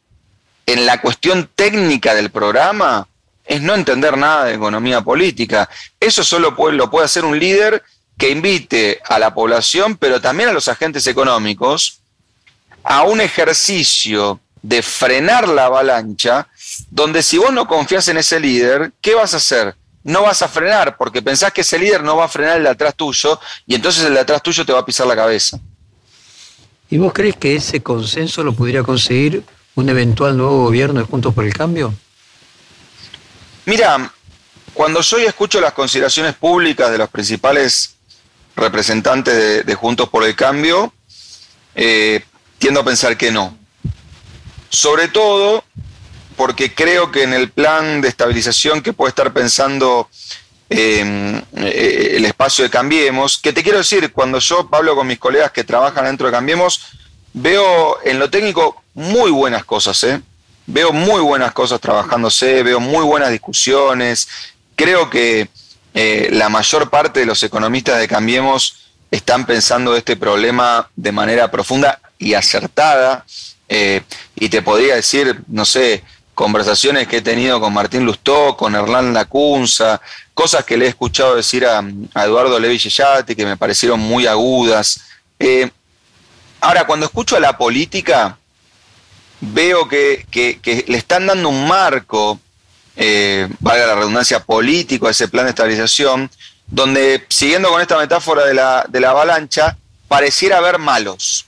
en 0.68 0.86
la 0.86 1.02
cuestión 1.02 1.50
técnica 1.56 2.14
del 2.14 2.30
programa 2.30 3.08
es 3.50 3.64
no 3.64 3.74
entender 3.74 4.16
nada 4.16 4.46
de 4.46 4.54
economía 4.54 5.02
política. 5.02 5.68
Eso 6.00 6.24
solo 6.24 6.56
lo 6.72 6.90
puede 6.92 7.06
hacer 7.06 7.26
un 7.26 7.38
líder 7.38 7.84
que 8.16 8.30
invite 8.30 9.02
a 9.04 9.18
la 9.18 9.34
población, 9.34 9.98
pero 9.98 10.22
también 10.22 10.50
a 10.50 10.54
los 10.54 10.68
agentes 10.68 11.08
económicos, 11.08 12.00
a 12.84 13.02
un 13.02 13.20
ejercicio 13.22 14.40
de 14.62 14.84
frenar 14.84 15.48
la 15.50 15.66
avalancha, 15.66 16.48
donde 16.92 17.24
si 17.24 17.40
vos 17.40 17.52
no 17.52 17.68
confías 17.68 18.08
en 18.10 18.18
ese 18.18 18.40
líder, 18.40 18.92
¿qué 19.02 19.16
vas 19.16 19.34
a 19.34 19.38
hacer? 19.38 19.76
No 20.04 20.22
vas 20.24 20.44
a 20.44 20.48
frenar, 20.48 20.96
porque 20.96 21.24
pensás 21.24 21.52
que 21.52 21.62
ese 21.62 21.80
líder 21.80 22.04
no 22.04 22.18
va 22.18 22.26
a 22.26 22.30
frenar 22.30 22.58
el 22.58 22.64
de 22.64 22.70
atrás 22.70 22.94
tuyo, 22.94 23.40
y 23.66 23.74
entonces 23.74 24.06
el 24.06 24.14
de 24.14 24.20
atrás 24.20 24.44
tuyo 24.44 24.64
te 24.64 24.74
va 24.74 24.80
a 24.80 24.86
pisar 24.86 25.08
la 25.08 25.16
cabeza. 25.16 25.60
¿Y 26.92 27.00
vos 27.00 27.14
crees 27.14 27.36
que 27.36 27.56
ese 27.56 27.82
consenso 27.82 28.44
lo 28.44 28.54
podría 28.54 28.84
conseguir 28.84 29.44
un 29.74 29.90
eventual 29.90 30.38
nuevo 30.38 30.66
gobierno 30.66 31.00
de 31.00 31.08
Juntos 31.08 31.34
por 31.34 31.46
el 31.46 31.54
Cambio? 31.54 31.96
Mira, 33.70 34.12
cuando 34.74 35.02
yo 35.02 35.20
escucho 35.20 35.62
las 35.62 35.74
consideraciones 35.74 36.34
públicas 36.34 36.90
de 36.90 36.98
los 36.98 37.08
principales 37.08 37.98
representantes 38.56 39.64
de, 39.64 39.76
Juntos 39.76 40.10
por 40.10 40.24
el 40.24 40.36
Cambio, 40.36 40.92
eh, 41.76 42.24
tiendo 42.58 42.80
a 42.80 42.84
pensar 42.84 43.16
que 43.16 43.30
no. 43.30 43.56
Sobre 44.70 45.08
todo 45.08 45.64
porque 46.36 46.74
creo 46.74 47.12
que 47.12 47.22
en 47.22 47.34
el 47.36 47.52
plan 47.52 48.02
de 48.02 48.08
estabilización 48.08 48.82
que 48.82 48.92
puede 48.92 49.10
estar 49.10 49.32
pensando 49.34 50.10
em, 50.72 51.38
eh, 51.58 52.14
el 52.16 52.26
espacio 52.26 52.64
de 52.64 52.72
Cambiemos, 52.72 53.38
que 53.38 53.54
te 53.54 53.62
quiero 53.62 53.78
decir, 53.78 54.12
cuando 54.14 54.40
yo 54.40 54.68
hablo 54.72 54.96
con 54.96 55.06
mis 55.06 55.20
colegas 55.20 55.52
que 55.52 55.64
trabajan 55.64 56.06
dentro 56.06 56.26
de 56.26 56.34
Cambiemos, 56.34 56.88
veo 57.34 58.00
en 58.04 58.18
lo 58.18 58.32
técnico 58.32 58.82
muy 58.96 59.30
buenas 59.30 59.64
cosas, 59.64 60.04
¿eh? 60.06 60.24
Veo 60.72 60.94
muy 60.94 61.20
buenas 61.20 61.52
cosas 61.52 61.82
trabajándose, 61.82 62.62
veo 62.62 62.80
muy 62.80 63.04
buenas 63.04 63.32
discusiones. 63.32 64.28
Creo 64.76 65.10
que 65.10 65.50
eh, 65.96 66.30
la 66.32 66.48
mayor 66.48 66.92
parte 66.92 67.22
de 67.22 67.26
los 67.26 67.42
economistas 67.42 67.98
de 67.98 68.08
Cambiemos 68.08 68.92
están 69.10 69.48
pensando 69.48 69.96
este 69.96 70.16
problema 70.16 70.88
de 70.96 71.12
manera 71.12 71.50
profunda 71.50 72.00
y 72.20 72.36
acertada. 72.36 73.26
Eh, 73.68 74.04
y 74.36 74.50
te 74.50 74.62
podría 74.62 74.94
decir, 74.94 75.42
no 75.48 75.66
sé, 75.66 76.04
conversaciones 76.36 77.08
que 77.08 77.18
he 77.18 77.22
tenido 77.24 77.60
con 77.60 77.74
Martín 77.74 78.06
Lustó, 78.06 78.56
con 78.56 78.76
Hernán 78.76 79.12
Lacunza, 79.12 80.00
cosas 80.36 80.66
que 80.66 80.78
le 80.78 80.86
he 80.86 80.90
escuchado 80.90 81.36
decir 81.36 81.66
a, 81.66 81.84
Eduardo 82.24 82.60
Levi 82.60 82.78
que 82.80 83.46
me 83.48 83.58
parecieron 83.58 84.00
muy 84.00 84.28
agudas. 84.28 85.02
Eh, 85.40 85.72
ahora, 86.62 86.86
cuando 86.86 87.08
escucho 87.08 87.36
a 87.36 87.40
la 87.40 87.58
política, 87.58 88.39
veo 89.42 89.88
que, 89.88 90.26
le 90.88 90.98
están 90.98 91.28
dando 91.28 91.50
un 91.50 91.68
marco, 91.68 92.40
eh, 92.96 93.48
valga 93.60 93.88
la 93.88 93.96
redundancia, 93.96 94.44
político 94.44 95.08
a 95.08 95.12
ese 95.12 95.28
plan 95.28 95.46
de 95.46 95.52
estabilización, 95.52 96.30
donde, 96.68 97.26
siguiendo 97.30 97.70
con 97.70 97.82
esta 97.82 97.98
metáfora 97.98 98.46
de 98.46 98.54
la, 98.54 98.86
de 98.88 99.00
la 99.00 99.12
avalancha, 99.12 99.78
pareciera 100.08 100.58
haber 100.58 100.78
malos. 100.80 101.46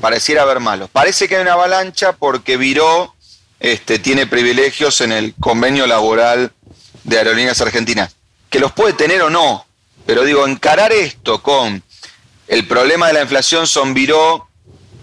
Pareciera 0.00 0.42
haber 0.42 0.60
malos. 0.60 0.90
Parece 0.90 1.28
que 1.28 1.36
hay 1.36 1.42
una 1.42 1.54
avalancha 1.54 2.12
porque 2.12 2.56
Viró 2.56 3.14
este, 3.60 3.98
tiene 3.98 4.26
privilegios 4.26 5.00
en 5.00 5.12
el 5.12 5.34
convenio 5.40 5.86
laboral 5.86 6.52
de 7.04 7.18
Aerolíneas 7.18 7.60
Argentinas. 7.60 8.16
Que 8.50 8.60
los 8.60 8.72
puede 8.72 8.92
tener 8.92 9.22
o 9.22 9.30
no, 9.30 9.66
pero 10.04 10.24
digo, 10.24 10.46
encarar 10.46 10.92
esto 10.92 11.42
con 11.42 11.82
el 12.48 12.66
problema 12.66 13.08
de 13.08 13.14
la 13.14 13.22
inflación 13.22 13.66
son 13.66 13.94
Viró, 13.94 14.48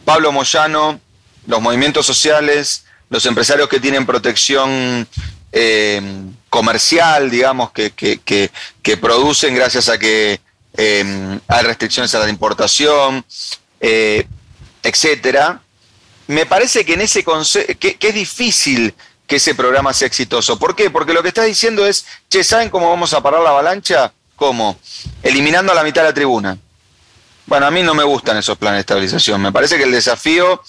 Pablo 0.06 0.32
Moyano, 0.32 0.99
los 1.47 1.61
movimientos 1.61 2.05
sociales, 2.05 2.85
los 3.09 3.25
empresarios 3.25 3.69
que 3.69 3.79
tienen 3.79 4.05
protección 4.05 5.07
eh, 5.51 6.01
comercial, 6.49 7.29
digamos, 7.29 7.71
que, 7.71 7.91
que, 7.91 8.97
producen 8.97 9.55
gracias 9.55 9.89
a 9.89 9.97
que 9.97 10.39
eh, 10.75 11.39
hay 11.47 11.63
restricciones 11.63 12.13
a 12.15 12.19
la 12.19 12.29
importación, 12.29 13.23
eh, 13.79 14.25
etcétera. 14.81 15.61
Me 16.27 16.45
parece 16.45 16.85
que 16.85 16.93
en 16.93 17.01
ese 17.01 17.23
que, 17.79 17.95
que 17.95 18.07
es 18.07 18.13
difícil 18.15 18.93
que 19.27 19.37
ese 19.37 19.55
programa 19.55 19.93
sea 19.93 20.07
exitoso. 20.07 20.57
¿Por 20.57 20.75
qué? 20.75 20.89
Porque 20.89 21.13
lo 21.13 21.21
que 21.21 21.29
estás 21.29 21.45
diciendo 21.45 21.85
es, 21.85 22.05
che, 22.29 22.43
¿saben 22.43 22.69
cómo 22.69 22.89
vamos 22.89 23.13
a 23.13 23.21
parar 23.21 23.41
la 23.41 23.49
avalancha? 23.49 24.13
¿Cómo? 24.35 24.77
Eliminando 25.21 25.71
a 25.71 25.75
la 25.75 25.83
mitad 25.83 26.01
de 26.01 26.09
la 26.09 26.13
tribuna. 26.13 26.57
Bueno, 27.45 27.65
a 27.65 27.71
mí 27.71 27.83
no 27.83 27.93
me 27.93 28.03
gustan 28.03 28.37
esos 28.37 28.57
planes 28.57 28.77
de 28.77 28.81
estabilización. 28.81 29.41
Me 29.41 29.51
parece 29.51 29.77
que 29.77 29.83
el 29.83 29.91
desafío 29.91 30.61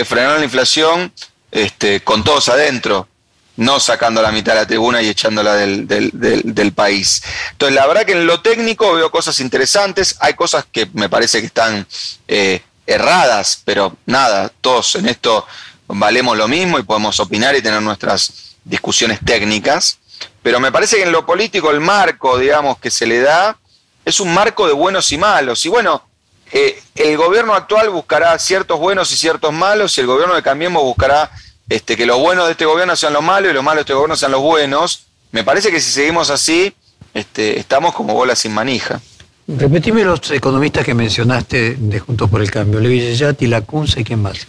es 0.00 0.06
frenar 0.06 0.38
la 0.38 0.44
inflación 0.44 1.12
este, 1.50 2.02
con 2.02 2.22
todos 2.22 2.48
adentro, 2.48 3.08
no 3.56 3.80
sacando 3.80 4.22
la 4.22 4.30
mitad 4.30 4.52
de 4.52 4.60
la 4.60 4.66
tribuna 4.66 5.02
y 5.02 5.08
echándola 5.08 5.54
del, 5.54 6.72
país. 6.74 7.22
Entonces, 7.50 7.74
la 7.74 7.86
verdad 7.86 8.04
que 8.04 8.12
en 8.12 8.26
lo 8.26 8.40
técnico 8.40 8.94
veo 8.94 9.10
cosas 9.10 9.40
interesantes, 9.40 10.16
hay 10.20 10.34
cosas 10.34 10.66
que 10.70 10.88
me 10.92 11.08
parece 11.08 11.40
que 11.40 11.46
están 11.46 11.84
eh, 12.28 12.62
erradas, 12.86 13.60
pero 13.64 13.96
nada, 14.06 14.52
todos 14.60 14.94
en 14.94 15.08
esto 15.08 15.44
valemos 15.88 16.36
lo 16.36 16.46
mismo 16.46 16.78
y 16.78 16.84
podemos 16.84 17.18
opinar 17.18 17.56
y 17.56 17.62
tener 17.62 17.82
nuestras 17.82 18.56
discusiones 18.64 19.18
técnicas, 19.24 19.98
pero 20.44 20.60
me 20.60 20.70
parece 20.70 20.96
que 20.96 21.02
en 21.02 21.12
lo 21.12 21.26
político 21.26 21.72
el 21.72 21.80
marco, 21.80 22.38
digamos, 22.38 22.78
que 22.78 22.92
se 22.92 23.06
le 23.06 23.20
da 23.20 23.58
es 24.04 24.20
un 24.20 24.32
marco 24.32 24.66
de 24.66 24.72
buenos 24.72 25.10
y 25.12 25.18
malos. 25.18 25.66
Y 25.66 25.68
bueno, 25.68 26.07
eh, 26.52 26.80
el 26.94 27.16
gobierno 27.16 27.54
actual 27.54 27.90
buscará 27.90 28.38
ciertos 28.38 28.78
buenos 28.78 29.12
y 29.12 29.16
ciertos 29.16 29.52
malos, 29.52 29.96
y 29.96 30.00
el 30.00 30.06
gobierno 30.06 30.34
de 30.34 30.42
Cambiemos 30.42 30.82
buscará 30.82 31.30
este, 31.68 31.96
que 31.96 32.06
los 32.06 32.18
buenos 32.18 32.46
de 32.46 32.52
este 32.52 32.64
gobierno 32.64 32.96
sean 32.96 33.12
los 33.12 33.22
malos 33.22 33.50
y 33.50 33.54
los 33.54 33.62
malos 33.62 33.78
de 33.78 33.82
este 33.82 33.94
gobierno 33.94 34.16
sean 34.16 34.32
los 34.32 34.40
buenos. 34.40 35.06
Me 35.32 35.44
parece 35.44 35.70
que 35.70 35.80
si 35.80 35.90
seguimos 35.90 36.30
así, 36.30 36.72
este, 37.12 37.58
estamos 37.58 37.94
como 37.94 38.14
bolas 38.14 38.38
sin 38.38 38.52
manija. 38.52 39.00
Repetime 39.46 40.04
los 40.04 40.30
economistas 40.30 40.84
que 40.84 40.94
mencionaste 40.94 41.76
de 41.78 42.00
Juntos 42.00 42.28
por 42.28 42.42
el 42.42 42.50
Cambio, 42.50 42.80
Levillellati, 42.80 43.46
Lacunza 43.46 44.00
y 44.00 44.04
quién 44.04 44.22
más. 44.22 44.46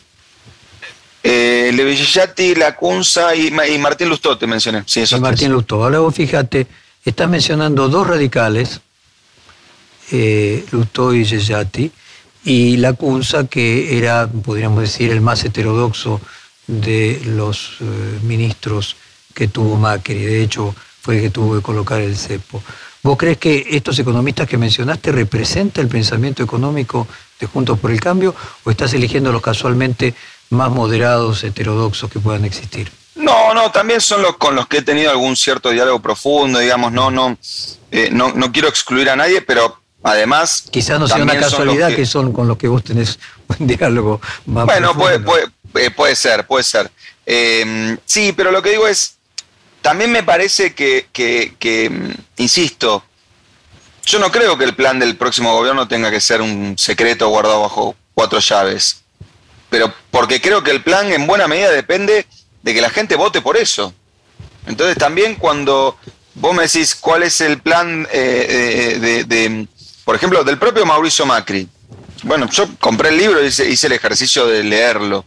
Eh, 1.24 1.72
Levillellati, 1.74 2.56
Lacunza 2.56 3.36
y, 3.36 3.47
y 3.47 3.78
Martín 3.78 4.10
Lustó 4.10 4.38
te 4.38 4.47
mencioné. 4.47 4.84
Sí, 4.86 5.04
y 5.10 5.20
Martín 5.20 5.52
Lustó. 5.52 5.84
Ahora 5.84 6.00
vos 6.00 6.16
fíjate, 6.16 6.68
estás 7.04 7.30
mencionando 7.30 7.88
dos 7.89 8.08
radicales 8.08 8.82
eh, 10.12 10.66
y 11.14 11.24
Yeyati, 11.24 11.91
y 12.45 12.78
Lacunza, 12.78 13.47
que 13.47 13.97
era, 13.97 14.28
podríamos 14.28 14.82
decir, 14.82 15.12
el 15.12 15.22
más 15.22 15.43
heterodoxo 15.43 16.22
de 16.68 17.22
los 17.26 17.78
eh, 17.82 18.20
ministros 18.24 18.95
que 19.34 19.47
tuvo 19.47 19.78
Macri. 19.78 20.16
De 20.16 20.43
hecho, 20.43 20.74
fue 21.01 21.18
el 21.18 21.22
que 21.24 21.30
tuvo 21.30 21.55
que 21.55 21.62
colocar 21.62 22.01
el 22.01 22.16
cepo. 22.16 22.62
¿Vos 23.01 23.18
crees 23.18 23.38
que 23.38 23.66
estos 23.72 23.97
economistas 23.99 24.47
que 24.47 24.57
mencionaste 24.57 25.12
representan 25.12 25.86
el 25.86 25.89
pensamiento 25.89 26.43
económico 26.43 27.07
de 27.39 27.47
Juntos 27.47 27.80
por 27.80 27.91
el 27.91 27.99
Cambio 27.99 28.36
o 28.66 28.72
estás 28.72 28.93
eligiendo 28.93 29.32
los 29.32 29.41
casualmente 29.41 30.14
más 30.49 30.70
moderados, 30.70 31.43
heterodoxos 31.43 32.12
que 32.12 32.20
puedan 32.20 32.43
existir? 32.43 32.91
No, 33.16 33.53
no, 33.53 33.72
también 33.72 34.01
son 34.01 34.22
los 34.22 34.38
con 34.38 34.55
los 34.55 34.68
que 34.68 34.78
he 34.78 34.82
tenido 34.82 35.12
algún 35.12 35.36
cierto 35.36 35.70
diálogo 35.70 36.01
profundo, 36.01 36.60
digamos, 36.60 36.91
no, 36.91 37.10
no, 37.10 37.38
eh, 37.91 38.10
no, 38.12 38.34
no 38.34 38.51
quiero 38.51 38.68
excluir 38.68 39.10
a 39.10 39.16
nadie, 39.16 39.41
pero 39.41 39.78
Además. 40.04 40.66
Quizás 40.72 41.00
no 41.00 41.08
sea 41.08 41.18
una 41.18 41.38
casualidad 41.38 41.93
que, 41.95 42.06
son 42.06 42.32
con 42.32 42.47
los 42.47 42.58
que 42.58 42.68
vos 42.68 42.84
tenés 42.84 43.20
un 43.60 43.68
diálogo 43.68 44.22
más. 44.45 44.66
Bueno, 44.66 44.95
puede, 44.95 45.22
eh, 45.76 45.91
puede, 45.91 46.16
ser, 46.16 46.45
puede 46.47 46.64
ser. 46.64 46.89
Em, 47.26 47.97
sí, 48.06 48.34
pero 48.36 48.52
lo 48.52 48.62
que 48.62 48.72
digo 48.72 48.88
es. 48.88 49.16
También 49.82 50.12
me 50.12 50.24
parece 50.24 50.74
que, 50.74 51.08
que, 51.14 51.89
mm, 51.89 52.41
insisto, 52.41 53.02
yo 54.06 54.20
no 54.20 54.30
creo 54.30 54.58
que 54.58 54.66
el 54.66 54.76
plan 54.76 55.00
del 55.00 55.16
próximo 55.16 55.54
gobierno 55.54 55.88
tenga 55.88 56.12
que 56.12 56.20
ser 56.20 56.41
un 56.41 56.78
secreto 56.78 57.30
guardado 57.30 57.62
bajo 57.62 57.95
cuatro 58.14 58.39
llaves. 58.39 59.04
Pero 59.70 59.93
porque 60.12 60.41
creo 60.41 60.64
que 60.64 60.72
el 60.72 60.84
plan 60.84 61.12
en 61.14 61.28
buena 61.28 61.47
medida 61.47 61.72
depende 61.72 62.26
de 62.62 62.74
que 62.74 62.82
la 62.82 62.89
gente 62.89 63.16
vote 63.16 63.41
por 63.41 63.56
eso. 63.56 63.93
Entonces 64.66 64.97
también 64.97 65.36
cuando 65.36 65.97
vos 66.36 66.54
me 66.54 66.64
decís 66.64 66.95
cuál 66.95 67.24
es 67.24 67.39
el 67.41 67.60
plan 67.60 68.08
eh, 68.12 68.97
eh, 69.02 69.24
de, 69.26 69.68
por 70.10 70.16
ejemplo, 70.16 70.43
del 70.43 70.57
propio 70.57 70.88
Mauricio 70.88 71.24
Macri. 71.24 71.70
Bueno, 72.24 72.49
yo 72.49 72.68
compré 72.80 73.10
el 73.10 73.18
libro 73.18 73.43
y 73.43 73.45
hice, 73.45 73.86
el 73.86 73.93
ejercicio 73.93 74.47
de 74.47 74.64
leerlo. 74.64 75.24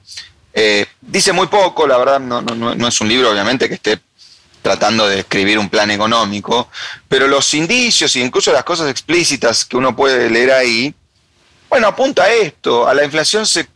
Eh, 0.53 0.87
dice 1.01 1.31
muy 1.31 1.47
poco, 1.47 1.87
la 1.87 1.97
verdad, 1.99 2.19
no, 2.19 2.89
es 2.89 3.01
un 3.01 3.07
libro, 3.07 3.31
obviamente, 3.31 3.69
que 3.69 3.77
esté 3.77 4.01
tratando 4.61 5.07
de 5.07 5.21
escribir 5.21 5.61
un 5.61 5.69
plan 5.69 5.89
económico, 5.93 6.69
pero 7.07 7.29
los 7.29 7.55
indicios 7.55 8.17
e 8.17 8.19
incluso 8.19 8.53
las 8.53 8.65
cosas 8.65 8.91
explícitas 8.91 9.65
que 9.65 9.77
uno 9.77 9.95
puede 9.95 10.29
leer 10.29 10.51
ahí, 10.51 10.93
bueno, 11.69 11.87
apunta 11.87 12.25
a 12.25 12.33
esto, 12.33 12.89
a 12.89 12.93
la 12.93 13.05
inflación 13.05 13.47
se, 13.47 13.69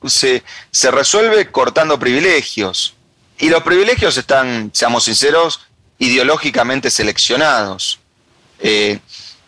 se 0.72 0.90
resuelve 0.90 1.52
cortando 1.52 2.00
privilegios. 2.00 2.96
Y 3.38 3.48
los 3.48 3.62
privilegios 3.62 4.16
están, 4.16 4.72
seamos 4.74 5.04
sinceros, 5.04 5.60
ideológicamente 6.00 6.90
seleccionados. 6.90 8.00
Eh, 8.58 8.98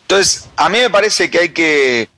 entonces, 0.09 0.49
a 0.55 0.69
mí 0.69 0.79
me 0.79 0.89
parece 0.89 1.29
que 1.29 1.37
hay 1.37 1.49
que 1.49 2.09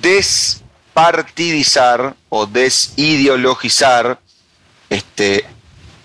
despartidizar 0.00 2.16
o 2.30 2.46
desideologizar 2.46 4.18
este, 4.88 5.44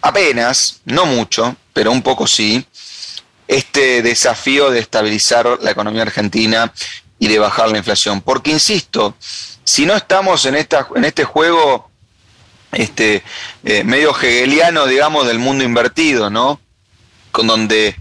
apenas, 0.01 0.81
no 0.83 1.05
mucho, 1.05 1.55
pero 1.71 1.93
un 1.93 2.01
poco 2.01 2.27
sí, 2.27 2.67
este 3.47 4.01
desafío 4.01 4.69
de 4.69 4.79
estabilizar 4.79 5.59
la 5.61 5.71
economía 5.71 6.01
argentina 6.01 6.73
y 7.19 7.29
de 7.29 7.39
bajar 7.39 7.71
la 7.71 7.77
inflación. 7.77 8.19
Porque, 8.19 8.51
insisto, 8.51 9.15
si 9.63 9.85
no 9.85 9.95
estamos 9.95 10.45
en, 10.45 10.55
esta, 10.55 10.89
en 10.93 11.05
este 11.05 11.23
juego 11.23 11.89
este, 12.73 13.23
eh, 13.63 13.85
medio 13.85 14.11
hegeliano, 14.11 14.85
digamos, 14.85 15.25
del 15.25 15.39
mundo 15.39 15.63
invertido, 15.63 16.29
¿no? 16.29 16.59
Con 17.31 17.47
donde 17.47 17.95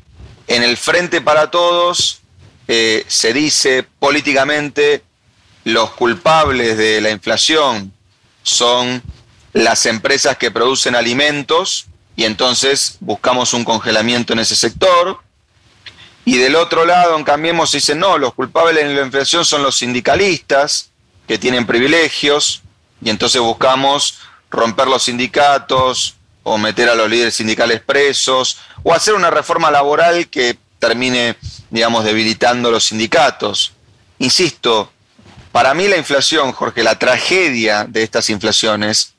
en 0.48 0.64
el 0.64 0.76
frente 0.76 1.20
para 1.20 1.52
todos 1.52 2.22
eh, 2.68 3.04
se 3.06 3.32
dice 3.32 3.86
políticamente 3.98 5.02
los 5.64 5.90
culpables 5.90 6.76
de 6.76 7.00
la 7.00 7.10
inflación 7.10 7.92
son 8.42 9.02
las 9.52 9.86
empresas 9.86 10.36
que 10.36 10.50
producen 10.50 10.94
alimentos 10.94 11.86
y 12.16 12.24
entonces 12.24 12.96
buscamos 13.00 13.52
un 13.52 13.64
congelamiento 13.64 14.32
en 14.32 14.40
ese 14.40 14.56
sector. 14.56 15.20
Y 16.24 16.38
del 16.38 16.56
otro 16.56 16.84
lado, 16.84 17.16
en 17.16 17.24
Cambiemos, 17.24 17.72
dicen, 17.72 18.00
no, 18.00 18.18
los 18.18 18.34
culpables 18.34 18.84
de 18.84 18.94
la 18.94 19.02
inflación 19.02 19.44
son 19.44 19.62
los 19.62 19.76
sindicalistas, 19.76 20.90
que 21.28 21.38
tienen 21.38 21.66
privilegios, 21.66 22.62
y 23.02 23.10
entonces 23.10 23.40
buscamos 23.40 24.20
romper 24.50 24.88
los 24.88 25.04
sindicatos 25.04 26.16
o 26.42 26.58
meter 26.58 26.88
a 26.88 26.94
los 26.94 27.10
líderes 27.10 27.34
sindicales 27.34 27.80
presos, 27.80 28.58
o 28.82 28.94
hacer 28.94 29.14
una 29.14 29.30
reforma 29.30 29.70
laboral 29.70 30.28
que 30.28 30.56
termine, 30.78 31.36
digamos, 31.76 32.04
debilitando 32.04 32.70
los 32.70 32.86
sindicatos. 32.86 33.74
Insisto, 34.18 34.90
para 35.52 35.74
mí 35.74 35.86
la 35.88 35.98
inflación, 35.98 36.52
Jorge, 36.52 36.82
la 36.82 36.98
tragedia 36.98 37.84
de 37.84 38.02
estas 38.02 38.30
inflaciones 38.30 39.12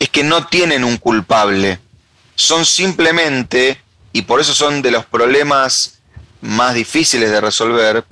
es 0.00 0.08
que 0.08 0.24
no 0.24 0.48
tienen 0.48 0.82
un 0.82 0.96
culpable. 0.96 1.78
Son 2.34 2.66
simplemente, 2.66 3.80
y 4.12 4.22
por 4.22 4.40
eso 4.40 4.52
son 4.52 4.82
de 4.82 4.90
los 4.90 5.06
problemas 5.06 6.00
más 6.40 6.74
difíciles 6.74 7.30
de 7.30 7.40
resolver, 7.40 8.04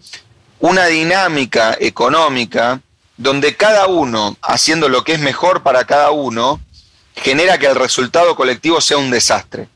una 0.61 0.87
dinámica 0.87 1.77
económica 1.81 2.81
donde 3.17 3.57
cada 3.57 3.89
uno, 3.89 4.37
haciendo 4.41 4.89
lo 4.89 5.03
que 5.03 5.15
es 5.15 5.21
mejor 5.21 5.65
para 5.65 5.85
cada 5.85 6.13
uno, 6.13 6.61
genera 7.17 7.59
que 7.59 7.67
el 7.67 7.75
resultado 7.75 8.37
colectivo 8.37 8.81
sea 8.81 8.99
un 8.99 9.11
desastre. 9.11 9.69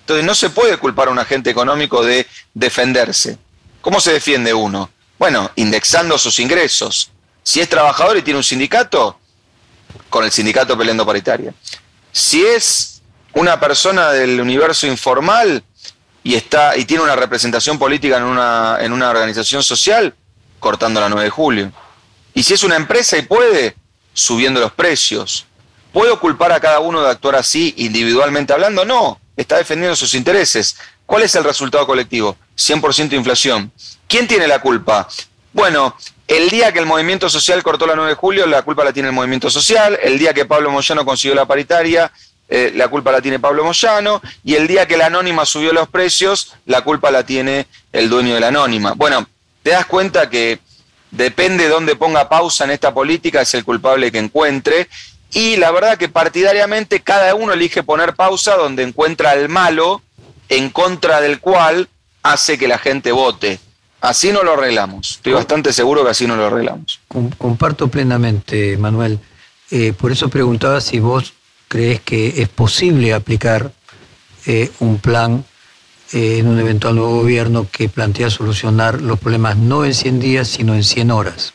Entonces 0.00 0.26
no 0.26 0.34
se 0.34 0.50
puede 0.50 0.76
culpar 0.76 1.08
a 1.08 1.12
un 1.12 1.18
agente 1.18 1.50
económico 1.50 2.04
de 2.04 2.26
defenderse. 2.52 3.38
¿Cómo 3.84 4.00
se 4.00 4.14
defiende 4.14 4.54
uno? 4.54 4.88
Bueno, 5.18 5.50
indexando 5.56 6.16
sus 6.16 6.38
ingresos. 6.38 7.10
Si 7.42 7.60
es 7.60 7.68
trabajador 7.68 8.16
y 8.16 8.22
tiene 8.22 8.38
un 8.38 8.42
sindicato, 8.42 9.18
con 10.08 10.24
el 10.24 10.32
sindicato 10.32 10.78
peleando 10.78 11.04
paritaria. 11.04 11.52
Si 12.10 12.42
es 12.46 13.02
una 13.34 13.60
persona 13.60 14.10
del 14.10 14.40
universo 14.40 14.86
informal 14.86 15.62
y, 16.22 16.34
está, 16.34 16.78
y 16.78 16.86
tiene 16.86 17.02
una 17.02 17.14
representación 17.14 17.78
política 17.78 18.16
en 18.16 18.22
una, 18.22 18.78
en 18.80 18.90
una 18.90 19.10
organización 19.10 19.62
social, 19.62 20.14
cortando 20.60 20.98
la 20.98 21.10
9 21.10 21.24
de 21.24 21.30
julio. 21.30 21.72
Y 22.32 22.42
si 22.42 22.54
es 22.54 22.64
una 22.64 22.76
empresa 22.76 23.18
y 23.18 23.22
puede, 23.22 23.76
subiendo 24.14 24.60
los 24.60 24.72
precios. 24.72 25.44
¿Puedo 25.92 26.18
culpar 26.20 26.52
a 26.52 26.60
cada 26.60 26.80
uno 26.80 27.02
de 27.02 27.10
actuar 27.10 27.34
así 27.36 27.74
individualmente 27.76 28.54
hablando? 28.54 28.86
No, 28.86 29.20
está 29.36 29.58
defendiendo 29.58 29.94
sus 29.94 30.14
intereses. 30.14 30.74
¿Cuál 31.04 31.24
es 31.24 31.34
el 31.34 31.44
resultado 31.44 31.86
colectivo? 31.86 32.38
100% 32.56 33.12
inflación. 33.12 33.72
¿Quién 34.06 34.28
tiene 34.28 34.46
la 34.46 34.60
culpa? 34.60 35.08
Bueno, 35.52 35.96
el 36.26 36.50
día 36.50 36.72
que 36.72 36.78
el 36.78 36.86
movimiento 36.86 37.28
social 37.28 37.62
cortó 37.62 37.86
la 37.86 37.94
9 37.94 38.10
de 38.10 38.16
julio, 38.16 38.46
la 38.46 38.62
culpa 38.62 38.84
la 38.84 38.92
tiene 38.92 39.08
el 39.08 39.14
movimiento 39.14 39.50
social. 39.50 39.98
El 40.02 40.18
día 40.18 40.32
que 40.32 40.44
Pablo 40.44 40.70
Moyano 40.70 41.04
consiguió 41.04 41.34
la 41.34 41.46
paritaria, 41.46 42.10
eh, 42.48 42.72
la 42.74 42.88
culpa 42.88 43.12
la 43.12 43.20
tiene 43.20 43.38
Pablo 43.38 43.64
Moyano. 43.64 44.22
Y 44.42 44.54
el 44.54 44.66
día 44.66 44.86
que 44.86 44.96
la 44.96 45.06
anónima 45.06 45.44
subió 45.44 45.72
los 45.72 45.88
precios, 45.88 46.54
la 46.66 46.80
culpa 46.80 47.10
la 47.10 47.24
tiene 47.24 47.66
el 47.92 48.08
dueño 48.08 48.34
de 48.34 48.40
la 48.40 48.48
anónima. 48.48 48.92
Bueno, 48.94 49.26
te 49.62 49.70
das 49.70 49.86
cuenta 49.86 50.28
que 50.30 50.58
depende 51.10 51.64
de 51.64 51.70
dónde 51.70 51.94
ponga 51.94 52.28
pausa 52.28 52.64
en 52.64 52.70
esta 52.70 52.92
política, 52.92 53.42
es 53.42 53.54
el 53.54 53.64
culpable 53.64 54.10
que 54.10 54.18
encuentre. 54.18 54.88
Y 55.32 55.56
la 55.56 55.70
verdad 55.72 55.98
que 55.98 56.08
partidariamente 56.08 57.00
cada 57.00 57.34
uno 57.34 57.52
elige 57.52 57.82
poner 57.82 58.14
pausa 58.14 58.56
donde 58.56 58.82
encuentra 58.82 59.30
al 59.30 59.48
malo 59.48 60.02
en 60.48 60.70
contra 60.70 61.20
del 61.20 61.40
cual 61.40 61.88
hace 62.24 62.58
que 62.58 62.66
la 62.66 62.78
gente 62.78 63.12
vote. 63.12 63.60
Así 64.00 64.32
no 64.32 64.42
lo 64.42 64.54
arreglamos. 64.54 65.12
Estoy 65.12 65.34
bastante 65.34 65.72
seguro 65.72 66.04
que 66.04 66.10
así 66.10 66.26
no 66.26 66.36
lo 66.36 66.46
arreglamos. 66.46 67.00
Comparto 67.38 67.88
plenamente, 67.88 68.76
Manuel. 68.76 69.20
Eh, 69.70 69.92
por 69.92 70.10
eso 70.10 70.28
preguntaba 70.28 70.80
si 70.80 70.98
vos 70.98 71.32
crees 71.68 72.00
que 72.00 72.42
es 72.42 72.48
posible 72.48 73.14
aplicar 73.14 73.72
eh, 74.46 74.70
un 74.80 74.98
plan 74.98 75.44
eh, 76.12 76.38
en 76.38 76.48
un 76.48 76.58
eventual 76.58 76.96
nuevo 76.96 77.16
gobierno 77.16 77.66
que 77.70 77.88
plantea 77.88 78.30
solucionar 78.30 79.00
los 79.00 79.18
problemas 79.18 79.56
no 79.56 79.84
en 79.84 79.94
100 79.94 80.20
días, 80.20 80.48
sino 80.48 80.74
en 80.74 80.84
100 80.84 81.10
horas. 81.10 81.54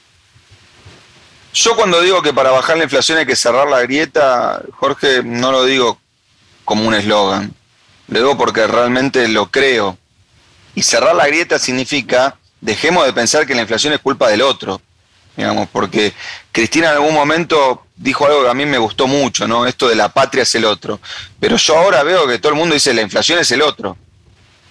Yo 1.53 1.75
cuando 1.75 2.01
digo 2.01 2.21
que 2.21 2.33
para 2.33 2.51
bajar 2.51 2.77
la 2.77 2.83
inflación 2.83 3.17
hay 3.17 3.25
que 3.25 3.35
cerrar 3.35 3.67
la 3.67 3.81
grieta, 3.81 4.61
Jorge, 4.73 5.23
no 5.23 5.51
lo 5.51 5.65
digo 5.65 5.99
como 6.63 6.87
un 6.87 6.93
eslogan, 6.93 7.53
lo 8.07 8.19
digo 8.19 8.37
porque 8.37 8.67
realmente 8.67 9.27
lo 9.27 9.49
creo. 9.49 9.97
Y 10.75 10.83
cerrar 10.83 11.15
la 11.15 11.27
grieta 11.27 11.59
significa 11.59 12.37
dejemos 12.61 13.05
de 13.05 13.13
pensar 13.13 13.45
que 13.45 13.55
la 13.55 13.61
inflación 13.61 13.93
es 13.93 13.99
culpa 13.99 14.29
del 14.29 14.41
otro, 14.41 14.81
digamos, 15.35 15.67
porque 15.71 16.13
Cristina 16.51 16.89
en 16.89 16.95
algún 16.95 17.13
momento 17.13 17.85
dijo 17.95 18.25
algo 18.25 18.43
que 18.43 18.49
a 18.49 18.53
mí 18.53 18.65
me 18.65 18.77
gustó 18.77 19.07
mucho, 19.07 19.47
¿no? 19.47 19.65
Esto 19.65 19.87
de 19.87 19.95
la 19.95 20.09
patria 20.09 20.43
es 20.43 20.55
el 20.55 20.65
otro. 20.65 20.99
Pero 21.39 21.57
yo 21.57 21.77
ahora 21.77 22.03
veo 22.03 22.27
que 22.27 22.39
todo 22.39 22.51
el 22.51 22.57
mundo 22.57 22.73
dice 22.73 22.93
la 22.93 23.01
inflación 23.01 23.39
es 23.39 23.51
el 23.51 23.61
otro. 23.61 23.97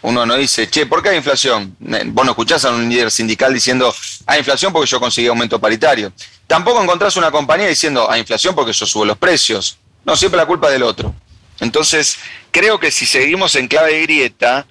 Uno 0.01 0.25
no 0.25 0.37
dice, 0.37 0.71
che, 0.71 0.87
¿por 0.87 1.03
qué 1.03 1.09
hay 1.09 1.17
inflación? 1.17 1.77
Vos 1.79 2.25
no 2.25 2.31
escuchás 2.31 2.65
a 2.65 2.71
un 2.71 2.89
líder 2.89 3.11
sindical 3.11 3.53
diciendo, 3.53 3.93
hay 4.27 4.39
inflación 4.39 4.73
porque 4.73 4.89
yo 4.89 5.01
conseguí 5.01 5.27
aumento 5.27 5.59
paritario. 5.59 6.13
Tampoco 6.47 6.83
encontrás 6.83 7.17
una 7.17 7.31
compañía 7.31 7.67
diciendo, 7.67 8.09
hay 8.09 8.21
inflación 8.21 8.55
porque 8.55 8.73
yo 8.73 8.87
subo 8.87 9.05
los 9.05 9.19
precios. 9.19 9.79
No, 10.05 10.17
siempre 10.17 10.39
la 10.39 10.47
culpa 10.47 10.71
del 10.71 10.85
otro. 10.85 11.15
Entonces, 11.61 12.17
creo 12.53 12.79
que 12.79 12.93
si 12.93 13.07
seguimos 13.07 13.57
en 13.57 13.67
clave 13.67 13.95
de 13.95 14.03
grieta, 14.03 14.67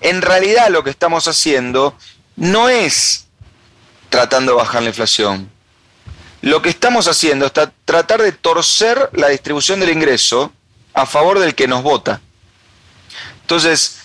en 0.00 0.22
realidad 0.22 0.68
lo 0.68 0.82
que 0.84 0.90
estamos 0.90 1.28
haciendo 1.28 1.96
no 2.36 2.68
es 2.68 3.26
tratando 4.08 4.52
de 4.52 4.58
bajar 4.58 4.82
la 4.82 4.88
inflación. 4.88 5.50
Lo 6.42 6.62
que 6.62 6.70
estamos 6.70 7.06
haciendo 7.06 7.46
es 7.46 7.52
tratar 7.52 8.22
de 8.22 8.32
torcer 8.32 9.10
la 9.12 9.28
distribución 9.28 9.80
del 9.80 9.90
ingreso 9.90 10.52
a 10.94 11.06
favor 11.06 11.38
del 11.38 11.54
que 11.54 11.68
nos 11.68 11.82
vota. 11.82 12.20
Entonces, 13.42 14.00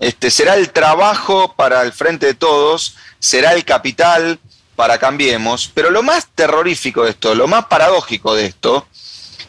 este, 0.00 0.30
será 0.30 0.54
el 0.54 0.70
trabajo 0.70 1.54
para 1.54 1.82
el 1.82 1.92
frente 1.92 2.26
de 2.26 2.34
todos, 2.34 2.96
será 3.18 3.52
el 3.52 3.64
capital 3.64 4.40
para 4.76 4.98
Cambiemos, 4.98 5.70
pero 5.74 5.90
lo 5.90 6.02
más 6.02 6.28
terrorífico 6.34 7.04
de 7.04 7.10
esto, 7.10 7.34
lo 7.34 7.48
más 7.48 7.66
paradójico 7.66 8.34
de 8.34 8.46
esto, 8.46 8.86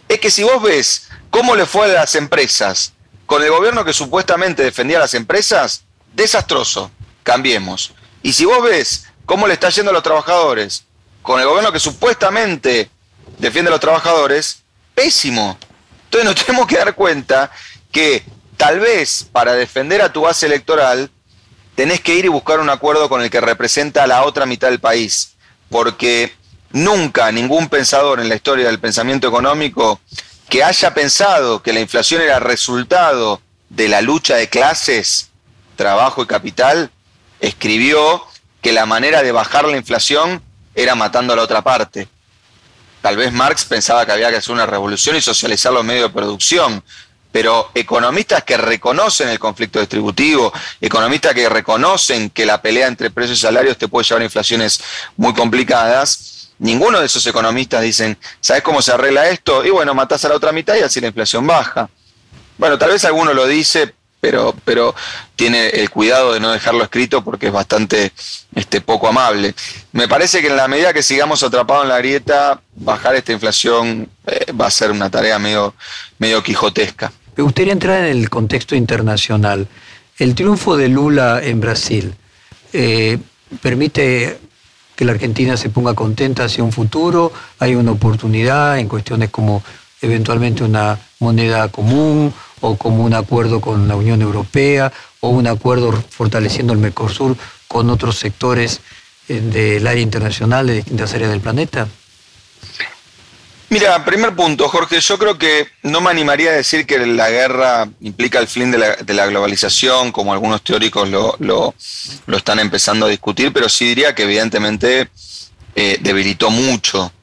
es 0.07 0.19
que 0.19 0.31
si 0.31 0.43
vos 0.43 0.61
ves 0.61 1.07
cómo 1.29 1.55
le 1.55 1.65
fue 1.65 1.85
a 1.85 1.93
las 1.99 2.15
empresas 2.15 2.93
con 3.29 3.43
el 3.43 3.51
gobierno 3.51 3.85
que 3.85 3.93
supuestamente 3.93 4.63
defendía 4.63 4.97
a 4.97 5.01
las 5.01 5.13
empresas, 5.13 5.83
desastroso, 6.15 6.89
Cambiemos. 7.21 7.93
Y 8.23 8.33
si 8.33 8.43
vos 8.43 8.63
ves 8.63 9.05
cómo 9.27 9.45
le 9.45 9.53
está 9.53 9.69
yendo 9.69 9.91
a 9.91 9.93
los 9.93 10.01
trabajadores 10.01 10.83
con 11.21 11.39
el 11.39 11.45
gobierno 11.45 11.71
que 11.71 11.79
supuestamente 11.79 12.89
defiende 13.37 13.69
a 13.69 13.73
los 13.73 13.79
trabajadores, 13.79 14.63
pésimo. 14.95 15.59
Entonces 16.05 16.25
nos 16.25 16.35
tenemos 16.43 16.65
que 16.65 16.77
dar 16.77 16.95
cuenta 16.95 17.51
que 17.91 18.23
tal 18.57 18.79
vez 18.79 19.27
para 19.31 19.53
defender 19.53 20.01
a 20.01 20.11
tu 20.11 20.21
base 20.21 20.47
electoral 20.47 21.11
tenés 21.75 22.01
que 22.01 22.15
ir 22.15 22.25
y 22.25 22.29
buscar 22.29 22.59
un 22.59 22.71
acuerdo 22.71 23.09
con 23.09 23.21
el 23.21 23.29
que 23.29 23.41
representa 23.41 24.05
a 24.05 24.07
la 24.07 24.23
otra 24.23 24.47
mitad 24.47 24.69
del 24.69 24.79
país, 24.79 25.35
porque 25.69 26.33
nunca 26.71 27.31
ningún 27.31 27.69
pensador 27.69 28.21
en 28.21 28.29
la 28.29 28.35
historia 28.35 28.65
del 28.65 28.79
pensamiento 28.79 29.27
económico 29.27 30.01
que 30.49 30.63
haya 30.63 30.93
pensado 30.93 31.61
que 31.61 31.73
la 31.73 31.79
inflación 31.79 32.21
era 32.21 32.39
resultado 32.39 33.41
de 33.69 33.87
la 33.87 34.01
lucha 34.01 34.35
de 34.35 34.49
clases, 34.49 35.29
trabajo 35.75 36.23
y 36.23 36.27
capital, 36.27 36.91
escribió 37.39 38.25
que 38.61 38.73
la 38.73 38.85
manera 38.85 39.21
de 39.21 39.31
bajar 39.31 39.65
la 39.65 39.77
inflación 39.77 40.41
era 40.75 40.95
matando 40.95 41.33
a 41.33 41.35
la 41.35 41.43
otra 41.43 41.61
parte. 41.61 42.07
Tal 43.01 43.15
vez 43.15 43.31
Marx 43.31 43.63
pensaba 43.63 44.05
que 44.05 44.11
había 44.11 44.29
que 44.29 44.37
hacer 44.37 44.53
una 44.53 44.65
revolución 44.65 45.15
y 45.15 45.21
socializar 45.21 45.71
los 45.71 45.85
medios 45.85 46.09
de 46.09 46.13
producción, 46.13 46.83
pero 47.31 47.69
economistas 47.75 48.43
que 48.43 48.57
reconocen 48.57 49.29
el 49.29 49.39
conflicto 49.39 49.79
distributivo, 49.79 50.51
economistas 50.81 51.33
que 51.33 51.47
reconocen 51.47 52.31
que 52.31 52.45
la 52.45 52.61
pelea 52.61 52.87
entre 52.87 53.11
precios 53.11 53.37
y 53.37 53.41
salarios 53.41 53.77
te 53.77 53.87
puede 53.87 54.05
llevar 54.05 54.23
a 54.23 54.25
inflaciones 54.25 54.81
muy 55.15 55.33
complicadas, 55.33 56.38
ninguno 56.59 56.99
de 56.99 57.07
esos 57.07 57.25
economistas 57.25 57.81
dicen, 57.81 58.17
¿sabes 58.39 58.61
cómo 58.61 58.81
se 58.81 58.91
arregla 58.91 59.29
esto? 59.29 59.65
Y 59.65 59.69
bueno, 59.69 59.93
matás 59.93 60.23
a 60.25 60.29
la 60.29 60.35
otra 60.35 60.51
mitad 60.51 60.75
y 60.75 60.81
así 60.81 61.01
la 61.01 61.07
inflación 61.07 61.45
baja. 61.47 61.89
Bueno, 62.57 62.77
tal 62.77 62.91
vez 62.91 63.03
alguno 63.05 63.33
lo 63.33 63.47
dice, 63.47 63.93
pero, 64.21 64.53
pero 64.65 64.93
tiene 65.35 65.69
el 65.69 65.89
cuidado 65.89 66.33
de 66.33 66.39
no 66.39 66.51
dejarlo 66.51 66.83
escrito 66.83 67.23
porque 67.23 67.47
es 67.47 67.53
bastante 67.53 68.11
este, 68.53 68.81
poco 68.81 69.07
amable. 69.07 69.55
Me 69.93 70.07
parece 70.07 70.41
que 70.41 70.47
en 70.47 70.57
la 70.57 70.67
medida 70.67 70.93
que 70.93 71.03
sigamos 71.03 71.41
atrapados 71.43 71.83
en 71.83 71.89
la 71.89 71.97
grieta, 71.99 72.61
bajar 72.75 73.15
esta 73.15 73.31
inflación 73.31 74.09
eh, 74.27 74.51
va 74.51 74.67
a 74.67 74.71
ser 74.71 74.91
una 74.91 75.09
tarea 75.09 75.39
medio, 75.39 75.73
medio 76.17 76.43
quijotesca. 76.43 77.11
Me 77.37 77.43
gustaría 77.43 77.71
entrar 77.71 78.03
en 78.03 78.17
el 78.17 78.29
contexto 78.29 78.75
internacional. 78.75 79.67
El 80.17 80.35
triunfo 80.35 80.75
de 80.75 80.89
Lula 80.89 81.39
en 81.41 81.61
Brasil 81.61 82.13
eh, 82.73 83.17
permite 83.61 84.37
que 84.99 85.05
la 85.05 85.13
Argentina 85.13 85.55
se 85.55 85.69
ponga 85.69 85.93
contenta 85.93 86.43
hacia 86.43 86.61
un 86.61 86.73
futuro, 86.73 87.31
hay 87.57 87.73
una 87.73 87.91
oportunidad 87.91 88.79
en 88.79 88.89
cuestiones 88.89 89.29
como 89.29 89.63
eventualmente 90.01 90.61
una 90.61 90.99
moneda 91.19 91.69
común 91.69 92.33
o 92.59 92.75
como 92.75 93.05
un 93.05 93.13
acuerdo 93.13 93.61
con 93.61 93.87
la 93.87 93.95
Unión 93.95 94.21
Europea 94.21 94.91
o 95.21 95.29
un 95.29 95.47
acuerdo 95.47 95.93
fortaleciendo 95.93 96.73
el 96.73 96.79
Mercosur 96.79 97.37
con 97.69 97.89
otros 97.89 98.17
sectores 98.17 98.81
eh, 99.29 99.39
del 99.39 99.87
área 99.87 100.01
internacional 100.01 100.67
de 100.67 100.73
distintas 100.73 101.13
áreas 101.13 101.31
del 101.31 101.39
planeta? 101.39 101.87
Mira, 103.71 104.03
primer 104.03 104.35
punto, 104.35 104.67
Jorge, 104.67 104.99
yo 104.99 105.19
creo 105.19 105.37
que 105.37 105.67
no 105.83 106.01
me 106.01 106.09
animaría 106.09 106.49
a 106.49 106.53
decir 106.53 106.87
que 106.87 107.05
la 107.05 107.29
guerra 107.29 107.87
implica 108.01 108.39
el 108.39 108.47
fin 108.47 108.71
de 108.71 108.79
la, 108.79 109.25
globalización, 109.27 110.11
como 110.11 110.33
algunos 110.33 110.63
teóricos 110.63 111.07
lo, 111.07 111.35
lo, 111.37 111.75
están 112.35 112.57
empezando 112.57 113.05
a 113.05 113.09
discutir, 113.09 113.53
pero 113.53 113.69
sí 113.69 113.85
diría 113.85 114.15
que 114.15 114.23
evidentemente 114.23 115.09
eh, 115.75 115.97
debilitó 116.01 116.49
mucho 116.49 117.13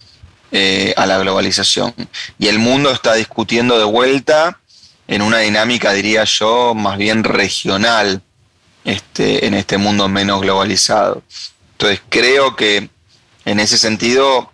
eh, 0.53 0.95
a 0.97 1.05
la 1.05 1.19
globalización. 1.19 1.93
Y 2.39 2.47
el 2.47 2.61
mundo 2.61 2.93
está 2.93 3.15
discutiendo 3.15 3.77
de 3.77 3.85
vuelta 3.85 4.61
en 5.09 5.23
una 5.23 5.39
dinámica, 5.39 5.93
diría 5.93 6.23
yo, 6.23 6.75
más 6.77 6.97
bien 6.97 7.25
regional 7.25 8.23
este, 8.85 9.47
en 9.47 9.55
este 9.55 9.79
mundo 9.79 10.09
menos 10.09 10.43
globalizado. 10.43 11.25
Entonces 11.73 12.01
creo 12.09 12.55
que 12.55 12.89
en 13.45 13.59
ese 13.59 13.79
sentido 13.79 14.53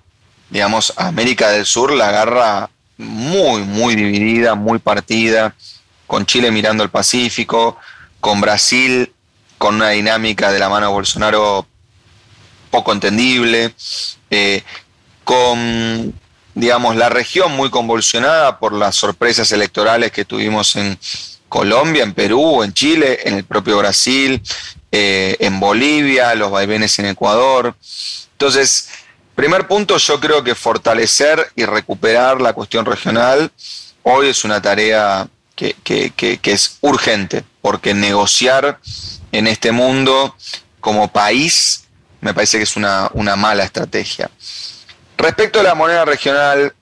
digamos, 0.53 0.93
América 0.97 1.49
del 1.51 1.67
Sur 1.67 1.93
la 1.93 2.11
agarra 2.11 2.71
muy, 2.99 3.63
muy 3.63 3.97
dividida, 3.97 4.55
muy 4.55 4.79
partida, 4.79 5.57
con 6.07 6.27
Chile 6.27 6.53
mirando 6.53 6.85
el 6.85 6.91
Pacífico, 6.91 7.77
con 8.21 8.41
Brasil 8.41 9.13
con 9.63 9.77
una 9.77 9.91
dinámica 9.91 10.51
de 10.51 10.59
la 10.59 10.69
mano 10.69 10.89
de 10.89 10.93
Bolsonaro 10.93 11.69
poco 12.69 12.93
entendible, 12.93 13.73
eh, 14.29 14.65
con, 15.23 16.13
digamos, 16.55 16.97
la 16.97 17.09
región 17.09 17.53
muy 17.53 17.71
convulsionada 17.71 18.59
por 18.59 18.73
las 18.73 18.97
sorpresas 18.97 19.53
electorales 19.53 20.11
que 20.11 20.25
tuvimos 20.25 20.75
en 20.75 20.99
Colombia, 21.49 22.03
en 22.03 22.13
Perú, 22.13 22.65
en 22.65 22.73
Chile, 22.73 23.21
en 23.23 23.35
el 23.35 23.45
propio 23.45 23.79
Brasil, 23.79 24.43
eh, 24.91 25.37
en 25.39 25.61
Bolivia, 25.61 26.35
los 26.35 26.51
vaivenes 26.51 26.99
en 26.99 27.07
Ecuador. 27.07 27.77
Entonces, 28.33 28.89
Primer 29.35 29.67
punto, 29.67 29.97
yo 29.97 30.21
creo 30.21 30.45
que 30.45 30.55
fortalecer 30.55 31.53
y 31.57 31.65
recuperar 31.65 32.41
la 32.41 32.53
cuestión 32.53 32.85
regional 32.85 33.51
hoy 34.03 34.29
es 34.29 34.45
una 34.45 34.61
tarea 34.61 35.29
que, 35.55 36.41
es 36.43 36.79
urgente, 36.81 37.45
porque 37.61 37.95
negociar 37.95 38.79
en 39.31 39.47
este 39.47 39.73
mundo 39.73 40.35
como 40.81 41.13
país 41.13 41.85
me 42.21 42.35
parece 42.35 42.59
que 42.59 42.65
es 42.65 42.77
una, 42.77 43.11
mala 43.37 43.65
estrategia. 43.65 44.31
Respecto 45.17 45.61
a 45.61 45.63
la 45.63 45.75
moneda 45.75 46.05
regional, 46.05 46.75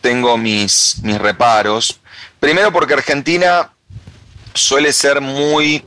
tengo 0.00 0.36
mis, 0.36 0.96
mis 1.02 1.18
reparos. 1.18 2.00
Primero 2.40 2.72
porque 2.72 2.94
Argentina 2.94 3.72
suele 4.54 4.92
ser 4.92 5.20
muy 5.20 5.84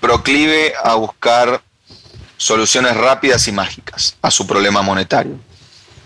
proclive 0.00 0.72
a 0.82 0.94
buscar 0.94 1.62
soluciones 2.40 2.96
rápidas 2.96 3.46
y 3.48 3.52
mágicas 3.52 4.16
a 4.22 4.30
su 4.30 4.46
problema 4.46 4.80
monetario. 4.80 5.38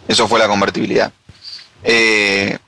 Eso 0.08 0.26
fue 0.26 0.40
la 0.40 0.48
convertibilidad. 0.48 1.12
Eh, 1.84 2.58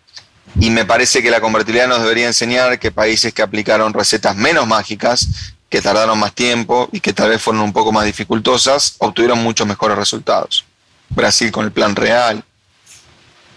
y 0.61 0.71
me 0.71 0.85
parece 0.85 1.21
que 1.21 1.33
la 1.33 1.41
convertibilidad 1.41 1.89
nos 1.89 2.01
debería 2.01 2.29
enseñar 2.29 2.79
que 2.79 2.93
países 2.93 3.35
que 3.35 3.43
aplicaron 3.43 3.93
recetas 3.93 4.37
menos 4.37 4.69
mágicas, 4.69 5.27
que 5.69 5.83
tardaron 5.83 6.17
más 6.17 6.33
tiempo 6.33 6.89
y 6.93 7.01
que 7.01 7.13
tal 7.13 7.31
vez 7.31 7.43
fueron 7.43 7.63
un 7.63 7.73
poco 7.73 7.91
más 7.91 8.05
dificultosas, 8.05 8.95
obtuvieron 8.99 9.43
muchos 9.43 9.67
mejores 9.67 9.99
resultados. 9.99 10.65
Brasil 11.09 11.51
con 11.51 11.65
el 11.65 11.73
plan 11.73 11.97
real, 11.97 12.45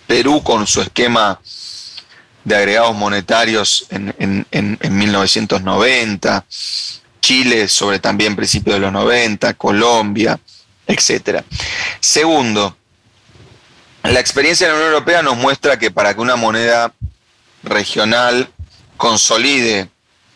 Perú 0.07 0.41
con 0.41 0.65
su 0.65 0.81
esquema 0.81 1.39
de 2.43 2.55
agregados 2.55 2.95
monetarios 2.95 3.85
en, 3.91 4.15
en 4.49 4.97
1990, 4.97 6.45
Chile 7.29 7.67
sobre 7.67 7.99
también 7.99 8.35
principios 8.35 8.77
de 8.77 8.79
los 8.79 8.91
90, 8.91 9.53
Colombia, 9.53 10.39
etc. 10.87 11.43
Segundo, 11.99 12.75
la 14.01 14.19
experiencia 14.19 14.65
de 14.65 14.73
la 14.73 14.79
Unión 14.79 14.93
Europea 14.93 15.21
nos 15.21 15.37
muestra 15.37 15.77
que 15.77 15.91
para 15.91 16.15
que 16.15 16.21
una 16.21 16.37
moneda 16.37 16.91
regional 17.61 18.51
consolide 18.97 19.89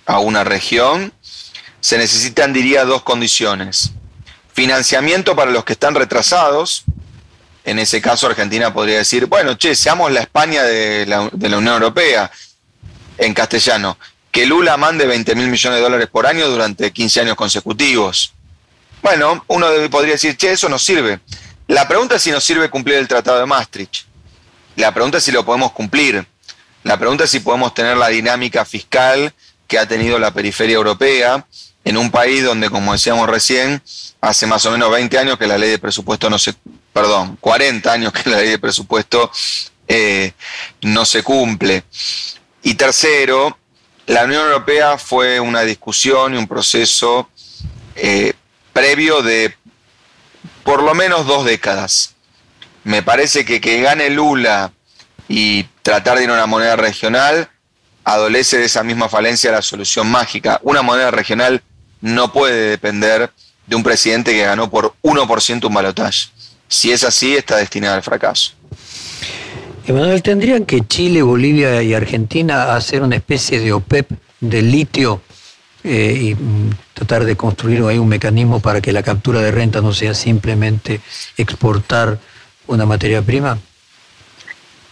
a 0.06 0.20
una 0.20 0.44
región, 0.44 1.12
se 1.82 1.98
necesitan, 1.98 2.54
diría, 2.54 2.86
dos 2.86 3.02
condiciones. 3.02 3.94
Financiamiento 4.54 5.36
para 5.36 5.50
los 5.50 5.66
que 5.66 5.74
están 5.74 5.96
retrasados. 5.96 6.84
En 7.66 7.80
ese 7.80 8.04
caso, 8.04 8.28
Argentina 8.28 8.72
podría 8.72 9.00
decir, 9.00 9.26
bueno, 9.26 9.58
che, 9.58 9.76
seamos 9.76 10.12
la 10.12 10.20
España 10.22 10.62
de 10.62 11.08
la, 11.08 11.28
de 11.34 11.50
la 11.50 11.58
Unión 11.58 11.74
Europea, 11.74 12.30
en 13.18 13.34
castellano 13.34 13.98
que 14.34 14.48
Lula 14.48 14.78
mande 14.78 15.06
20 15.06 15.36
mil 15.36 15.48
millones 15.48 15.78
de 15.78 15.84
dólares 15.84 16.08
por 16.12 16.26
año 16.26 16.50
durante 16.50 16.92
15 16.92 17.22
años 17.22 17.36
consecutivos. 17.36 18.34
Bueno, 19.04 19.46
uno 19.48 19.68
podría 19.92 20.14
decir, 20.14 20.36
che, 20.36 20.52
eso 20.52 20.68
nos 20.68 20.84
sirve. 20.84 21.20
La 21.68 21.88
pregunta 21.88 22.16
es 22.16 22.24
si 22.24 22.32
nos 22.32 22.44
sirve 22.44 22.68
cumplir 22.68 22.98
el 22.98 23.08
Tratado 23.08 23.40
de 23.40 23.46
Maastricht. 23.46 24.06
La 24.76 24.92
pregunta 24.92 25.20
es 25.20 25.24
si 25.24 25.32
lo 25.32 25.46
podemos 25.46 25.72
cumplir. 25.72 26.26
La 26.82 26.98
pregunta 26.98 27.26
es 27.26 27.30
si 27.30 27.42
podemos 27.42 27.76
tener 27.76 27.96
la 27.96 28.08
dinámica 28.08 28.66
fiscal 28.66 29.32
que 29.68 29.78
ha 29.78 29.88
tenido 29.88 30.18
la 30.18 30.34
periferia 30.34 30.78
europea 30.78 31.46
en 31.86 31.96
un 31.96 32.10
país 32.10 32.44
donde, 32.44 32.72
como 32.72 32.94
decíamos 32.94 33.30
recién, 33.30 33.84
hace 34.20 34.48
más 34.48 34.66
o 34.66 34.72
menos 34.72 34.90
20 34.90 35.16
años 35.16 35.38
que 35.38 35.46
la 35.46 35.60
ley 35.60 35.70
de 35.70 35.78
presupuesto 35.78 36.32
no 36.32 36.40
se, 36.40 36.56
perdón, 36.92 37.38
40 37.40 37.94
años 37.94 38.12
que 38.12 38.28
la 38.32 38.38
ley 38.38 38.50
de 38.50 38.58
presupuesto 38.58 39.32
eh, 39.88 40.34
no 40.82 41.06
se 41.06 41.22
cumple. 41.22 41.84
Y 42.64 42.74
tercero, 42.74 43.60
la 44.08 44.26
Unión 44.26 44.45
Europea 44.45 44.97
fue 44.97 45.39
una 45.39 45.62
discusión 45.62 46.34
y 46.34 46.38
un 46.38 46.47
proceso 46.47 47.30
eh, 47.95 48.34
previo 48.74 49.22
de 49.22 49.56
por 50.64 50.84
lo 50.84 50.93
menos 50.93 51.26
dos 51.26 51.45
décadas. 51.45 52.16
Me 52.84 53.01
parece 53.01 53.45
que 53.45 53.62
que 53.62 53.82
gane 53.82 54.10
Lula 54.10 54.72
y 55.28 55.64
tratar 55.82 56.18
de 56.18 56.26
ir 56.26 56.30
a 56.30 56.34
una 56.34 56.45
moneda 56.45 56.76
regional 56.76 57.49
adolece 58.04 58.58
de 58.58 58.66
esa 58.66 58.84
misma 58.84 59.08
falencia 59.08 59.51
la 59.51 59.62
solución 59.62 60.10
mágica. 60.10 60.60
Una 60.64 60.82
moneda 60.82 61.12
regional 61.12 61.64
no 62.01 62.34
puede 62.34 62.72
depender 62.72 63.32
de 63.66 63.76
un 63.76 63.84
presidente 63.84 64.34
que 64.34 64.43
ganó 64.43 64.70
por 64.70 64.95
1% 65.04 65.66
un 65.66 65.74
balotaje. 65.74 66.28
Si 66.68 66.91
es 66.91 67.04
así, 67.04 67.36
está 67.36 67.58
destinada 67.58 67.95
al 67.95 68.04
fracaso. 68.04 68.54
Emanuel, 69.86 70.24
¿tendrían 70.24 70.66
que 70.66 70.88
Chile, 70.88 71.22
Bolivia 71.22 71.84
y 71.84 71.94
Argentina 71.94 72.74
hacer 72.74 73.02
una 73.02 73.18
especie 73.18 73.60
de 73.60 73.74
OPEP 73.74 74.12
de 74.40 74.62
litio 74.62 75.22
eh, 75.84 76.18
y 76.22 76.36
mm, 76.36 76.70
tratar 76.94 77.26
de 77.26 77.36
construir 77.36 77.84
ahí 77.84 77.98
un 77.98 78.08
mecanismo 78.08 78.62
para 78.62 78.80
que 78.80 78.94
la 78.94 79.04
captura 79.04 79.42
de 79.42 79.52
renta 79.52 79.82
no 79.82 79.94
sea 79.94 80.14
simplemente 80.14 81.02
exportar 81.36 82.18
una 82.68 82.86
materia 82.86 83.22
prima? 83.22 83.60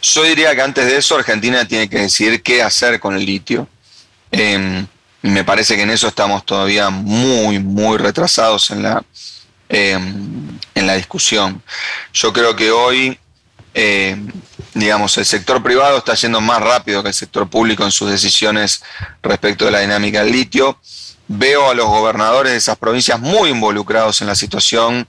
Yo 0.02 0.24
diría 0.24 0.54
que 0.56 0.62
antes 0.62 0.86
de 0.86 0.98
eso 0.98 1.16
Argentina 1.16 1.66
tiene 1.66 1.88
que 1.88 2.00
decidir 2.00 2.44
qué 2.44 2.62
hacer 2.62 3.00
con 3.00 3.16
el 3.16 3.26
litio. 3.26 3.70
Em, 4.30 4.86
me 5.22 5.46
parece 5.46 5.78
que 5.78 5.84
en 5.84 5.92
eso 5.92 6.10
estamos 6.10 6.46
todavía 6.46 6.89
muy, 6.89 7.60
muy 7.60 7.98
retrasados 7.98 8.72
en 8.72 8.84
la, 8.84 9.02
em, 9.70 10.60
en 10.76 10.88
la 10.88 10.96
discusión. 10.96 11.62
Yo 12.12 12.34
creo 12.34 12.58
que 12.58 12.72
hoy 12.72 13.18
eh, 13.74 14.18
digamos, 14.74 15.17
el 15.17 15.26
sector 15.26 15.61
privado 15.61 15.97
está 15.97 16.13
yendo 16.15 16.39
más 16.41 16.61
rápido 16.61 17.03
que 17.03 17.09
el 17.09 17.13
sector 17.13 17.49
público 17.49 17.84
en 17.84 17.91
sus 17.91 18.09
decisiones 18.09 18.84
respecto 19.22 19.65
de 19.65 19.72
la 19.72 19.80
dinámica 19.80 20.24
del 20.24 20.32
litio. 20.32 20.78
Veo 21.28 21.69
a 21.69 21.74
los 21.74 21.88
gobernadores 21.88 22.51
de 22.51 22.57
esas 22.57 22.78
provincias 22.78 23.19
muy 23.19 23.49
involucrados 23.49 24.22
en 24.22 24.28
la 24.28 24.36
situación, 24.36 25.07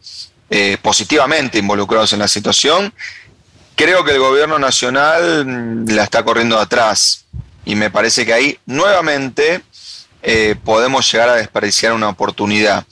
eh, 0.50 0.76
positivamente 0.82 1.58
involucrados 1.58 2.12
en 2.12 2.18
la 2.18 2.28
situación. 2.28 2.92
Creo 3.76 4.04
que 4.04 4.12
el 4.12 4.18
gobierno 4.18 4.58
nacional 4.58 5.46
mm, 5.46 5.90
la 5.90 6.04
está 6.04 6.22
corriendo 6.24 6.58
atrás 6.58 7.24
y 7.64 7.74
me 7.74 7.90
parece 7.90 8.26
que 8.26 8.32
ahí 8.32 8.58
nuevamente 8.66 9.62
eh, 10.22 10.56
podemos 10.64 11.10
llegar 11.10 11.28
a 11.28 11.34
desperdiciar 11.34 11.92
una 11.92 12.08
oportunidad. 12.08 12.84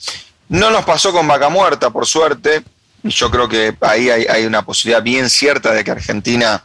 No 0.49 0.69
nos 0.69 0.83
pasó 0.83 1.13
con 1.13 1.27
Vaca 1.27 1.49
Muerta, 1.49 1.89
por 1.91 2.05
suerte, 2.05 2.63
yo 3.03 3.31
creo 3.31 3.47
que 3.47 3.75
ahí 3.81 4.09
hay, 4.09 4.45
una 4.45 4.63
posibilidad 4.63 5.01
bien 5.01 5.29
cierta 5.29 5.71
de 5.73 5.83
que 5.83 5.91
Argentina 5.91 6.63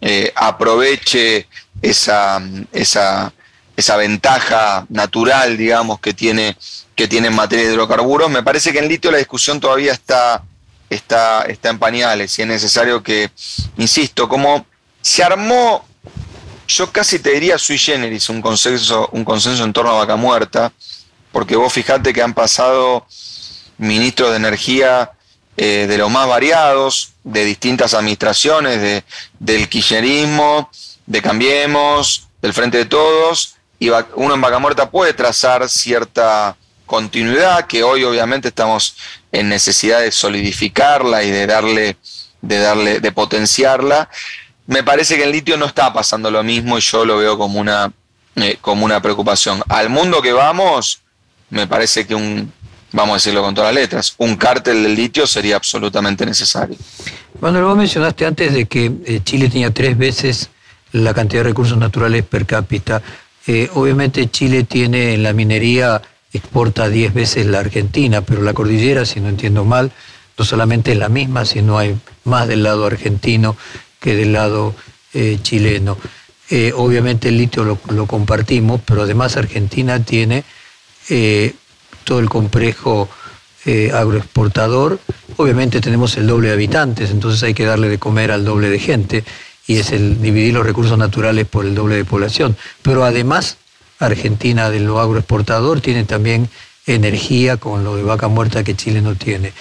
eh, 0.00 0.32
aproveche 0.34 1.48
esa, 1.80 2.42
esa, 2.72 3.32
esa, 3.76 3.96
ventaja 3.96 4.86
natural, 4.88 5.56
digamos, 5.56 6.00
que 6.00 6.12
tiene, 6.12 6.56
que 6.94 7.08
tiene 7.08 7.28
en 7.28 7.34
materia 7.34 7.66
de 7.66 7.72
hidrocarburos. 7.72 8.30
Me 8.30 8.42
parece 8.42 8.72
que 8.72 8.80
en 8.80 8.88
litio 8.88 9.10
la 9.10 9.18
discusión 9.18 9.60
todavía 9.60 9.92
está, 9.92 10.42
está, 10.90 11.42
está 11.42 11.70
en 11.70 11.78
pañales 11.78 12.38
y 12.38 12.42
es 12.42 12.48
necesario 12.48 13.02
que, 13.02 13.30
insisto, 13.78 14.28
como 14.28 14.66
se 15.00 15.22
armó, 15.22 15.86
yo 16.66 16.92
casi 16.92 17.18
te 17.18 17.30
diría 17.30 17.56
sui 17.56 17.78
generis, 17.78 18.28
un 18.28 18.42
consenso, 18.42 19.08
un 19.12 19.24
consenso 19.24 19.64
en 19.64 19.72
torno 19.72 19.92
a 19.92 19.98
Vaca 19.98 20.16
Muerta, 20.16 20.72
porque 21.32 21.56
vos 21.56 21.72
fijate 21.72 22.12
que 22.12 22.22
han 22.22 22.34
pasado 22.34 23.06
ministros 23.78 24.30
de 24.30 24.36
energía 24.36 25.12
eh, 25.60 25.86
de 25.88 25.98
los 25.98 26.08
más 26.08 26.28
variados, 26.28 27.14
de 27.24 27.44
distintas 27.44 27.92
administraciones, 27.92 28.80
de, 28.80 29.02
del 29.40 29.68
kirchnerismo, 29.68 30.70
de 31.04 31.20
Cambiemos, 31.20 32.28
del 32.40 32.52
Frente 32.52 32.78
de 32.78 32.84
Todos, 32.84 33.56
y 33.80 33.90
uno 34.14 34.34
en 34.34 34.40
Vaca 34.40 34.60
Muerta 34.60 34.88
puede 34.88 35.14
trazar 35.14 35.68
cierta 35.68 36.56
continuidad, 36.86 37.66
que 37.66 37.82
hoy 37.82 38.04
obviamente 38.04 38.46
estamos 38.46 38.94
en 39.32 39.48
necesidad 39.48 40.00
de 40.00 40.12
solidificarla 40.12 41.24
y 41.24 41.32
de 41.32 41.48
darle, 41.48 41.96
de 42.40 42.58
darle, 42.60 43.00
de 43.00 43.10
potenciarla. 43.10 44.08
me 44.66 44.84
parece 44.84 45.16
que 45.16 45.24
el 45.24 45.32
litio 45.32 45.56
no 45.56 45.66
está 45.66 45.92
pasando 45.92 46.30
lo 46.30 46.44
mismo 46.44 46.78
y 46.78 46.82
yo 46.82 47.04
lo 47.04 47.18
veo 47.18 47.36
como 47.36 47.58
una, 47.58 47.92
eh, 48.36 48.58
como 48.60 48.84
una 48.84 49.02
preocupación. 49.02 49.60
Al 49.68 49.88
mundo 49.88 50.22
que 50.22 50.32
vamos, 50.32 51.00
me 51.50 51.66
parece 51.66 52.06
que 52.06 52.14
un, 52.14 52.52
vamos 52.92 53.14
a 53.14 53.16
decirlo 53.16 53.42
con 53.42 53.54
todas 53.54 53.72
las 53.72 53.82
letras, 53.82 54.14
un 54.18 54.36
cártel 54.36 54.82
del 54.82 54.94
litio 54.94 55.26
sería 55.26 55.56
absolutamente 55.56 56.24
necesario. 56.24 56.76
Bueno, 57.40 57.64
vos 57.66 57.76
mencionaste 57.76 58.26
antes 58.26 58.52
de 58.52 58.66
que 58.66 58.92
eh, 59.04 59.20
Chile 59.22 59.48
tenía 59.48 59.72
tres 59.72 59.96
veces 59.96 60.50
la 60.92 61.14
cantidad 61.14 61.40
de 61.40 61.50
recursos 61.50 61.76
naturales 61.76 62.24
per 62.24 62.46
cápita. 62.46 63.02
Eh, 63.46 63.70
obviamente 63.74 64.30
Chile 64.30 64.64
tiene 64.64 65.14
en 65.14 65.22
la 65.22 65.32
minería, 65.32 66.02
exporta 66.32 66.88
diez 66.88 67.12
veces 67.12 67.46
la 67.46 67.60
Argentina, 67.60 68.22
pero 68.22 68.42
la 68.42 68.54
cordillera, 68.54 69.04
si 69.04 69.20
no 69.20 69.28
entiendo 69.28 69.64
mal, 69.64 69.92
no 70.36 70.44
solamente 70.44 70.92
es 70.92 70.98
la 70.98 71.08
misma, 71.08 71.44
sino 71.44 71.78
hay 71.78 71.96
más 72.24 72.48
del 72.48 72.62
lado 72.62 72.86
argentino 72.86 73.56
que 74.00 74.14
del 74.14 74.32
lado 74.32 74.74
eh, 75.14 75.38
chileno. 75.42 75.98
Obviamente 76.76 77.28
el 77.28 77.36
litio 77.36 77.62
lo, 77.62 78.06
compartimos, 78.06 78.80
pero 78.86 79.02
además 79.02 79.36
Argentina 79.36 80.02
tiene 80.02 80.44
todo 82.08 82.20
el 82.20 82.30
complejo 82.30 83.08
agroexportador. 83.92 84.98
Obviamente 85.36 85.82
tenemos 85.82 86.16
el 86.16 86.26
doble 86.26 86.48
de 86.48 86.54
habitantes, 86.54 87.10
entonces 87.10 87.42
hay 87.42 87.52
que 87.52 87.66
darle 87.66 87.90
de 87.90 87.98
comer 87.98 88.32
al 88.32 88.42
doble 88.42 88.70
de 88.70 88.78
gente 88.78 89.24
y 89.66 89.76
es 89.76 89.92
el 89.92 90.22
dividir 90.22 90.54
los 90.54 90.64
recursos 90.64 90.96
naturales 90.96 91.46
por 91.46 91.66
el 91.66 91.74
doble 91.74 91.96
de 91.96 92.06
población. 92.06 92.56
Pero 92.80 93.04
además 93.04 93.58
Argentina 93.98 94.70
de 94.70 94.80
lo 94.80 95.00
agroexportador 95.00 95.82
tiene 95.82 96.04
también 96.04 96.48
energía 96.86 97.58
con 97.58 97.84
lo 97.84 97.96
de 97.96 98.02
vaca 98.04 98.28
muerta 98.28 98.64
que 98.64 98.74
Chile 98.74 99.02
no 99.02 99.14
tiene. 99.14 99.52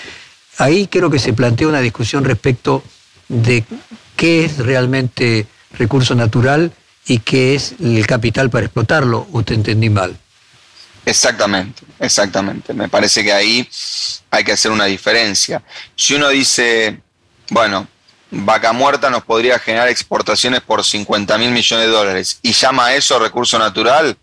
Ahí 0.57 0.87
creo 0.87 1.09
que 1.09 1.19
se 1.19 1.33
plantea 1.33 1.67
una 1.67 1.81
discusión 1.81 2.23
respecto 2.23 2.81
de 3.27 3.65
qué 4.15 4.45
es 4.45 4.59
realmente 4.59 5.47
recurso 5.77 6.15
natural 6.15 6.71
y 7.05 7.19
qué 7.19 7.55
es 7.55 7.75
el 7.81 8.07
capital 8.07 8.49
para 8.49 8.65
explotarlo, 8.67 9.27
o 9.33 9.43
te 9.43 9.53
entendí 9.53 9.89
mal. 9.89 10.17
Exactamente, 11.07 11.83
exactamente. 11.99 12.73
Me 12.73 12.89
parece 12.89 13.23
que 13.23 13.31
ahí 13.31 13.65
hay 14.29 14.43
que 14.43 14.51
hacer 14.51 14.71
una 14.71 14.83
diferencia. 14.83 15.63
Si 15.95 16.15
uno 16.15 16.27
dice, 16.27 16.99
bueno, 17.49 17.87
vaca 18.29 18.73
muerta 18.73 19.09
nos 19.09 19.23
podría 19.23 19.57
generar 19.57 19.87
exportaciones 19.87 20.59
por 20.59 20.83
50 20.83 21.37
mil 21.37 21.51
millones 21.51 21.85
de 21.85 21.91
dólares 21.93 22.39
y 22.41 22.51
llama 22.51 22.87
a 22.87 22.95
eso 22.95 23.17
recurso 23.19 23.57
natural, 23.57 24.17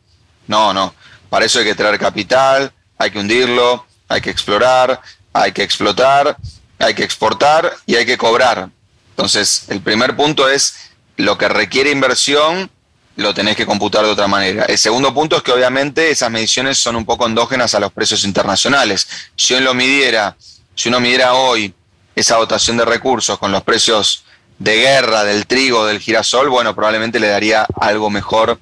no, 0.47 0.75
no. 0.75 0.95
Para 1.31 1.47
eso 1.47 1.59
hay 1.59 1.65
que 1.65 1.75
traer 1.75 1.99
capital, 1.99 2.71
hay 2.99 3.11
que 3.11 3.19
hundirlo, 3.19 3.87
hay 4.07 4.21
que 4.21 4.29
explorar, 4.29 5.01
hay 5.33 5.53
que 5.53 5.63
explotar, 5.63 6.37
hay 6.79 6.93
que 6.93 7.03
exportar 7.03 7.75
y 7.87 7.95
hay 7.95 8.05
que 8.05 8.19
cobrar. 8.19 8.69
Entonces, 9.09 9.65
el 9.69 9.81
primer 9.81 10.17
punto 10.17 10.51
es 10.51 10.91
lo 11.17 11.39
que 11.39 11.49
requiere 11.49 11.91
inversión, 11.91 12.71
lo 13.17 13.33
tenés 13.33 13.57
que 13.57 13.67
computar 13.67 14.05
de 14.05 14.11
otra 14.11 14.27
manera. 14.27 14.65
El 14.65 14.79
segundo 14.79 15.15
punto 15.15 15.37
es 15.37 15.43
que 15.43 15.53
obviamente 15.53 16.11
esas 16.11 16.31
mediciones 16.31 16.79
son 16.79 16.97
un 16.97 17.05
poco 17.05 17.27
endógenas 17.27 17.75
a 17.75 17.81
los 17.81 17.93
precios 17.93 18.25
internacionales. 18.25 19.07
Si 19.37 19.55
uno 19.55 19.75
midiera, 19.75 20.37
si 20.75 20.89
uno 20.89 21.01
midiera 21.01 21.35
hoy 21.35 21.73
esa 22.17 22.37
dotación 22.37 22.77
de 22.77 22.85
recursos 22.85 23.39
con 23.39 23.53
los 23.53 23.63
precios 23.63 24.25
de 24.59 24.77
guerra 24.77 25.25
del 25.25 25.47
trigo, 25.47 25.87
del 25.87 26.01
girasol, 26.01 26.49
bueno, 26.49 26.75
probablemente 26.75 27.21
le 27.21 27.29
daría 27.29 27.67
algo 27.81 28.11
mejor 28.11 28.59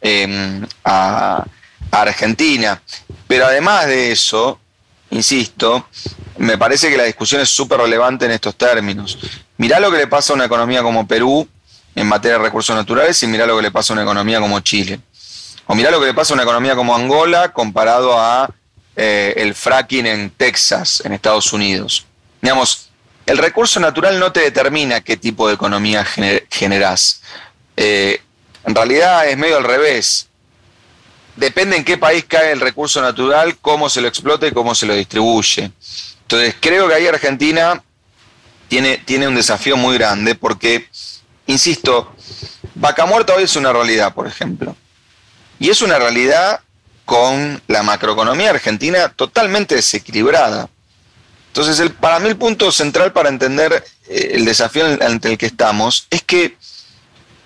em, 0.00 0.66
a, 0.84 1.44
a 1.90 2.00
Argentina. 2.00 2.82
Pero 3.26 3.46
además 3.46 3.86
de 3.86 4.12
eso, 4.12 4.58
insisto, 5.10 5.88
me 6.38 6.58
parece 6.58 6.90
que 6.90 6.96
la 6.96 7.04
discusión 7.04 7.40
es 7.40 7.48
súper 7.48 7.78
relevante 7.80 8.26
en 8.26 8.32
estos 8.32 8.56
términos. 8.56 9.18
Mirá 9.56 9.80
lo 9.80 9.90
que 9.90 9.98
le 9.98 10.06
pasa 10.06 10.32
a 10.32 10.36
una 10.36 10.46
economía 10.46 10.82
como 10.82 11.06
Perú 11.06 11.48
en 11.94 12.06
materia 12.06 12.38
de 12.38 12.44
recursos 12.44 12.74
naturales 12.74 13.22
y 13.22 13.26
mirá 13.26 13.46
lo 13.46 13.56
que 13.56 13.62
le 13.62 13.70
pasa 13.70 13.92
a 13.92 13.94
una 13.94 14.02
economía 14.02 14.40
como 14.40 14.60
Chile. 14.60 15.00
O 15.66 15.74
mirá 15.74 15.90
lo 15.90 16.00
que 16.00 16.06
le 16.06 16.14
pasa 16.14 16.32
a 16.32 16.34
una 16.34 16.42
economía 16.42 16.74
como 16.74 16.94
Angola 16.94 17.52
comparado 17.52 18.18
a 18.18 18.50
eh, 18.96 19.34
el 19.36 19.54
fracking 19.54 20.06
en 20.06 20.30
Texas, 20.30 21.02
en 21.04 21.12
Estados 21.12 21.52
Unidos. 21.52 22.06
Digamos, 22.42 22.90
el 23.26 23.38
recurso 23.38 23.80
natural 23.80 24.18
no 24.18 24.32
te 24.32 24.40
determina 24.40 25.00
qué 25.00 25.16
tipo 25.16 25.48
de 25.48 25.54
economía 25.54 26.04
generás. 26.50 27.22
Eh, 27.76 28.20
en 28.64 28.74
realidad 28.74 29.28
es 29.28 29.36
medio 29.38 29.56
al 29.56 29.64
revés. 29.64 30.28
Depende 31.36 31.76
en 31.76 31.84
qué 31.84 31.98
país 31.98 32.24
cae 32.28 32.52
el 32.52 32.60
recurso 32.60 33.00
natural, 33.00 33.56
cómo 33.60 33.88
se 33.88 34.00
lo 34.00 34.08
explota 34.08 34.46
y 34.46 34.52
cómo 34.52 34.74
se 34.74 34.86
lo 34.86 34.94
distribuye. 34.94 35.72
Entonces, 36.22 36.54
creo 36.60 36.88
que 36.88 36.94
ahí 36.94 37.06
Argentina 37.06 37.82
tiene, 38.68 38.98
tiene 38.98 39.26
un 39.26 39.34
desafío 39.34 39.76
muy 39.76 39.96
grande 39.98 40.34
porque, 40.34 40.88
insisto, 41.46 42.14
vaca 42.74 43.06
muerta 43.06 43.34
hoy 43.34 43.44
es 43.44 43.56
una 43.56 43.72
realidad, 43.72 44.14
por 44.14 44.26
ejemplo. 44.26 44.76
Y 45.58 45.70
es 45.70 45.82
una 45.82 45.98
realidad 45.98 46.60
con 47.04 47.62
la 47.68 47.82
macroeconomía 47.82 48.50
argentina 48.50 49.08
totalmente 49.08 49.74
desequilibrada. 49.74 50.68
Entonces, 51.48 51.78
el, 51.78 51.92
para 51.92 52.18
mí 52.18 52.28
el 52.28 52.36
punto 52.36 52.72
central 52.72 53.12
para 53.12 53.28
entender 53.28 53.84
eh, 54.08 54.30
el 54.32 54.44
desafío 54.44 54.86
ante 54.86 55.28
el 55.28 55.38
que 55.38 55.46
estamos 55.46 56.06
es 56.10 56.22
que 56.22 56.56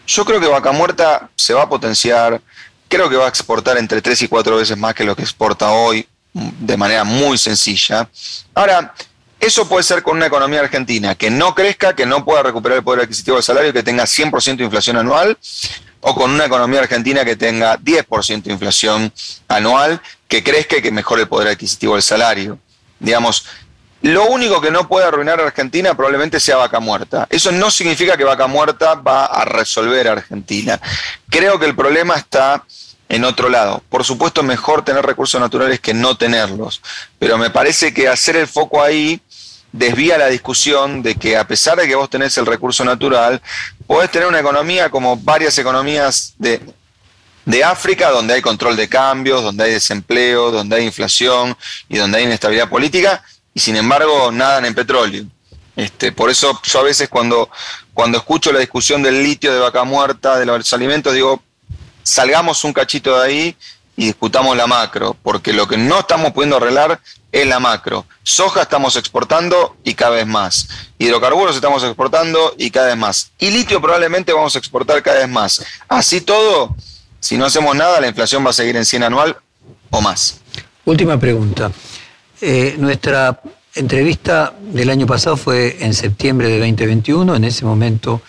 yo 0.06 0.24
creo 0.24 0.40
que 0.40 0.46
Vaca 0.46 0.72
Muerta 0.72 1.28
se 1.36 1.52
va 1.52 1.64
a 1.64 1.68
potenciar, 1.68 2.40
creo 2.88 3.10
que 3.10 3.16
va 3.16 3.26
a 3.26 3.28
exportar 3.28 3.76
entre 3.76 4.00
tres 4.00 4.22
y 4.22 4.28
cuatro 4.28 4.56
veces 4.56 4.78
más 4.78 4.94
que 4.94 5.04
lo 5.04 5.14
que 5.14 5.22
exporta 5.22 5.70
hoy, 5.70 6.08
de 6.32 6.76
manera 6.76 7.04
muy 7.04 7.36
sencilla. 7.36 8.08
Ahora, 8.54 8.94
eso 9.40 9.68
puede 9.68 9.84
ser 9.84 10.02
con 10.02 10.16
una 10.16 10.26
economía 10.26 10.60
argentina 10.60 11.14
que 11.14 11.30
no 11.30 11.54
crezca, 11.54 11.94
que 11.94 12.06
no 12.06 12.24
pueda 12.24 12.42
recuperar 12.42 12.78
el 12.78 12.84
poder 12.84 13.02
adquisitivo 13.02 13.36
del 13.36 13.44
salario, 13.44 13.72
que 13.72 13.82
tenga 13.82 14.04
100% 14.04 14.56
de 14.56 14.64
inflación 14.64 14.96
anual, 14.96 15.38
o 16.00 16.14
con 16.14 16.30
una 16.30 16.46
economía 16.46 16.80
argentina 16.80 17.24
que 17.24 17.36
tenga 17.36 17.78
10% 17.78 18.42
de 18.42 18.52
inflación 18.52 19.12
anual, 19.48 20.00
que 20.26 20.42
crezca 20.42 20.78
y 20.78 20.82
que 20.82 20.90
mejore 20.90 21.22
el 21.22 21.28
poder 21.28 21.48
adquisitivo 21.48 21.94
del 21.94 22.02
salario. 22.02 22.58
Digamos, 22.98 23.46
lo 24.02 24.26
único 24.26 24.60
que 24.60 24.70
no 24.70 24.86
puede 24.86 25.06
arruinar 25.06 25.40
a 25.40 25.46
Argentina 25.46 25.94
probablemente 25.94 26.38
sea 26.38 26.56
vaca 26.56 26.78
muerta. 26.78 27.26
Eso 27.30 27.50
no 27.50 27.70
significa 27.70 28.16
que 28.16 28.24
vaca 28.24 28.46
muerta 28.46 28.94
va 28.94 29.26
a 29.26 29.44
resolver 29.44 30.08
a 30.08 30.12
Argentina. 30.12 30.80
Creo 31.28 31.58
que 31.58 31.66
el 31.66 31.74
problema 31.74 32.14
está 32.14 32.64
en 33.08 33.24
otro 33.24 33.48
lado. 33.48 33.82
Por 33.88 34.04
supuesto, 34.04 34.42
mejor 34.42 34.84
tener 34.84 35.04
recursos 35.04 35.40
naturales 35.40 35.80
que 35.80 35.94
no 35.94 36.16
tenerlos, 36.16 36.80
pero 37.18 37.38
me 37.38 37.50
parece 37.50 37.92
que 37.92 38.06
hacer 38.06 38.36
el 38.36 38.46
foco 38.46 38.82
ahí 38.82 39.20
desvía 39.72 40.18
la 40.18 40.28
discusión 40.28 41.02
de 41.02 41.14
que 41.14 41.36
a 41.36 41.46
pesar 41.46 41.78
de 41.78 41.86
que 41.86 41.94
vos 41.94 42.08
tenés 42.10 42.36
el 42.38 42.46
recurso 42.46 42.84
natural, 42.84 43.40
podés 43.86 44.10
tener 44.10 44.28
una 44.28 44.40
economía 44.40 44.90
como 44.90 45.16
varias 45.16 45.56
economías 45.58 46.34
de, 46.38 46.60
de 47.44 47.64
África, 47.64 48.10
donde 48.10 48.34
hay 48.34 48.42
control 48.42 48.76
de 48.76 48.88
cambios, 48.88 49.42
donde 49.42 49.64
hay 49.64 49.72
desempleo, 49.72 50.50
donde 50.50 50.76
hay 50.76 50.84
inflación 50.84 51.56
y 51.88 51.98
donde 51.98 52.18
hay 52.18 52.24
inestabilidad 52.24 52.68
política, 52.68 53.22
y 53.54 53.60
sin 53.60 53.76
embargo 53.76 54.30
nadan 54.32 54.64
en 54.64 54.74
petróleo. 54.74 55.24
Este, 55.76 56.10
por 56.10 56.28
eso 56.28 56.60
yo 56.64 56.80
a 56.80 56.82
veces 56.82 57.08
cuando, 57.08 57.48
cuando 57.94 58.18
escucho 58.18 58.52
la 58.52 58.58
discusión 58.58 59.02
del 59.02 59.22
litio, 59.22 59.52
de 59.52 59.60
vaca 59.60 59.84
muerta, 59.84 60.38
de 60.38 60.44
los 60.44 60.72
alimentos, 60.72 61.14
digo, 61.14 61.42
salgamos 62.02 62.64
un 62.64 62.72
cachito 62.72 63.16
de 63.18 63.26
ahí 63.26 63.56
y 63.98 64.06
discutamos 64.06 64.56
la 64.56 64.68
macro, 64.68 65.16
porque 65.24 65.52
lo 65.52 65.66
que 65.66 65.76
no 65.76 65.98
estamos 65.98 66.30
pudiendo 66.30 66.58
arreglar 66.58 67.00
es 67.32 67.44
la 67.48 67.58
macro. 67.58 68.06
Soja 68.22 68.62
estamos 68.62 68.94
exportando 68.94 69.76
y 69.82 69.94
cada 69.94 70.12
vez 70.12 70.26
más. 70.26 70.68
Hidrocarburos 70.98 71.56
estamos 71.56 71.82
exportando 71.82 72.54
y 72.56 72.70
cada 72.70 72.86
vez 72.86 72.96
más. 72.96 73.32
Y 73.40 73.50
litio 73.50 73.80
probablemente 73.80 74.32
vamos 74.32 74.54
a 74.54 74.60
exportar 74.60 75.02
cada 75.02 75.18
vez 75.18 75.28
más. 75.28 75.64
Así 75.88 76.20
todo, 76.20 76.76
si 77.18 77.36
no 77.36 77.44
hacemos 77.44 77.74
nada, 77.74 78.00
la 78.00 78.06
inflación 78.06 78.46
va 78.46 78.50
a 78.50 78.52
seguir 78.52 78.76
en 78.76 78.84
100 78.84 79.02
anual 79.02 79.36
o 79.90 80.00
más. 80.00 80.42
Última 80.84 81.18
pregunta. 81.18 81.72
Eh, 82.40 82.76
nuestra 82.78 83.40
entrevista 83.74 84.54
del 84.60 84.90
año 84.90 85.08
pasado 85.08 85.36
fue 85.36 85.76
en 85.80 85.92
septiembre 85.92 86.46
de 86.46 86.60
2021. 86.60 87.34
En 87.34 87.42
ese 87.42 87.64
momento 87.64 88.22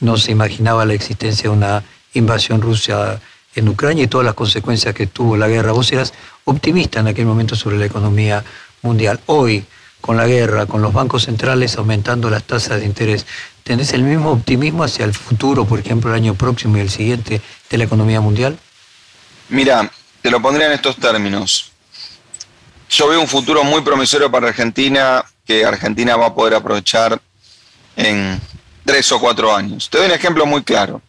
no 0.00 0.16
se 0.16 0.32
imaginaba 0.32 0.84
la 0.84 0.94
existencia 0.94 1.44
de 1.44 1.56
una 1.56 1.84
invasión 2.14 2.60
rusa 2.60 3.20
en 3.54 3.68
Ucrania 3.68 4.04
y 4.04 4.06
todas 4.08 4.24
las 4.24 4.34
consecuencias 4.34 4.94
que 4.94 5.06
tuvo 5.06 5.36
la 5.36 5.48
guerra. 5.48 5.72
Vos 5.72 5.92
eras 5.92 6.12
optimista 6.44 7.00
en 7.00 7.08
aquel 7.08 7.26
momento 7.26 7.56
sobre 7.56 7.76
la 7.78 7.86
economía 7.86 8.44
mundial. 8.82 9.20
Hoy, 9.26 9.64
con 10.00 10.16
la 10.16 10.26
guerra, 10.26 10.66
con 10.66 10.82
los 10.82 10.92
bancos 10.92 11.24
centrales 11.24 11.76
aumentando 11.76 12.30
las 12.30 12.44
tasas 12.44 12.80
de 12.80 12.86
interés, 12.86 13.26
¿tenés 13.62 13.92
el 13.92 14.02
mismo 14.02 14.32
optimismo 14.32 14.84
hacia 14.84 15.04
el 15.04 15.14
futuro, 15.14 15.64
por 15.64 15.78
ejemplo, 15.78 16.10
el 16.10 16.16
año 16.16 16.34
próximo 16.34 16.76
y 16.76 16.80
el 16.80 16.90
siguiente, 16.90 17.40
de 17.70 17.78
la 17.78 17.84
economía 17.84 18.20
mundial? 18.20 18.58
Mira, 19.48 19.90
te 20.20 20.30
lo 20.30 20.40
pondría 20.40 20.66
en 20.66 20.72
estos 20.72 20.96
términos. 20.96 21.72
Yo 22.90 23.08
veo 23.08 23.20
un 23.20 23.28
futuro 23.28 23.64
muy 23.64 23.82
promisorio 23.82 24.30
para 24.30 24.48
Argentina 24.48 25.24
que 25.46 25.64
Argentina 25.64 26.16
va 26.16 26.26
a 26.26 26.34
poder 26.34 26.54
aprovechar 26.54 27.20
en 27.96 28.40
tres 28.84 29.10
o 29.12 29.20
cuatro 29.20 29.54
años. 29.54 29.88
Te 29.90 29.98
doy 29.98 30.06
un 30.06 30.12
ejemplo 30.12 30.46
muy 30.46 30.62
claro. 30.62 31.02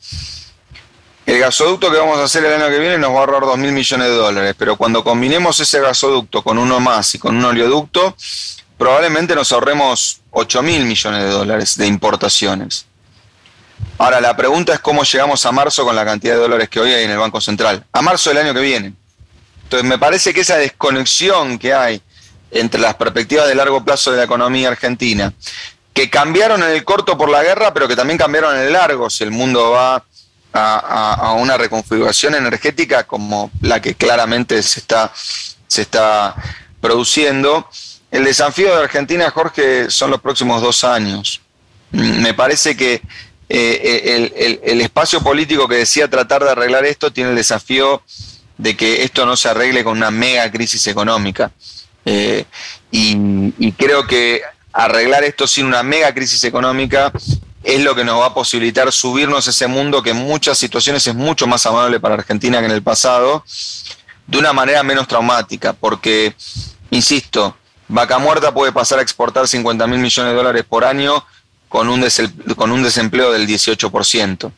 El 1.26 1.40
gasoducto 1.40 1.92
que 1.92 1.98
vamos 1.98 2.20
a 2.20 2.26
hacer 2.26 2.46
el 2.46 2.54
año 2.54 2.70
que 2.70 2.78
viene 2.78 3.00
nos 3.00 3.10
va 3.10 3.16
a 3.16 3.20
ahorrar 3.22 3.42
2 3.42 3.58
mil 3.58 3.72
millones 3.72 4.08
de 4.08 4.14
dólares, 4.14 4.56
pero 4.60 4.76
cuando 4.76 5.04
combinemos 5.04 5.60
ese 5.60 5.80
gasoducto 5.80 6.44
con 6.44 6.60
uno 6.60 6.80
más 6.80 7.16
y 7.16 7.20
con 7.20 7.36
un 7.36 7.46
oleoducto, 7.46 8.16
probablemente 8.78 9.34
nos 9.34 9.52
ahorremos 9.52 10.22
8 10.30 10.62
mil 10.62 10.86
millones 10.86 11.24
de 11.24 11.30
dólares 11.30 11.78
de 11.78 11.88
importaciones. 11.88 12.86
Ahora, 13.98 14.22
la 14.22 14.38
pregunta 14.38 14.74
es 14.74 14.80
cómo 14.80 15.04
llegamos 15.04 15.44
a 15.48 15.52
marzo 15.52 15.84
con 15.84 15.96
la 15.96 16.06
cantidad 16.06 16.36
de 16.36 16.42
dólares 16.42 16.70
que 16.70 16.80
hoy 16.80 16.94
hay 16.94 17.06
en 17.06 17.12
el 17.12 17.18
Banco 17.18 17.42
Central. 17.42 17.84
A 17.92 18.04
marzo 18.04 18.30
del 18.30 18.40
año 18.40 18.54
que 18.54 18.62
viene. 18.62 18.94
Entonces, 19.64 19.88
me 19.90 19.98
parece 19.98 20.32
que 20.32 20.42
esa 20.42 20.58
desconexión 20.58 21.58
que 21.58 21.74
hay 21.74 22.02
entre 22.52 22.80
las 22.80 22.94
perspectivas 22.96 23.48
de 23.48 23.56
largo 23.56 23.84
plazo 23.84 24.12
de 24.12 24.18
la 24.18 24.24
economía 24.26 24.68
argentina, 24.68 25.34
que 25.92 26.08
cambiaron 26.10 26.62
en 26.62 26.70
el 26.70 26.84
corto 26.84 27.18
por 27.18 27.30
la 27.30 27.42
guerra, 27.42 27.74
pero 27.74 27.88
que 27.88 27.96
también 27.96 28.20
cambiaron 28.20 28.56
en 28.56 28.62
el 28.62 28.74
largo, 28.74 29.10
si 29.10 29.24
el 29.24 29.32
mundo 29.32 29.72
va 29.72 30.04
a, 30.56 31.34
una 31.38 31.58
reconfiguración 31.58 32.36
energética 32.36 33.04
como 33.04 33.52
la 33.62 33.82
que 33.82 33.96
claramente 33.96 34.62
se 34.64 34.80
está, 34.80 35.12
se 35.68 35.82
está 35.82 36.36
produciendo. 36.80 37.68
El 38.12 38.24
desafío 38.24 38.76
de 38.76 38.84
Argentina, 38.84 39.30
Jorge, 39.32 39.90
son 39.90 40.12
los 40.12 40.22
próximos 40.22 40.62
dos 40.62 40.84
años. 40.84 41.42
Me 41.92 42.34
parece 42.34 42.76
que 42.76 43.02
eh, 43.50 44.60
el, 44.64 44.82
espacio 44.82 45.22
político 45.22 45.68
que 45.68 45.76
decía 45.76 46.10
tratar 46.10 46.44
de 46.44 46.52
arreglar 46.52 46.86
esto 46.86 47.12
tiene 47.12 47.32
el 47.32 47.36
desafío 47.36 48.02
de 48.58 48.76
que 48.76 49.04
esto 49.04 49.26
no 49.26 49.36
se 49.36 49.50
arregle 49.50 49.84
con 49.84 49.98
una 49.98 50.12
mega 50.12 50.50
crisis 50.52 50.88
económica. 50.88 51.52
Eh, 52.06 52.46
y, 52.92 53.72
creo 53.74 54.08
que 54.08 54.42
arreglar 54.72 55.24
esto 55.24 55.48
sin 55.48 55.66
una 55.66 55.84
mega 55.84 56.14
crisis 56.14 56.44
económica 56.44 57.12
es 57.66 57.82
lo 57.82 57.96
que 57.96 58.04
nos 58.04 58.22
va 58.22 58.28
a 58.28 58.34
posibilitar 58.34 58.92
subirnos 58.92 59.48
a 59.48 59.50
ese 59.50 59.68
mundo 59.68 60.04
que 60.04 60.12
en 60.12 60.18
muchas 60.18 60.58
situaciones 60.58 61.06
es 61.08 61.16
mucho 61.16 61.48
más 61.48 61.66
amable 61.66 62.00
para 62.00 62.16
Argentina 62.16 62.60
que 62.60 62.66
en 62.66 62.72
el 62.72 62.84
pasado, 62.84 63.44
de 64.28 64.38
una 64.38 64.54
manera 64.54 64.84
menos 64.84 65.08
traumática, 65.08 65.74
porque, 65.74 66.36
insisto, 66.92 67.58
Vaca 67.88 68.20
Muerta 68.20 68.54
puede 68.54 68.72
pasar 68.72 69.00
a 69.00 69.02
exportar 69.02 69.48
50 69.48 69.88
mil 69.88 70.00
millones 70.00 70.32
de 70.32 70.38
dólares 70.38 70.64
por 70.68 70.86
año 70.86 71.26
con 71.68 71.90
un, 71.90 72.06
con 72.56 72.72
un 72.72 72.84
desempleo 72.84 73.32
del 73.32 73.48
18% 73.48 74.52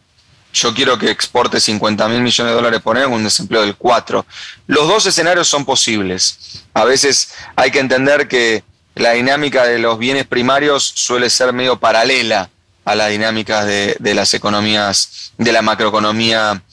yo 0.53 0.73
quiero 0.73 0.97
que 0.97 1.11
exporte 1.11 1.59
50 1.59 2.07
mil 2.07 2.21
millones 2.21 2.51
de 2.51 2.55
dólares 2.55 2.81
por 2.81 2.97
año 2.97 3.07
con 3.07 3.15
un 3.15 3.23
desempleo 3.23 3.61
del 3.61 3.75
4. 3.75 4.25
Los 4.67 4.87
dos 4.87 5.05
escenarios 5.05 5.47
son 5.47 5.65
posibles. 5.65 6.63
A 6.73 6.83
veces 6.83 7.33
hay 7.55 7.69
que 7.71 7.79
entender 7.79 8.27
que 8.27 8.63
la 8.95 9.11
dinámica 9.11 9.65
de 9.65 9.77
los 9.77 9.99
bienes 9.99 10.25
primarios 10.25 10.83
suele 10.95 11.29
ser 11.29 11.53
medio 11.53 11.79
paralela 11.79 12.49
a 12.87 12.95
la 12.95 13.07
dinámica 13.07 13.65
de, 13.65 13.97
las 14.15 14.33
economías, 14.33 15.33
de 15.37 15.51
la 15.51 15.61
macroeconomía 15.61 16.63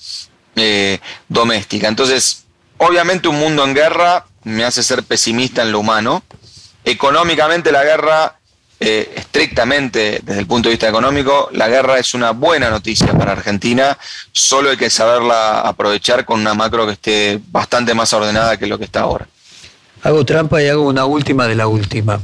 eh, 0.54 1.00
doméstica. 1.28 1.88
Entonces, 1.88 2.44
obviamente 2.78 3.26
un 3.26 3.40
mundo 3.40 3.64
en 3.64 3.74
guerra 3.74 4.24
me 4.44 4.64
hace 4.64 4.84
ser 4.84 5.02
pesimista 5.02 5.62
en 5.62 5.72
lo 5.72 5.80
humano. 5.80 6.22
Económicamente 6.84 7.72
la 7.72 7.82
guerra 7.82 8.38
eh, 8.78 9.12
estrictamente 9.16 10.20
desde 10.22 10.38
el 10.38 10.46
punto 10.46 10.68
de 10.68 10.74
vista 10.74 10.88
económico, 10.88 11.48
la 11.52 11.66
guerra 11.66 11.98
es 11.98 12.14
una 12.14 12.30
buena 12.30 12.70
noticia 12.70 13.12
para 13.12 13.32
Argentina, 13.32 13.98
solo 14.30 14.70
hay 14.70 14.76
que 14.76 14.90
saberla 14.90 15.62
aprovechar 15.62 16.24
con 16.24 16.38
una 16.38 16.54
macro 16.54 16.86
que 16.86 16.92
esté 16.92 17.40
bastante 17.48 17.92
más 17.92 18.12
ordenada 18.12 18.56
que 18.56 18.68
lo 18.68 18.78
que 18.78 18.84
está 18.84 19.00
ahora. 19.00 19.26
Hago 20.04 20.24
trampa 20.24 20.62
y 20.62 20.68
hago 20.68 20.82
una 20.82 21.06
última 21.06 21.48
de 21.48 21.56
la 21.56 21.66
última. 21.66 22.20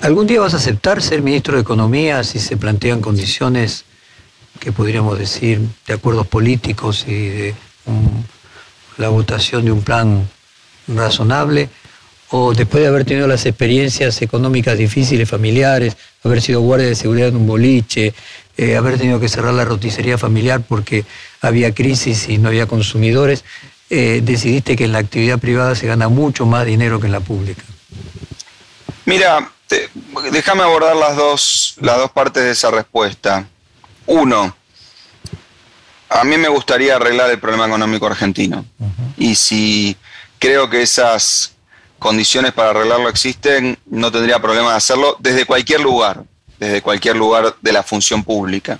¿Algún 0.00 0.26
día 0.26 0.40
vas 0.40 0.54
a 0.54 0.58
aceptar 0.58 1.02
ser 1.02 1.22
ministro 1.22 1.56
de 1.56 1.62
Economía 1.62 2.22
si 2.24 2.38
se 2.38 2.56
plantean 2.56 3.00
condiciones 3.00 3.84
que 4.60 4.72
podríamos 4.72 5.18
decir 5.18 5.60
de 5.86 5.94
acuerdos 5.94 6.26
políticos 6.26 7.04
y 7.06 7.28
de 7.28 7.54
la 8.96 9.08
votación 9.08 9.64
de 9.64 9.72
un 9.72 9.82
plan 9.82 10.28
razonable? 10.86 11.68
o 12.30 12.52
después 12.54 12.82
de 12.82 12.88
haber 12.88 13.04
tenido 13.04 13.26
las 13.26 13.46
experiencias 13.46 14.20
económicas 14.20 14.76
difíciles, 14.76 15.28
familiares, 15.28 15.96
haber 16.22 16.42
sido 16.42 16.60
guardia 16.60 16.88
de 16.88 16.94
seguridad 16.94 17.28
en 17.28 17.36
un 17.36 17.46
boliche, 17.46 18.12
eh, 18.56 18.76
haber 18.76 18.98
tenido 18.98 19.18
que 19.18 19.28
cerrar 19.28 19.54
la 19.54 19.64
roticería 19.64 20.18
familiar 20.18 20.62
porque 20.66 21.04
había 21.40 21.72
crisis 21.72 22.28
y 22.28 22.38
no 22.38 22.48
había 22.48 22.66
consumidores, 22.66 23.44
eh, 23.88 24.20
decidiste 24.22 24.76
que 24.76 24.84
en 24.84 24.92
la 24.92 24.98
actividad 24.98 25.38
privada 25.38 25.74
se 25.74 25.86
gana 25.86 26.08
mucho 26.08 26.44
más 26.44 26.66
dinero 26.66 27.00
que 27.00 27.06
en 27.06 27.12
la 27.12 27.20
pública. 27.20 27.62
Mira, 29.06 29.50
déjame 30.30 30.62
abordar 30.62 30.96
las 30.96 31.16
dos, 31.16 31.74
las 31.80 31.96
dos 31.98 32.10
partes 32.10 32.44
de 32.44 32.50
esa 32.50 32.70
respuesta. 32.70 33.46
Uno, 34.06 34.56
a 36.08 36.24
mí 36.24 36.36
me 36.36 36.48
gustaría 36.48 36.96
arreglar 36.96 37.30
el 37.30 37.38
problema 37.38 37.66
económico 37.66 38.06
argentino. 38.06 38.64
Y 39.16 39.34
si 39.34 39.96
creo 40.38 40.70
que 40.70 40.82
esas 40.82 41.52
condiciones 41.98 42.52
para 42.52 42.70
arreglarlo 42.70 43.08
existen, 43.08 43.78
no 43.86 44.10
tendría 44.10 44.40
problema 44.40 44.70
de 44.70 44.76
hacerlo 44.76 45.16
desde 45.18 45.44
cualquier 45.44 45.80
lugar, 45.80 46.22
desde 46.58 46.80
cualquier 46.80 47.16
lugar 47.16 47.56
de 47.60 47.72
la 47.72 47.82
función 47.82 48.24
pública. 48.24 48.78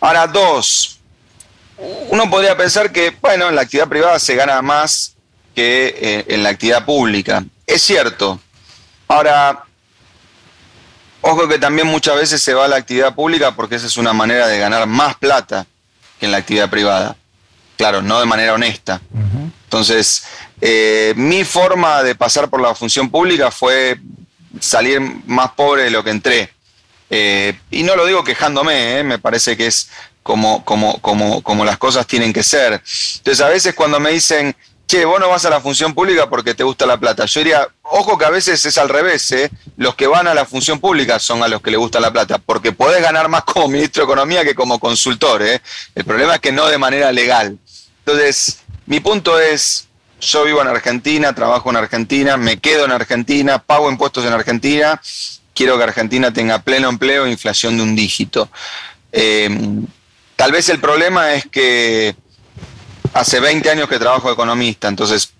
Ahora, 0.00 0.26
dos, 0.26 0.98
uno 2.10 2.30
podría 2.30 2.56
pensar 2.56 2.92
que, 2.92 3.16
bueno, 3.20 3.48
en 3.48 3.54
la 3.54 3.62
actividad 3.62 3.88
privada 3.88 4.18
se 4.18 4.34
gana 4.34 4.62
más 4.62 5.16
que 5.54 5.94
eh, 5.96 6.24
en 6.28 6.42
la 6.42 6.50
actividad 6.50 6.84
pública. 6.84 7.44
Es 7.66 7.82
cierto. 7.82 8.40
Ahora, 9.08 9.64
ojo 11.20 11.48
que 11.48 11.58
también 11.58 11.86
muchas 11.86 12.16
veces 12.16 12.42
se 12.42 12.54
va 12.54 12.64
a 12.64 12.68
la 12.68 12.76
actividad 12.76 13.14
pública 13.14 13.54
porque 13.54 13.76
esa 13.76 13.86
es 13.86 13.96
una 13.96 14.12
manera 14.12 14.46
de 14.46 14.58
ganar 14.58 14.86
más 14.86 15.16
plata 15.16 15.66
que 16.18 16.26
en 16.26 16.32
la 16.32 16.38
actividad 16.38 16.70
privada. 16.70 17.16
Claro, 17.76 18.02
no 18.02 18.20
de 18.20 18.26
manera 18.26 18.54
honesta. 18.54 19.00
Entonces, 19.64 20.24
eh, 20.60 21.14
mi 21.16 21.44
forma 21.44 22.02
de 22.02 22.14
pasar 22.14 22.50
por 22.50 22.60
la 22.60 22.74
función 22.74 23.08
pública 23.08 23.50
fue 23.50 23.98
salir 24.60 25.00
más 25.26 25.52
pobre 25.52 25.84
de 25.84 25.90
lo 25.90 26.04
que 26.04 26.10
entré. 26.10 26.52
Eh, 27.08 27.58
y 27.70 27.82
no 27.82 27.96
lo 27.96 28.06
digo 28.06 28.22
quejándome, 28.22 28.98
eh, 28.98 29.04
me 29.04 29.18
parece 29.18 29.56
que 29.56 29.66
es 29.66 29.88
como, 30.22 30.64
como, 30.64 31.00
como, 31.00 31.42
como 31.42 31.64
las 31.64 31.78
cosas 31.78 32.06
tienen 32.06 32.32
que 32.32 32.42
ser. 32.42 32.82
Entonces, 33.16 33.40
a 33.40 33.48
veces 33.48 33.74
cuando 33.74 33.98
me 33.98 34.10
dicen, 34.10 34.54
che, 34.90 35.04
vos 35.04 35.20
no 35.20 35.28
vas 35.28 35.44
a 35.44 35.50
la 35.50 35.60
función 35.60 35.94
pública 35.94 36.28
porque 36.28 36.52
te 36.52 36.64
gusta 36.64 36.84
la 36.84 36.98
plata, 36.98 37.24
yo 37.24 37.40
diría, 37.40 37.68
ojo 37.82 38.18
que 38.18 38.24
a 38.24 38.30
veces 38.30 38.64
es 38.66 38.76
al 38.76 38.88
revés, 38.88 39.32
los 39.76 39.94
que 39.94 40.08
van 40.08 40.26
a 40.26 40.34
la 40.34 40.44
función 40.44 40.80
pública 40.80 41.20
son 41.20 41.44
a 41.44 41.48
los 41.48 41.62
que 41.62 41.70
les 41.70 41.78
gusta 41.78 42.00
la 42.00 42.12
plata, 42.12 42.38
porque 42.38 42.72
podés 42.72 43.00
ganar 43.00 43.28
más 43.28 43.44
como 43.44 43.68
ministro 43.68 44.02
de 44.04 44.12
Economía 44.12 44.42
que 44.42 44.52
como 44.52 44.80
consultor. 44.80 45.42
El 45.42 46.04
problema 46.04 46.34
es 46.34 46.40
que 46.40 46.50
no 46.50 46.66
de 46.66 46.76
manera 46.76 47.12
legal. 47.12 47.56
Entonces, 48.00 48.62
mi 48.86 48.98
punto 48.98 49.38
es, 49.38 49.86
yo 50.20 50.42
vivo 50.42 50.60
en 50.60 50.66
Argentina, 50.66 51.36
trabajo 51.36 51.70
en 51.70 51.76
Argentina, 51.76 52.36
me 52.36 52.58
quedo 52.58 52.84
en 52.84 52.90
Argentina, 52.90 53.60
pago 53.60 53.92
impuestos 53.92 54.24
en 54.24 54.32
Argentina, 54.32 55.00
quiero 55.54 55.78
que 55.78 55.84
Argentina 55.84 56.32
tenga 56.32 56.62
pleno 56.62 56.88
empleo 56.88 57.26
e 57.26 57.30
inflación 57.30 57.76
de 57.76 57.84
un 57.84 57.94
dígito. 57.94 58.50
Em, 59.12 59.86
tal 60.34 60.50
vez 60.50 60.68
el 60.68 60.80
problema 60.80 61.34
es 61.34 61.46
que 61.46 62.16
hace 63.12 63.40
20 63.40 63.70
años 63.70 63.88
que 63.88 63.98
trabajo 63.98 64.30
economista, 64.30 64.88
entonces 64.88 65.32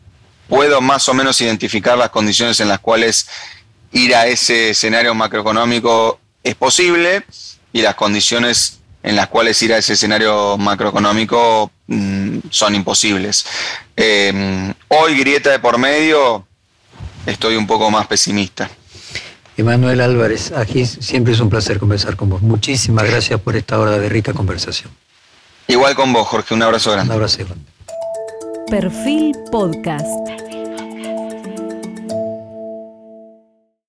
puedo 0.49 0.81
más 0.81 1.09
o 1.09 1.15
menos 1.15 1.41
identificar 1.41 1.97
las 1.97 2.11
condiciones 2.11 2.61
en 2.61 2.69
las 2.69 2.81
cuales 2.81 3.29
ir 3.93 4.15
a 4.15 4.27
ese 4.27 4.71
escenario 4.71 5.15
macroeconómico 5.15 6.21
es 6.43 6.55
posible 6.55 7.25
y 7.73 7.83
las 7.83 7.95
condiciones 7.95 8.81
en 9.03 9.17
las 9.17 9.29
cuales 9.29 9.63
ir 9.63 9.73
a 9.73 9.79
ese 9.79 9.95
escenario 9.95 10.59
macroeconómico 10.59 11.71
mm, 11.87 12.39
son 12.51 12.75
imposibles. 12.75 13.47
Eh, 13.97 14.73
hoy, 14.89 15.19
grieta 15.19 15.51
de 15.51 15.59
por 15.59 15.79
medio, 15.79 16.47
estoy 17.27 17.57
un 17.57 17.67
poco 17.67 17.91
más 17.91 18.07
pesimista. 18.07 18.71
Emanuel 19.57 20.01
Álvarez, 20.01 20.53
aquí 20.53 20.87
siempre 20.87 21.35
es 21.35 21.41
un 21.41 21.51
placer 21.51 21.79
conversar 21.79 22.17
con 22.17 22.31
vos. 22.31 22.43
Muchísimas 22.43 23.05
gracias 23.05 23.41
por 23.41 23.57
esta 23.57 23.79
hora 23.79 23.99
de 23.99 24.09
rica 24.09 24.33
conversación. 24.33 24.91
Igual 25.69 25.95
con 25.95 26.13
vos, 26.13 26.27
Jorge, 26.27 26.55
un 26.55 26.63
abrazo 26.63 26.93
grande. 26.93 27.11
Un 27.11 27.17
abrazo 27.17 27.39
grande. 27.45 27.65
Perfil 28.69 29.37
Podcast. 29.51 30.40